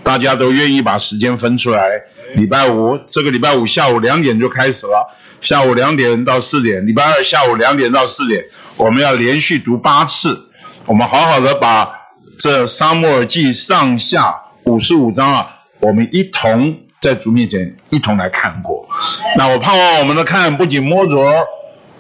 [0.04, 2.02] 大家都愿意把时间分出来。
[2.36, 6.86] 礼拜五这个礼拜五下午两点就开始了，下午两点到四点。
[6.86, 8.44] 礼拜二下午两点到四点，
[8.76, 10.50] 我们要连续读八次，
[10.86, 11.90] 我们好好的把
[12.38, 14.36] 这撒母耳记上下
[14.66, 16.78] 五十五章啊，我们一同。
[17.06, 18.90] 在主面前一同来看过，
[19.38, 21.16] 那我盼望我们的看不仅摸着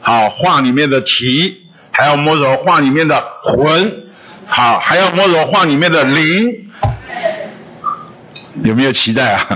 [0.01, 4.09] 好画里面的题，还要摸着画里面的魂，
[4.47, 6.71] 好还要摸着画里面的灵，
[8.63, 9.47] 有没有期待啊？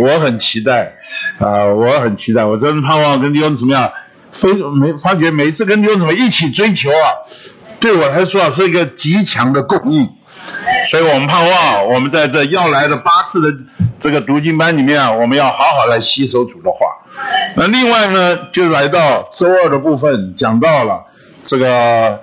[0.00, 0.94] 我很期待
[1.40, 3.90] 啊，我很期待，我真的盼望跟弟兄怎么样？
[4.30, 7.18] 非没发觉每一次跟弟兄怎么一起追求啊，
[7.80, 10.08] 对我来说啊是一个极强的供应。
[10.90, 13.48] 所以我们盼望，我们在这要来的八次的
[14.02, 16.88] 这个读经班里面啊，我们要好好来吸收主的话。
[17.54, 21.06] 那另外呢，就来到周二的部分，讲到了
[21.44, 22.18] 这个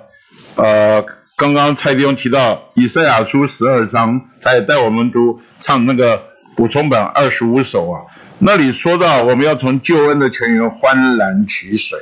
[0.56, 1.02] 呃，
[1.38, 6.22] 刚刚蔡弟兄提到以赛亚书十二章，他也带我们读唱那个
[6.54, 8.04] 补充本二十五首啊，
[8.40, 11.98] 那里说到我们要从救恩的泉源欢然取水。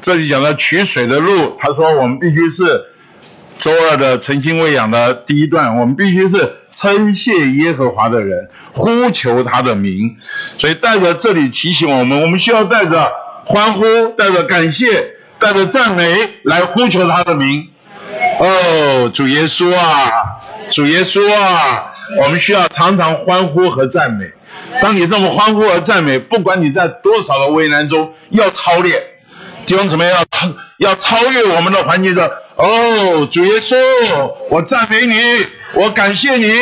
[0.00, 2.64] 这里讲到取水的路，他说我们必须是。
[3.58, 10.16] 周二的晨星喂养的第一段，我们必须是称谢耶和华的人，呼求他的名。
[10.56, 13.10] 所以带着这里提醒我们，我们需要带着
[13.44, 13.84] 欢呼，
[14.16, 17.66] 带着感谢，带着赞美来呼求他的名。
[18.38, 20.08] 哦，主耶稣啊，
[20.70, 21.90] 主耶稣啊，
[22.22, 24.30] 我们需要常常欢呼和赞美。
[24.80, 29.02] 当你这么欢呼和赞美，不管你在多少的危难中，要操练，
[29.66, 30.24] 弟兄姊妹要
[30.78, 32.30] 要超越我们的环境的。
[32.58, 33.76] 哦，主耶稣，
[34.50, 35.14] 我赞美你，
[35.74, 36.52] 我感谢你，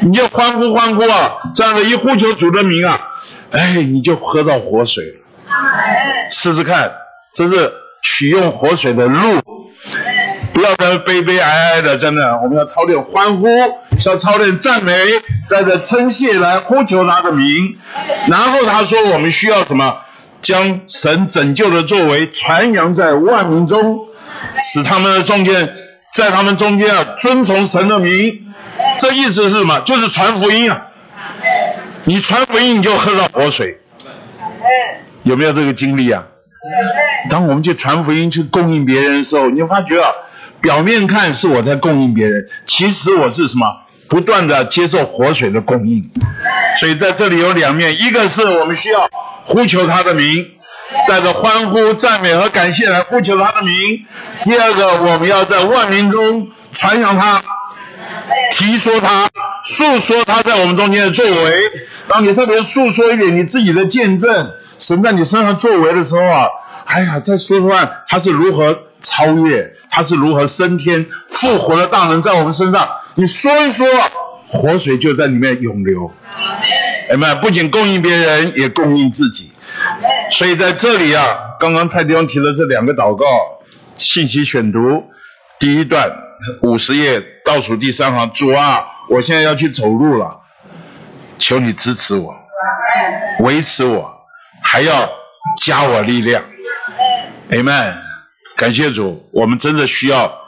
[0.00, 1.38] 你就欢呼欢呼啊！
[1.54, 3.12] 这样的一呼求主的名啊，
[3.52, 5.14] 哎，你就喝到活水了。
[6.28, 6.90] 试试看，
[7.32, 7.72] 这是
[8.02, 9.40] 取用活水的路，
[10.52, 13.46] 不要在悲悲哀哀的，真的，我们要操练欢呼，
[14.04, 14.92] 要操练赞美，
[15.48, 17.76] 带着称谢来呼求他的名。
[18.28, 19.98] 然后他说，我们需要什么？
[20.42, 24.00] 将神拯救的作为传扬在万民中。
[24.58, 25.74] 使他们的中间，
[26.14, 28.46] 在他们中间啊，遵从神的名，
[28.98, 29.80] 这意思是什么？
[29.80, 30.88] 就是传福音啊！
[32.04, 33.76] 你传福音，你就喝到活水，
[35.24, 36.24] 有没有这个经历啊？
[37.28, 40.08] 当我们去传福音、去供应别人的时候，你发觉啊，
[40.60, 43.66] 表面看是我在供应别人，其实我是什么？
[44.08, 46.08] 不断的接受活水的供应。
[46.78, 49.08] 所以在这里有两面，一个是我们需要
[49.44, 50.52] 呼求他的名。
[51.08, 54.04] 带着欢呼、赞美和感谢来呼求他的名。
[54.42, 57.42] 第二个，我们要在万民中传扬他，
[58.50, 59.28] 提说他，
[59.64, 61.62] 诉说他在我们中间的作为。
[62.08, 66.46] 当你特别诉说一点你自己的见证，神在你身上作为的时候啊，
[66.84, 72.88] 哎呀，再说说看他是如何超越，他是如何升天复活的大能在我们身上。
[73.16, 73.86] 你说一说，
[74.46, 76.12] 活水就在里面涌流。
[77.10, 79.52] 哎们，不仅供应别人，也供应自己。
[80.30, 83.24] 所以在这里啊，刚刚蔡弟兄提的这两个祷告
[83.96, 85.04] 信息选读，
[85.58, 86.10] 第一段
[86.62, 90.40] 五十页倒数第三行，主啊，我现在要去走路了，
[91.38, 92.34] 求你支持我，
[93.40, 94.26] 维持我，
[94.62, 95.08] 还要
[95.64, 96.42] 加我力量。
[97.50, 97.94] Amen。
[98.56, 100.38] 感谢主，我们真的需要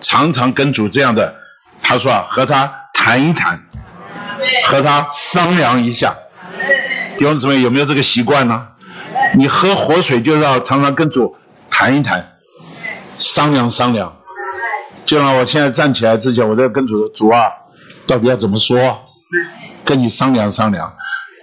[0.00, 1.34] 常常跟主这样的，
[1.80, 3.64] 他说啊，和他谈一谈，
[4.64, 6.14] 和他商量一下。
[7.16, 8.68] 弟兄姊妹有没有这个习惯呢？
[9.34, 11.36] 你喝活水就要常常跟主
[11.70, 12.38] 谈一谈，
[13.18, 14.16] 商量商量。
[15.04, 17.50] 就让我现在站起来之前，我在跟主说：“主啊，
[18.06, 19.04] 到底要怎么说？
[19.84, 20.94] 跟你商量商量。”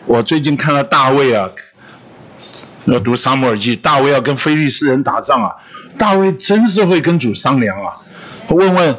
[0.08, 1.50] 我最近看到大卫啊，
[2.86, 5.56] 要读撒母耳记，大卫要跟非利士人打仗啊。
[5.98, 7.98] 大卫真是会跟主商量啊！
[8.48, 8.98] 我问问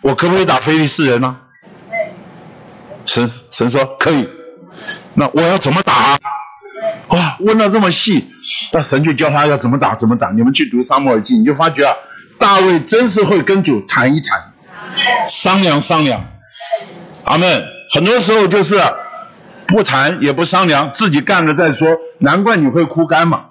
[0.00, 1.36] 我可不可以打非利士人呢？
[3.04, 4.28] 神神说可以。
[5.14, 6.18] 那我要怎么打啊？
[7.08, 8.28] 哇，问到这么细，
[8.72, 10.30] 那神就教他要怎么打怎么打。
[10.30, 11.94] 你们去读撒母耳记，你就发觉啊，
[12.38, 14.52] 大卫真是会跟主谈一谈，
[15.26, 16.24] 商量商量。
[17.24, 17.64] 阿门。
[17.90, 18.78] 很多时候就是
[19.66, 21.88] 不谈也不商量，自己干了再说。
[22.18, 23.46] 难怪你会枯干嘛。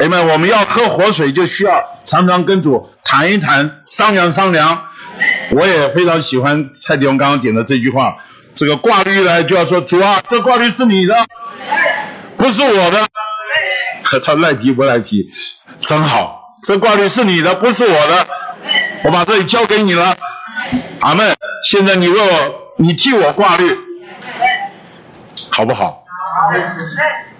[0.00, 0.26] 阿门。
[0.26, 2.00] 我们要喝活水，就需要。
[2.04, 4.86] 常常跟主谈一谈，商量商量。
[5.52, 8.16] 我也非常喜欢蔡弟兄刚刚点的这句话：
[8.54, 11.14] 这个挂绿来就要说主啊，这挂绿是你的，
[12.40, 13.06] 不是我的。
[14.24, 15.28] 他赖皮不赖皮？
[15.80, 18.26] 真好，这挂绿是你的，不是我的。
[19.04, 20.16] 我把这里交给你了。
[21.00, 21.36] 阿门。
[21.62, 23.70] 现在你为我，你替我挂绿，
[25.50, 26.02] 好不好？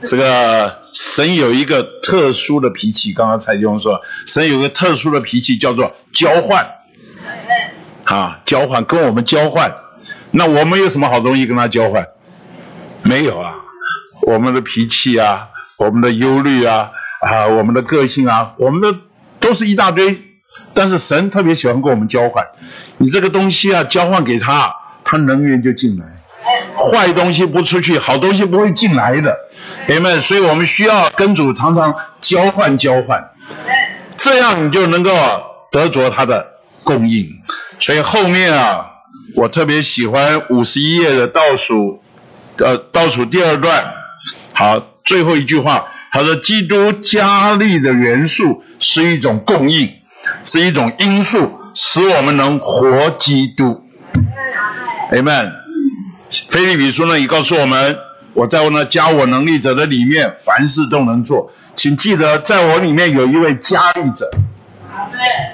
[0.03, 6.71] 这个神有一个特殊的脾气，刚刚蔡弟兄说，神有个特殊的脾气叫做交换，
[8.05, 9.75] 啊，交换跟我们交换，
[10.33, 12.07] 那我们有什么好东西跟他交换？
[13.03, 13.55] 没有啊，
[14.23, 16.91] 我们的脾气啊，我们的忧虑啊，
[17.21, 18.99] 啊，我们的个性啊，我们的
[19.39, 20.21] 都是一大堆，
[20.75, 22.45] 但是神特别喜欢跟我们交换，
[22.99, 24.75] 你这个东西啊，交换给他，
[25.05, 26.07] 他能源就进来。
[26.77, 29.37] 坏东西不出去，好东西不会进来的，
[29.87, 30.19] 明白？
[30.19, 33.23] 所以我们需要跟主常常交换交换，
[34.17, 35.13] 这样你就能够
[35.71, 36.47] 得着他的
[36.83, 37.29] 供应。
[37.79, 38.87] 所以后面啊，
[39.37, 42.03] 我特别喜欢五十一页的倒数，
[42.57, 43.93] 呃，倒数第二段，
[44.61, 49.89] 好，最后一句话，他说：“基督加力的元素是一种供应，
[50.45, 53.83] 是一种因素，使我们能活基督。”
[55.13, 55.51] Amen。
[56.51, 57.97] 腓立比书呢也告诉我们，
[58.35, 61.51] 我在我那加我能力者的里面，凡事都能做。
[61.75, 64.31] 请记得，在我里面有一位加力者。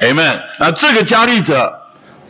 [0.00, 0.40] Amen。
[0.58, 1.80] 那这个加力者，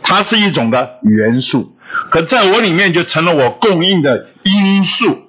[0.03, 1.75] 它是一种的元素，
[2.11, 5.23] 可在我里面就成了我供应的因素。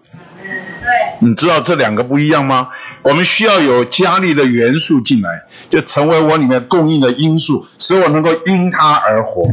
[1.21, 2.69] 你知道这两个不一样吗？
[3.03, 9.49] 我们需要有加力的元素进来，就成为我里面供应的因素，使我能够因他而活。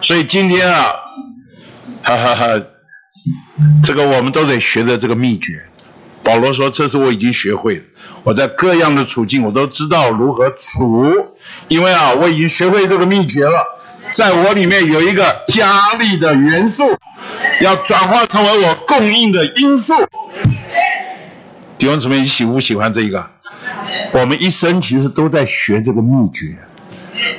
[0.00, 0.92] 所以今天啊，
[2.02, 2.62] 哈哈哈。
[3.82, 5.64] 这个我们都得学的这个秘诀。
[6.22, 7.82] 保罗说：“这是我已经学会了。
[8.22, 11.10] 我在各样的处境，我都知道如何处。
[11.68, 13.64] 因为啊，我已经学会这个秘诀了。
[14.10, 16.84] 在我里面有一个加力的元素，
[17.60, 19.94] 要转化成为我供应的因素。
[21.78, 23.24] 弟兄姊妹，你喜不喜欢这个？
[24.12, 26.56] 我们一生其实都在学这个秘诀。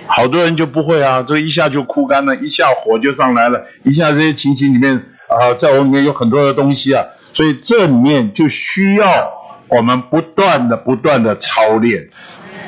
[0.07, 9.31] 好多人就不会啊，这一下就枯干了，一下火就上来了，一下这些情形里面。”啊，在我里面有很多的东西啊，所以这里面就需要
[9.67, 12.09] 我们不断的、不断的操练。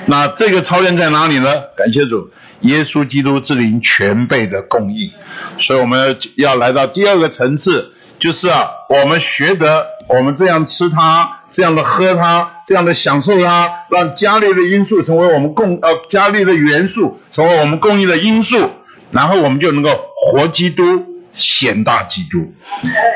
[0.06, 1.50] 那这个操练在哪里呢？
[1.76, 2.30] 感谢主，
[2.60, 5.10] 耶稣基督之灵全备的供应。
[5.58, 18.72] 所以我们要来到第二个层次，就是啊，我们学得我们这样吃它，这样的喝它，这样的享受它，让加力的因素成为我们供呃加力的元素，成为我们供应的因素，
[19.12, 21.06] 然后我们就能够活基督。
[21.34, 22.54] 显大基督，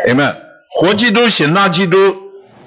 [0.07, 0.35] 阿们，
[0.69, 2.15] 活基督显大基督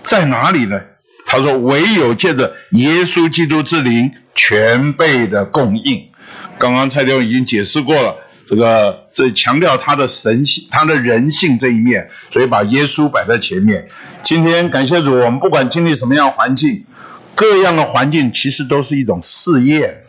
[0.03, 0.79] 在哪里呢？
[1.25, 6.11] 他说：“唯有借着耶稣基督之灵全备的供应。”
[6.59, 8.15] 刚刚蔡弟已经解释过了，
[8.47, 13.85] 这个这强调他的神性、他的人性这一面，所以把耶稣摆在前面。
[14.23, 16.87] 今天感谢主，我们不管经历什么样环境，
[17.35, 20.05] 各样的环境其实都是一种试验，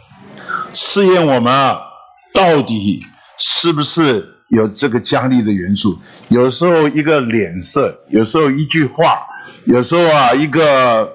[0.74, 1.80] 试验我们啊，
[2.36, 3.04] 到底
[3.40, 4.36] 是不是？
[4.50, 9.20] 有这个加力的元素，有时候一个脸色，有时候一句话，
[9.66, 11.12] 有时候啊一个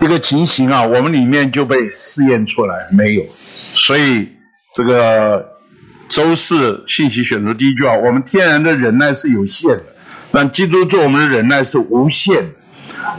[0.00, 3.24] 一个情形啊，我们里面就被试验出来没有。
[3.32, 4.28] 所以
[4.72, 5.53] 这个
[6.14, 9.82] 周四信息选读第一句话，我们天然的忍耐是有限的，
[10.30, 12.50] 但基督做我们的忍耐是无限的。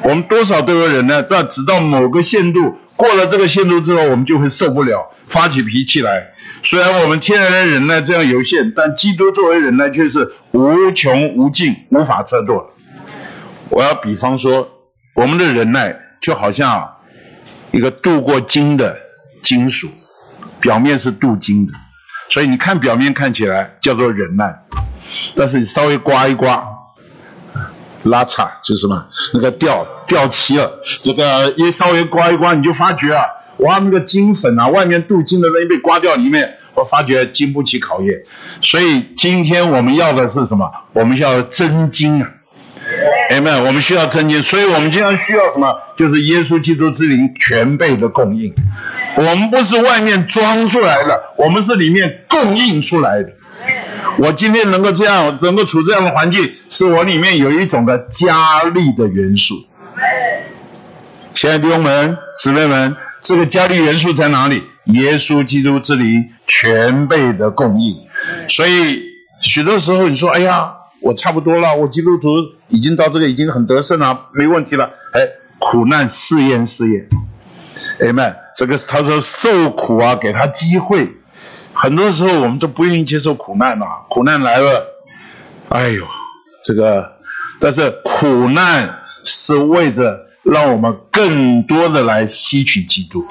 [0.03, 6.25] 我们多少都有忍耐，但直到某个限度，过了这个限度之后，我们就会受不了，发起脾气来。
[6.63, 12.63] 虽然我们天然的忍耐这样有限，但基督作为忍耐却是无穷无尽、无法测度。
[13.71, 14.69] 我要比方说，
[15.15, 16.89] 我们的忍耐就好像
[17.71, 18.97] 一个镀过金的
[19.43, 19.89] 金属，
[20.61, 21.73] 表面是镀金的，
[22.29, 24.53] 所以你看表面看起来叫做忍耐，
[25.35, 26.67] 但是你稍微刮一刮，
[28.03, 29.05] 拉碴就是什么？
[29.33, 30.71] 那个掉掉漆了，
[31.01, 33.23] 这个一稍微刮一刮，你就发觉啊，
[33.57, 38.13] 哇，那个金粉啊，外面镀金的东西被刮掉，里面我发觉经不起考验。
[38.61, 40.69] 所以今天我们要的是什么？
[40.93, 42.29] 我们要真金啊！
[43.29, 43.65] 阿门！
[43.65, 45.75] 我们需要真金，所以我们经常需要什么？
[45.95, 48.53] 就是耶稣基督之灵全备的供应。
[49.17, 53.33] 我们不是外面装出来的，我们是里面供应出来的。
[54.17, 59.55] 我今天能够这样，能够处这样的环境，是我里面有一种的加力的元素。
[61.33, 64.63] 亲爱的弟兄们、姊妹们，这个加力元素在哪里？
[64.85, 67.95] 耶稣基督之灵全备的供应。
[68.47, 69.01] 所以
[69.41, 70.74] 许多时候你说：“哎呀，
[71.05, 72.29] 我差不多了，我基督徒
[72.67, 75.21] 已经到这个已经很得胜了，没问题了。”哎，
[75.59, 77.07] 苦难试验试验
[77.99, 78.33] ，Amen。
[78.55, 81.15] 这个他说受苦啊，给他机会。
[81.73, 84.83] 很多时候我们都不愿意接受苦难嘛，苦难来了，
[85.69, 86.03] 哎呦，
[86.63, 87.17] 这个，
[87.59, 93.23] 但是苦难是为着让我们更多的来吸取基督，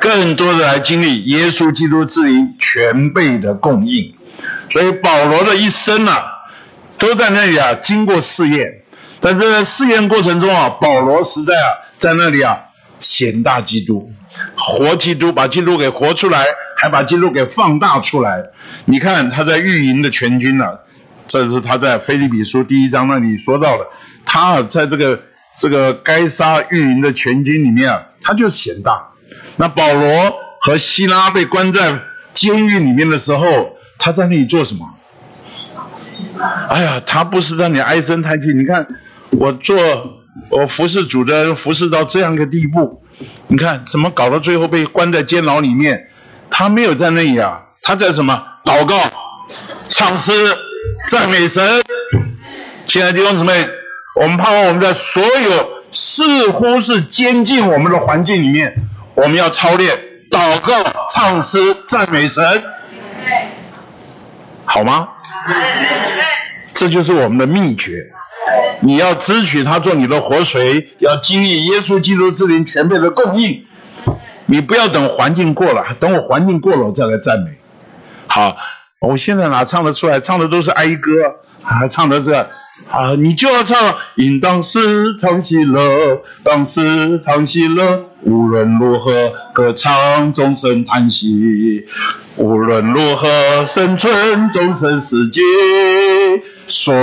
[0.00, 4.14] 更多的来经历耶稣基督之灵全备的供应。
[4.68, 6.31] 所以保罗的一生啊，
[7.02, 8.82] 都在那里啊经过试验，
[9.20, 12.60] 但这个试验过程中啊，保罗实在啊在那里啊
[13.00, 14.12] 显大基督，
[14.56, 16.46] 活基督，把基督给活出来。
[16.74, 18.44] 还把基督给放大出来，
[18.86, 20.64] 你看他在御营的全军呢、
[21.28, 23.86] 这是他在腓立比书第一章那里说到的。
[24.26, 25.22] 他啊在这个
[25.56, 29.00] 这个该杀御营的全军里面啊，他就显大。
[29.58, 32.00] 那保罗和西拉被关在
[32.34, 34.84] 监狱里面的时候，他在那里做什么？
[36.68, 38.52] 哎呀，他不是让你唉声叹气。
[38.52, 38.86] 你看
[39.30, 39.76] 我做
[40.48, 43.02] 我服侍主的，服侍到这样一个地步，
[43.48, 46.08] 你看怎么搞到最后被关在监牢里面？
[46.50, 48.42] 他没有在那里啊，他在什么？
[48.64, 48.96] 祷告、
[49.88, 50.32] 唱诗、
[51.08, 51.82] 赞美神。
[52.86, 53.66] 亲爱的弟兄姊妹，
[54.20, 58.74] 我们盼望我们在所有似乎是监禁我们的环境里面，
[59.14, 59.96] 我们要操练
[60.30, 60.74] 祷告、
[61.08, 62.44] 唱诗、赞美神，
[64.64, 65.08] 好吗？
[66.74, 68.10] 这就是我们的秘诀。
[68.80, 73.64] 你要支取他做你的活水，要经历耶稣基督之灵前辈的供应。
[74.46, 77.52] 你不要等环境过了，等我环境过了，我再来赞美。
[78.26, 78.56] 好，
[79.00, 80.18] 我现在哪唱得出来？
[80.18, 81.10] 唱的都是哀歌，
[81.62, 82.50] 还唱的这
[82.90, 91.86] 啊，你就要唱，应当时常喜乐，当时常喜乐，无论如何歌唱，终身叹息，
[92.36, 95.40] 无论如何生存，终身死寂，
[96.66, 96.94] 所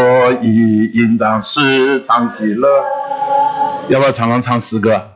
[0.41, 2.68] 以应当时常喜乐。
[3.88, 5.11] 要不要常常唱诗歌？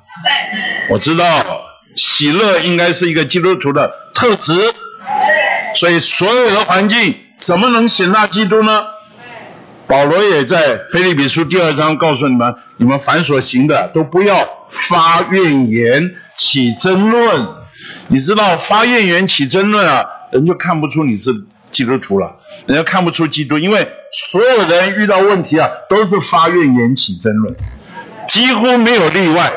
[0.90, 1.26] 我知道。
[1.95, 4.52] 喜乐应该是一个基督徒的特质，
[5.76, 8.84] 所以所有的环境怎么能显大基督呢？
[9.88, 17.47] 保罗也在腓立比书第二章告诉你们：你们凡所行的，都不要发怨言、起争论。
[18.07, 21.31] 你知道发怨言、起争论啊，人就看不出你是
[21.69, 22.35] 基督徒了，
[22.65, 27.55] 人家看不出基督，因为所有人遇到问题啊，都是发怨言、起争论，
[28.27, 29.51] 几乎没有例外。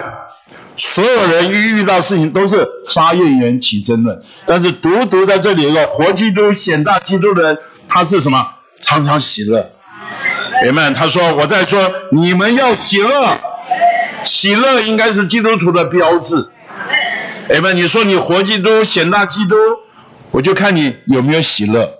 [0.74, 7.58] 所有人一遇到事情都是发怨言起争论，但是独独在这里一个活基督显大基督的人，
[7.88, 8.46] 他是什么？
[8.82, 9.70] 常常喜乐。
[10.64, 10.94] 阿门。
[10.94, 13.38] 他说：“我在说，你们要喜乐，
[14.24, 16.48] 喜乐应该是基督徒的标志。
[17.54, 17.76] 阿门。
[17.76, 19.56] 你说你活基督显大基督，
[20.30, 21.98] 我就看你有没有喜乐。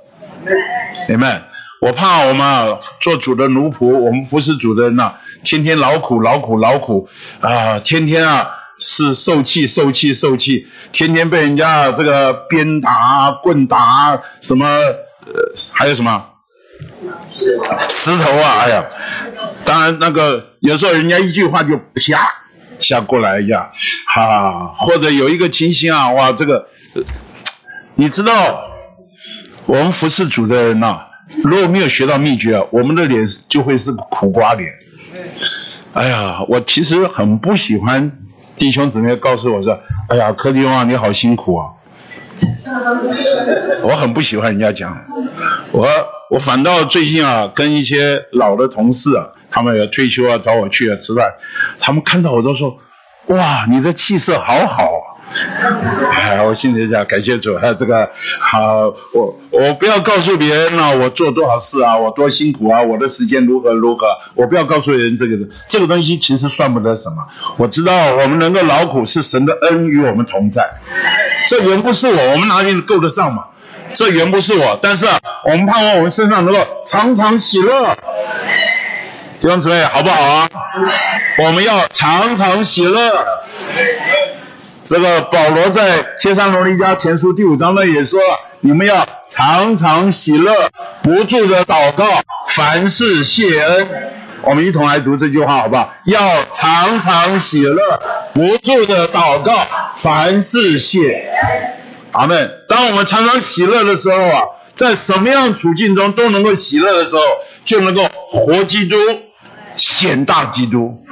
[1.08, 1.42] 阿门。
[1.80, 5.12] 我怕我们做主的奴仆，我们服侍主的人呐、
[5.42, 7.08] 天天劳苦劳苦劳苦
[7.40, 15.32] 啊，天天啊。”是受气受气受气，天天被人家这个鞭打、棍打，什么呃，
[15.72, 16.22] 还有什么
[17.88, 18.60] 石头啊！
[18.60, 18.84] 哎呀，
[19.64, 22.32] 当然那个有时候人家一句话就啪
[22.78, 23.70] 下过来一样，
[24.06, 26.66] 哈，或者有一个情形啊，哇，这个
[27.96, 28.62] 你知道，
[29.66, 31.00] 我们服侍主的人呐、
[31.44, 34.70] 如果没有学到秘诀，我们的脸就会是苦瓜脸。
[35.92, 38.10] 哎呀，我其实很不喜欢。
[38.56, 41.68] 弟兄姊妹告诉我说：“哎呀，柯弟兄啊，你好辛苦啊！”
[43.82, 44.98] 我很不喜欢人家讲，
[45.72, 45.86] 我
[46.28, 51.24] 我反倒最近啊，跟一些老的同事啊，他们要退休啊，找我去啊吃饭，
[51.78, 52.76] 他们看到我都说
[53.28, 55.14] ：“哇，你的气色好好啊！”
[56.14, 58.08] 哎，我心里想，感谢主，啊这个
[58.40, 65.36] 好，我我不要告诉别人啊，我做多少事啊，我多辛苦啊，我的时间如何如何，我不要告诉人这个
[65.68, 67.16] 这个东西其实算不得什么。
[67.56, 70.62] 我知道我们能够劳苦是神的恩与我们同在，
[71.48, 73.44] 这人不是我，我们哪里够得上嘛？
[73.97, 75.06] 这原不是我，但是，
[75.47, 77.97] 我们盼望我们身上能够常常喜乐。
[79.40, 80.51] 弟兄姊妹，好不好啊？
[81.39, 83.01] 我们要常常喜乐。
[84.85, 90.52] 这个保罗在帖撒罗尼迦前书第五章呢也说了，你们要常常喜乐，
[91.02, 92.05] 不住的祷告，
[92.48, 93.89] 凡事谢恩。
[94.43, 95.90] 我们一同来读这句话好不好？
[96.05, 96.20] 要
[96.51, 97.98] 常常喜乐，
[98.35, 99.55] 不住的祷告，
[99.94, 101.32] 凡事谢。
[102.16, 102.51] 阿门。
[102.68, 104.43] 当我们常常喜乐的时候啊，
[104.74, 107.22] 在什么样处境中都能够喜乐的时候，
[107.64, 108.97] 就能够活基督。
[109.76, 111.05] 显大基督，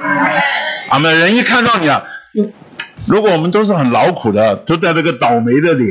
[0.89, 1.19] 阿门！
[1.19, 2.01] 人一看到你啊，
[3.05, 5.87] 如果我们都是很劳苦的，都带着个倒霉的脸，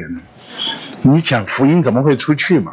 [1.03, 2.73] 你讲福音怎么会出去嘛？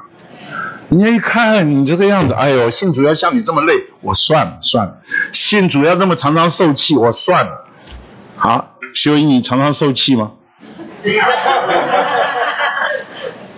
[0.90, 4.94] 人家一看你这个样子，哎呦，信主要像你这么累，我算了算了；
[5.32, 7.68] 信主要那么常常受气，我算了。
[8.36, 10.32] 好，修一，你常常受气吗？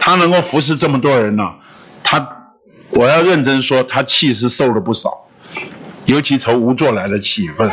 [0.06, 1.44] 他能够服侍这么多人呢、
[2.04, 2.28] 他，
[2.92, 5.10] 我要认真说，他气是受了不少。
[6.04, 7.72] 尤其从无作来的气，不是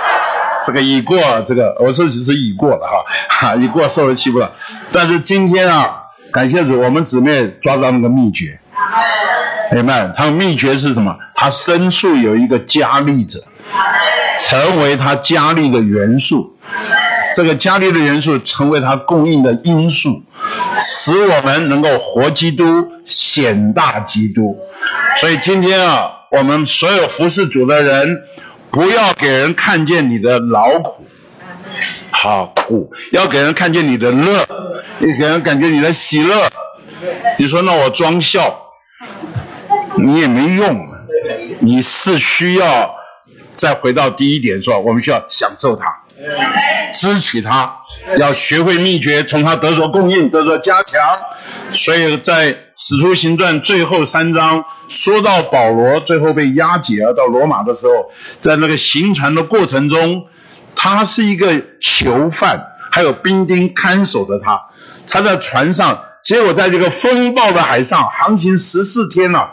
[0.64, 4.50] 这个已过，这个我说只是已过了哈，哈已过受了气不了。
[4.90, 8.58] 但是今天啊，感谢主，我们姊妹抓到那个秘诀，
[9.70, 10.08] 明白？
[10.16, 11.14] 他的秘诀是什么？
[11.34, 13.38] 他深处有一个加力者，
[14.38, 16.56] 成为他加力的元素，
[17.34, 20.22] 这个加力的元素成为他供应的因素，
[20.80, 22.64] 使我们能够活基督，
[23.04, 24.58] 显大基督。
[25.20, 26.12] 所以今天啊。
[26.28, 28.20] 我们所有服侍主的人，
[28.72, 31.06] 不要给人看见你的劳苦，
[32.10, 34.44] 好苦，要给人看见你的乐，
[34.98, 36.50] 你给人感觉你的喜乐。
[37.38, 38.66] 你说那我装笑，
[39.96, 40.76] 你也没用，
[41.60, 42.96] 你是需要
[43.54, 45.86] 再回到第一点说，我们需要享受它，
[46.92, 47.78] 支取他，
[48.18, 51.00] 要学会秘诀，从他得着供应，得着加强。
[51.72, 52.56] 所以在。
[52.78, 57.92] 使徒行传最后三章说到保罗最后被押解而到罗马的时候，
[58.38, 60.26] 在那个行船的过程中，
[60.74, 62.62] 他是一个囚犯，
[62.92, 64.60] 还有兵丁看守着他。
[65.10, 69.48] 他在船上，结果在这个风暴的海上航行十四天了，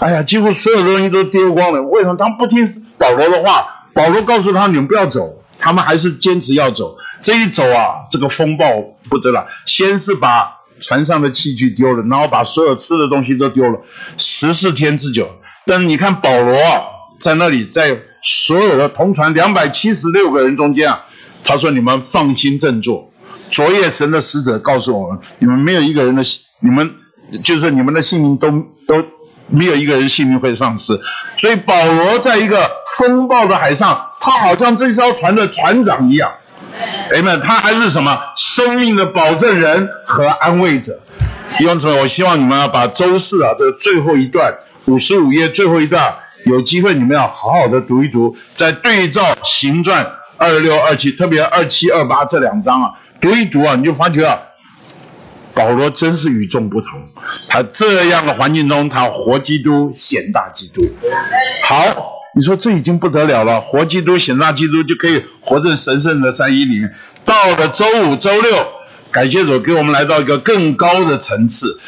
[0.00, 1.80] 哎呀，几乎所有东西都丢光了。
[1.80, 2.66] 为什么他们不听
[2.98, 3.86] 保罗的话？
[3.94, 6.94] 保罗告诉他：“你们不要走。”他们还是坚持要走。
[7.22, 8.66] 这一走啊，这个风暴
[9.08, 10.60] 不得了，先是把。
[10.80, 13.80] 船上的器具丢了，然后把所有吃的东西都丢了，
[14.18, 15.26] 十四天之久。
[15.64, 16.82] 但你看保罗啊，
[17.20, 21.04] 在那里，在所有的同船两百七十六个人中间啊，
[21.44, 23.08] 他说：“你们放心振作。
[23.48, 26.22] 昨夜神的使者告诉我们，你们没有一个人的，
[26.60, 26.90] 你们
[27.44, 28.50] 就是你们的性命都
[28.88, 29.00] 都
[29.48, 30.98] 没有一个人性命会丧失。
[31.36, 36.32] 所以保罗在一个风暴的海上，他好像这艘船的船长一样。”
[37.12, 40.92] 哎们，他还是什么生命的保证人和安慰者。
[41.56, 44.52] 弟兄姊妹，我希望你们要把周四啊这个最后一段
[44.86, 46.12] 五十五页最后一段，
[46.46, 50.04] 有机会你们要好好的读一读，再对照行传
[50.36, 52.90] 二六二七，特别二七二八这两章啊，
[53.20, 54.36] 读一读啊，你就发觉啊，
[55.54, 56.90] 保罗真是与众不同。
[57.48, 60.82] 他这样的环境中，他活基督，显大基督。
[61.64, 62.12] 好。
[62.36, 66.92] 你说这已经不得了了，活基督、显大基督就可以活在神圣的三一里面。
[67.24, 68.52] 到了周五、周六，
[69.12, 71.78] 感谢主给我们来到一个更高的层次。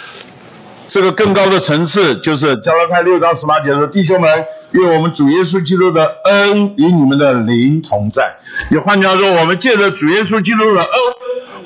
[0.86, 8.36] 这个更高的层次就是加拉太六章十八节说：“弟兄们，愿我们主耶稣基督的恩与你们的灵同在。”
[8.70, 10.90] 也换句话说，我们借着主耶稣基督的恩，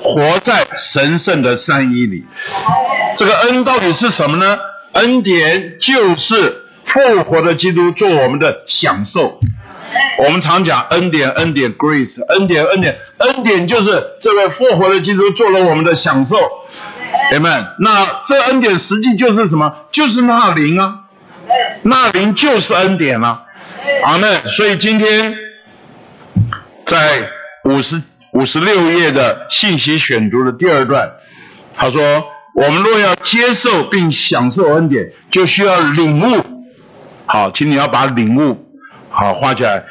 [0.01, 2.25] 活在神圣的三一里。
[3.15, 4.59] 这个恩到底是什么呢？
[4.93, 6.57] 恩典就是。
[6.83, 9.39] 复活的基督做我们的享受，
[10.17, 16.35] 我们常讲恩典，恩典，grace，恩典，恩典，恩典就是这位复活的基督做了我们的享受
[17.31, 17.65] ，Amen。
[17.79, 19.73] 那这恩典实际就是什么？
[19.89, 21.03] 就是那灵啊，
[21.83, 23.43] 那灵就是恩典啊，
[24.03, 24.49] 阿门。
[24.49, 25.33] 所以今天
[26.85, 27.29] 在
[27.63, 28.01] 五十
[28.33, 31.11] 五十六页的信息选读的第二段，
[31.75, 32.01] 他说：
[32.55, 36.65] 我们若要接受并享受恩典，就需要领悟。
[37.25, 38.71] 好，请你要把领悟
[39.09, 39.83] 好画起来。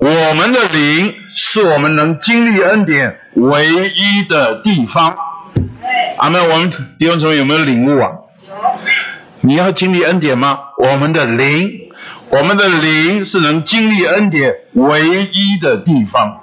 [0.00, 5.16] 我们的灵是我们能经历恩典唯一的地方。
[6.18, 6.48] 阿门。
[6.48, 8.10] 我们弟兄姊妹有没有领悟啊？
[9.40, 10.60] 你要经历恩典吗？
[10.78, 11.90] 我们的灵，
[12.30, 15.00] 我们的灵是能经历恩典唯
[15.32, 16.42] 一的地方。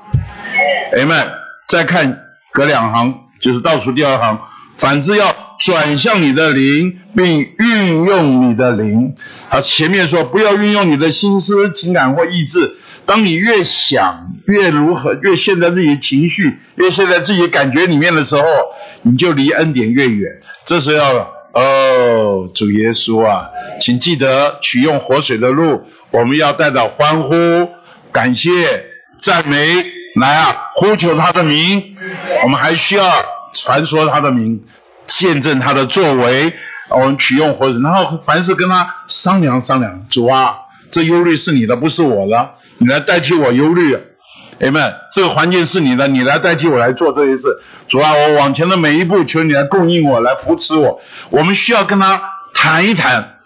[0.98, 1.45] 阿门。
[1.68, 2.20] 再看
[2.54, 4.40] 隔两行，就是倒数第二行。
[4.78, 9.16] 反之要转向你的灵，并运用你的灵。
[9.50, 12.76] 他前面说不要运用你的心思、情感或意志。
[13.06, 18.44] 当你越想越如何，越陷在自己的情绪，越陷在自己的感觉里面的时候，
[19.04, 20.30] 你就离恩典越远。
[20.66, 23.46] 这时候要哦，主耶稣啊，
[23.80, 27.36] 请记得取用活水的路，我们要带着欢呼、
[28.12, 28.52] 感谢、
[29.18, 29.86] 赞美
[30.16, 31.96] 来啊，呼求他的名。
[32.44, 33.06] 我们还需要
[33.54, 34.64] 传说他的名，
[35.06, 36.54] 见证他的作为。
[36.90, 40.06] 我们取用活人，然后凡事跟他商量商量。
[40.10, 40.56] 主啊，
[40.92, 42.52] 这忧虑是你的，不是我的。
[42.78, 43.98] 你来代替我忧虑
[44.60, 44.94] ，Amen。
[45.12, 47.48] 这个环境是你的，你来代替我来做这些事。
[47.88, 51.02] 主啊，我往前的每一步，求你来供应我，来扶持我。
[51.30, 52.22] 我们需要跟他
[52.54, 53.40] 谈一谈，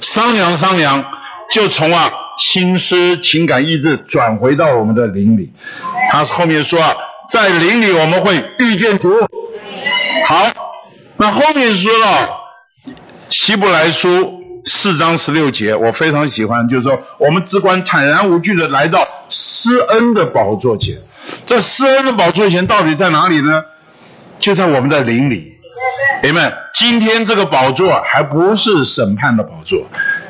[0.00, 1.04] 商量商量，
[1.52, 5.52] 就从啊心思、情感、意志转回到我们的灵里。
[6.10, 6.94] 他后面说啊，
[7.28, 9.12] 在灵里我们会遇见主。
[10.24, 10.46] 好，
[11.16, 12.28] 那后面说了
[13.28, 14.36] 希伯来书。
[14.64, 20.98] 四章十六节，我非常喜欢，就是说，我们只管坦然无惧的来到施恩的宝座前。
[21.46, 23.62] 这施恩的宝座前到底在哪里呢？
[24.38, 25.54] 就在我们的灵里。
[26.24, 29.86] 阿们，今天这个宝座还不是审判的宝座，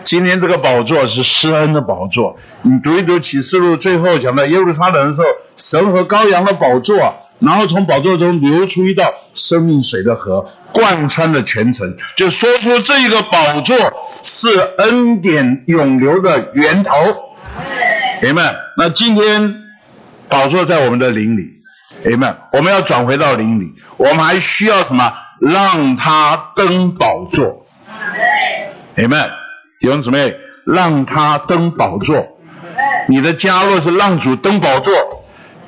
[0.08, 2.34] 今天这个宝座是施恩的宝座。
[2.62, 7.14] 你读一读启示录，最后讲到耶路撒冷的时候，神和羔羊的宝座。
[7.40, 9.04] 然后从宝座中流出一道
[9.34, 11.86] 生命水的河，贯穿了全城，
[12.16, 13.76] 就说出这个宝座
[14.22, 14.48] 是
[14.78, 16.94] 恩典涌流的源头。
[18.22, 18.42] 阿们。
[18.78, 19.56] 那今天
[20.30, 21.60] 宝座在我们的灵里，
[22.10, 22.34] 阿们。
[22.54, 25.12] 我们要转回到灵里，我们还需要什么？
[25.38, 27.66] 让他登宝座。
[28.96, 29.30] 阿们。
[29.78, 32.36] 弟兄姊妹，让他登宝座。
[33.08, 34.92] 你的家若是让主登宝座。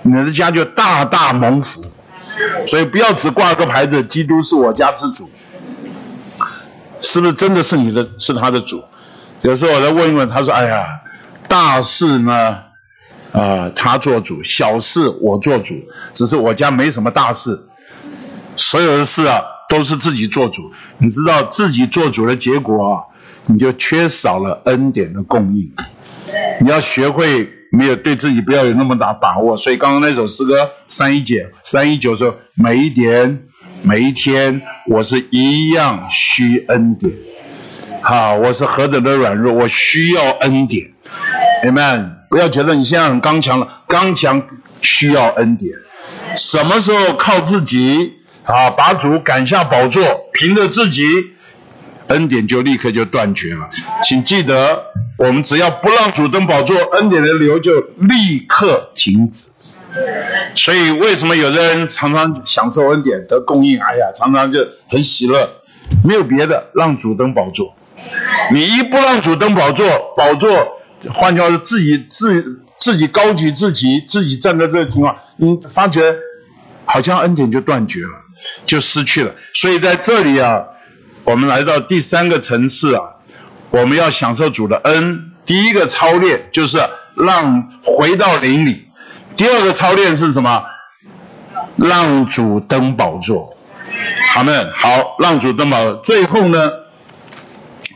[0.03, 1.85] 你的家就大大蒙福，
[2.67, 5.29] 所以不要只挂个牌子“基督是我家之主”，
[7.03, 8.83] 是不是真的是你的，是他的主？
[9.43, 10.87] 有时候我再问一问，他说：“哎呀，
[11.47, 12.65] 大事呢，啊、
[13.33, 15.75] 呃，他做主；小事我做主。
[16.15, 17.61] 只是我家没什么大事，
[18.57, 20.73] 所有的事啊都是自己做主。
[20.97, 23.05] 你知道自己做主的结果啊，
[23.47, 25.73] 你就缺少了恩典的供应。
[26.61, 33.45] 你要学会。”没有对自己不要有那么大把握，所以刚刚那首诗歌三一九三一九说，每一点
[33.83, 37.13] 每一天我是一样需恩典，
[38.03, 40.85] 好，我是何等的软弱，我需要恩典
[41.63, 42.11] ，Amen。
[42.29, 44.43] 不要觉得你现在很刚强了，刚强
[44.83, 45.71] 需要恩典，
[46.37, 50.03] 什么时候靠自己啊，把主赶下宝座，
[50.33, 51.05] 凭着自己。
[52.11, 53.71] 恩典就立刻就断绝了，
[54.03, 54.85] 请记得，
[55.17, 59.49] 我们只要不让主登宝座，恩典的流就立刻停止。
[60.57, 63.81] 所以，为什么有的人常常享受恩典得供应？
[63.81, 64.59] 哎呀，常常就
[64.89, 65.49] 很喜乐，
[66.05, 67.75] 没有别的，让主登宝座。
[68.53, 70.51] 你一不让主登宝座，宝座，
[71.15, 76.03] 换句话说，自己自自己高举自己，自己站在这个情况，你发觉
[76.85, 78.09] 好像恩典就断绝了，
[78.67, 79.33] 就失去了。
[79.53, 80.65] 所以在这里啊。
[81.31, 83.03] 我们来到第三个层次啊，
[83.71, 85.31] 我们要享受主的恩。
[85.47, 86.77] 第一个操练就是
[87.15, 88.89] 让回到灵里，
[89.37, 90.65] 第二个操练是什么？
[91.77, 93.57] 让主登宝座。
[94.35, 95.95] 好们，好，让主登宝。
[95.95, 96.69] 最后呢，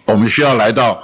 [0.04, 1.02] 我们需要来到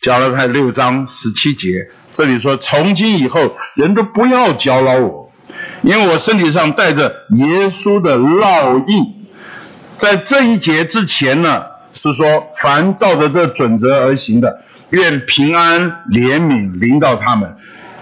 [0.00, 5.30] 加拉太六章十七节，这里说：从今以后，人都不要搅扰我，
[5.82, 9.17] 因为我身体上带着耶稣的烙印。
[9.98, 17.56] 在这一节之前呢，是说凡照着这准则而行的，愿平安怜悯临到他们，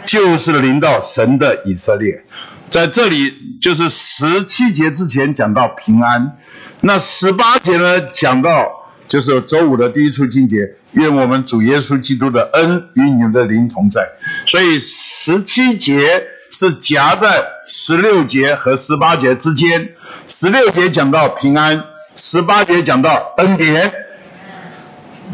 [0.05, 2.23] 就是临到神的以色列。
[2.69, 3.33] 在这里
[3.63, 6.37] 就是十七节之前讲到平安，
[6.83, 8.69] 那十八节呢讲到
[9.09, 10.59] 就是周五的第一处经节，
[10.93, 14.03] 愿我们主耶稣基督的恩与你们的灵同在。
[14.47, 19.95] 所以十七节是夹在十六节和十八节之间。
[20.29, 23.93] 十六节讲到平安，十八节讲到恩典，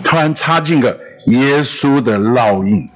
[0.02, 2.88] 突然插进个耶稣的烙印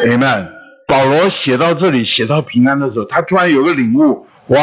[0.00, 0.48] ，Amen。
[0.86, 4.58] 保罗写到这里，写到平安的时候，他突然有个领悟，哇，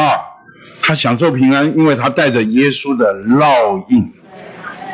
[0.80, 4.12] 他享受平安，因为他带着耶稣的烙印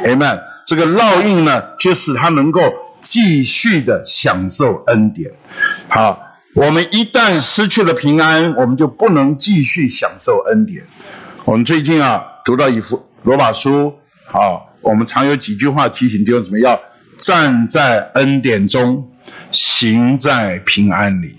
[0.05, 0.41] ，Amen。
[0.65, 2.61] 这个烙印呢，就使他能够
[3.01, 5.31] 继续的享受恩典。
[5.89, 6.28] 好，
[6.59, 10.83] 我们一旦失去了平安，我们就不能继续享受恩典。
[11.45, 13.95] 我们最近啊，读到一幅罗马书，
[14.33, 16.77] 啊，我们常有几句话提醒弟兄姊妹要
[17.17, 19.09] 站在恩典中，
[19.53, 21.37] 行在平安里。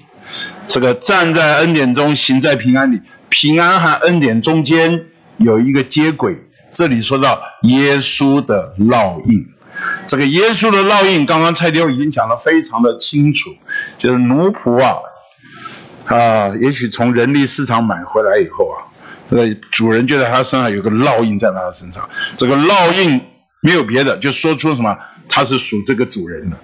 [0.69, 5.03] 这个站在恩典中，行在平安里，平安和恩典中间
[5.35, 6.33] 有一个接轨。
[6.71, 9.45] 这里说到耶稣的烙印，
[10.07, 13.49] 这个耶稣的烙印，刚刚蔡弟兄已经讲得非常的清楚，
[13.97, 14.95] 就是奴仆啊，
[16.09, 18.81] 啊，也许从人力市场买回来以后啊，
[19.29, 23.21] 这个主人就在他身上有个烙印在他的身上，这个烙印
[23.61, 26.57] 没有别的，就说出什么，他是属这个主人的，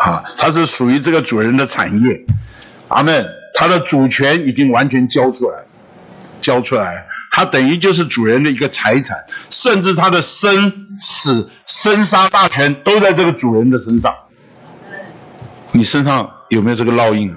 [0.00, 2.24] 啊，他是属于这个主人的产业，
[2.88, 5.58] 阿门，他的主权已经完全交出来，
[6.40, 7.06] 交出来。
[7.32, 9.18] 他等于就是主人的一个财产，
[9.50, 14.14] 甚至他的生死、生杀大权都在这个主人的身上。
[15.72, 17.34] 你身上有没有这个烙印？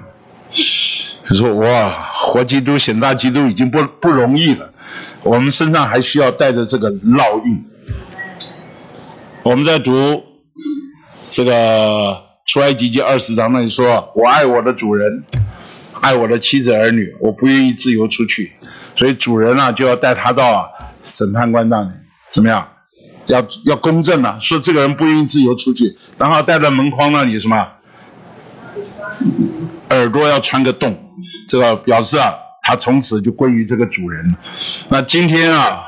[1.30, 4.68] 他说：“哇，活基督、显大基督已经不不容易了，
[5.22, 7.64] 我们身上还需要带着这个烙印。”
[9.44, 10.24] 我们在读
[11.30, 15.22] 这个出埃及记二十章那里说：“我爱我的主人，
[16.00, 18.50] 爱我的妻子儿女，我不愿意自由出去。”
[18.96, 20.68] 所以主人啊，就要带他到
[21.04, 21.90] 审判官那里，
[22.32, 22.66] 怎么样？
[23.26, 27.68] 要要公正啊，说这个人不愿意自由出去，然后带到门框那里什么？
[29.90, 31.09] 耳朵要穿个洞，
[31.48, 34.34] 这个表示啊，他从此就归于这个主人。
[34.88, 35.82] 那今天啊，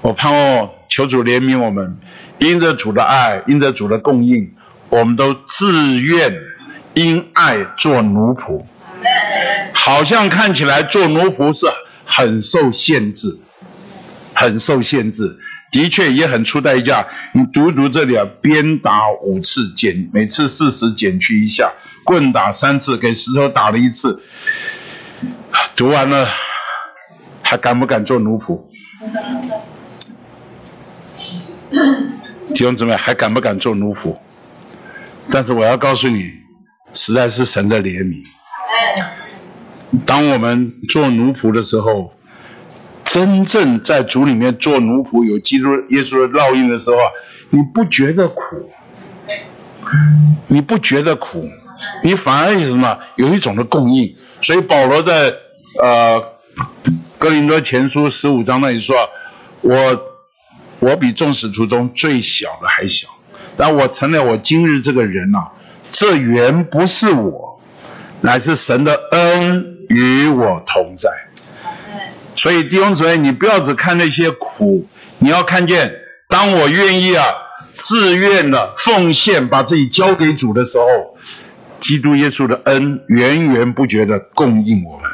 [0.00, 1.98] 我盼望求主怜悯我们，
[2.38, 4.52] 因着主的爱，因着主的供应，
[4.88, 6.34] 我们都自愿
[6.94, 8.64] 因爱做奴仆，
[9.72, 11.66] 好像看起来做奴仆是。
[12.04, 13.40] 很受限制，
[14.34, 15.38] 很受限制，
[15.70, 17.06] 的确也很出代价。
[17.32, 21.72] 你读读这里啊，鞭打五次，减每次四十减去一下，
[22.04, 24.22] 棍打三次，给石头打了一次。
[25.76, 26.28] 读完了，
[27.42, 28.64] 还敢不敢做奴仆？
[32.54, 34.16] 弟兄姊妹，还敢不敢做奴仆？
[35.30, 36.32] 但是我要告诉你，
[36.92, 38.24] 实在是神的怜悯。
[40.04, 42.12] 当我们做奴仆的时候，
[43.04, 46.96] 真正在主里面做奴仆，有基督耶稣的烙印的时候，
[47.50, 48.70] 你不觉得苦？
[50.48, 51.48] 你不觉得苦？
[52.02, 52.98] 你反而有什么？
[53.16, 54.16] 有一种的供应。
[54.40, 55.32] 所以保罗在
[55.82, 56.22] 呃
[57.18, 58.96] 哥林多前书十五章那里说
[59.62, 60.04] ：“我
[60.80, 63.08] 我比众使徒中最小的还小，
[63.56, 65.52] 但我成了我今日这个人呐、啊，
[65.90, 67.60] 这原不是我，
[68.20, 71.10] 乃是神的恩。”与我同在，
[72.34, 74.88] 所以弟兄姊妹，你不要只看那些苦，
[75.18, 75.94] 你要看见，
[76.30, 77.26] 当我愿意啊，
[77.76, 80.86] 自愿的奉献，把自己交给主的时候，
[81.82, 85.10] 基督耶稣的恩源源不绝的供应我们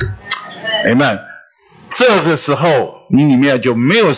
[0.86, 1.18] ，Amen。
[1.88, 4.08] 这个时候，你里面就没有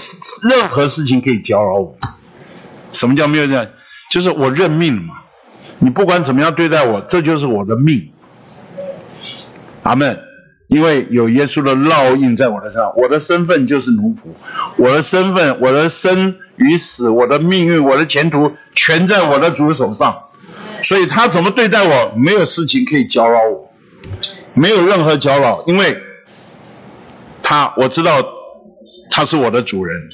[0.43, 1.97] 任何事情可以搅扰我。
[2.90, 3.64] 什么叫没有这样？
[4.10, 5.14] 就是我认命了嘛。
[5.78, 8.10] 你不管怎么样对待我，这就是我的命。
[9.85, 10.18] 阿门。
[10.66, 14.31] 因为有耶稣的烙印在我的身上，我的身份就是奴仆，
[14.77, 20.30] 我的身份、我的生与死、我的命运、我的前途，全在我的主手上。
[20.82, 23.73] 所以他怎么对待我，没有事情可以搅扰我，
[24.55, 25.97] 没有任何搅扰，因为
[27.43, 28.24] 他我知道
[29.11, 30.09] 他是我的主人，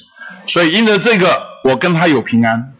[0.46, 2.72] 所以因着这个，我跟他有平安，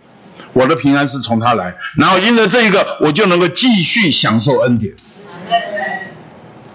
[0.52, 4.94] 我的平安是从他来，然后因着这一个，我就能够继续享受恩典。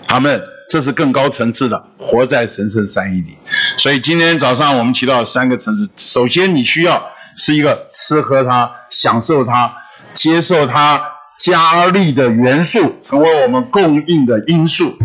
[0.07, 0.41] 阿门。
[0.69, 3.37] 这是更高层次的活在神圣三一里，
[3.77, 5.89] 所以今天早上我们提到三个层次。
[5.97, 9.75] 首先，你需要是一个吃喝它、享受它、
[10.13, 11.01] 接受它
[11.37, 14.97] 加力的元素，成为我们供应的因素。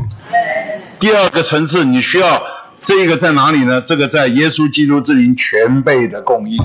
[0.99, 2.43] 第二个层次，你需要
[2.81, 3.81] 这个在哪里呢？
[3.81, 6.59] 这个在耶稣基督之灵全备的供应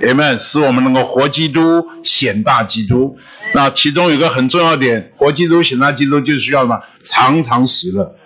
[0.00, 3.18] ，Amen，使我们能够活基督、显大基督。
[3.54, 6.80] 那其中有个很重要点，活基督、显大基督，就需要什么？
[7.02, 8.16] 常常喜乐。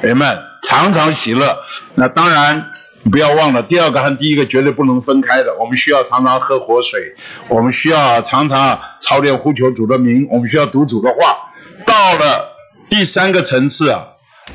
[0.00, 1.56] 人们常常喜乐。
[1.94, 2.70] 那当然，
[3.10, 5.54] 不要忘了第二个和第一个绝对不能分开的。
[5.58, 7.00] 我们需要常常喝活水，
[7.48, 11.36] 我们需要常常操练呼求主的名，我们需要读主的话。
[11.86, 12.50] 到了
[12.90, 14.04] 第三个层次啊，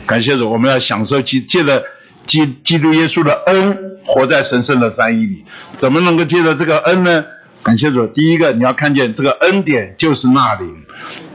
[0.05, 1.83] 感谢主，我们要享受基借着
[2.25, 5.43] 基基督耶稣的恩，活在神圣的三一里。
[5.75, 7.25] 怎么能够借着这个恩呢？
[7.63, 10.83] 感谢主，第一个你要看见这个恩典就是那灵，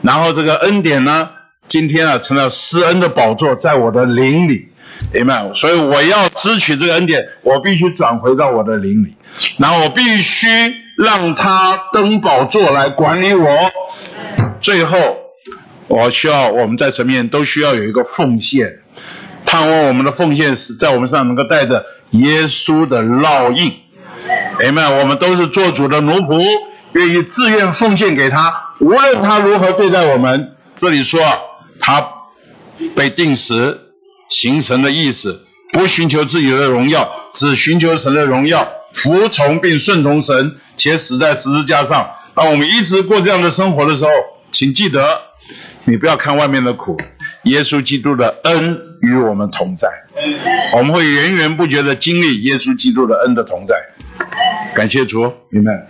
[0.03, 1.31] 然后这个恩典呢？
[1.67, 4.68] 今天啊，成了施恩的宝座，在我的灵里
[5.15, 5.53] ，Amen。
[5.55, 9.15] 所以我要支取这个恩典，我必须转回到我的灵里，
[9.59, 10.47] 然后我必须
[10.97, 13.49] 让他登宝座来管理我。
[14.61, 14.97] 最后，
[15.87, 18.81] 我需要我们在神面都需要有一个奉献，
[19.45, 23.73] 盼望我们的奉献是在我们身上能够带着耶稣的烙印
[24.61, 24.99] ，Amen。
[24.99, 26.43] 我们都是做主的奴仆，
[26.93, 30.55] 愿意自愿奉献给他，无论他如何对待我们。
[30.75, 31.21] 这里说。
[31.81, 32.05] 他
[32.97, 33.88] 被定死，
[34.29, 42.11] 形神的意思，不寻求自己的荣耀，只寻求神的荣耀，服从并顺从神，且死在十字架上。
[42.35, 44.11] 当我们一直过这样的生活的时候，
[44.53, 45.03] 请记得，
[45.85, 46.97] 你不要看外面的苦，
[47.45, 49.89] 耶稣基督的恩与我们同在，
[50.75, 53.75] 我们会源源不绝的经历耶稣基督的恩的同在。
[54.75, 55.87] 感谢主，你们。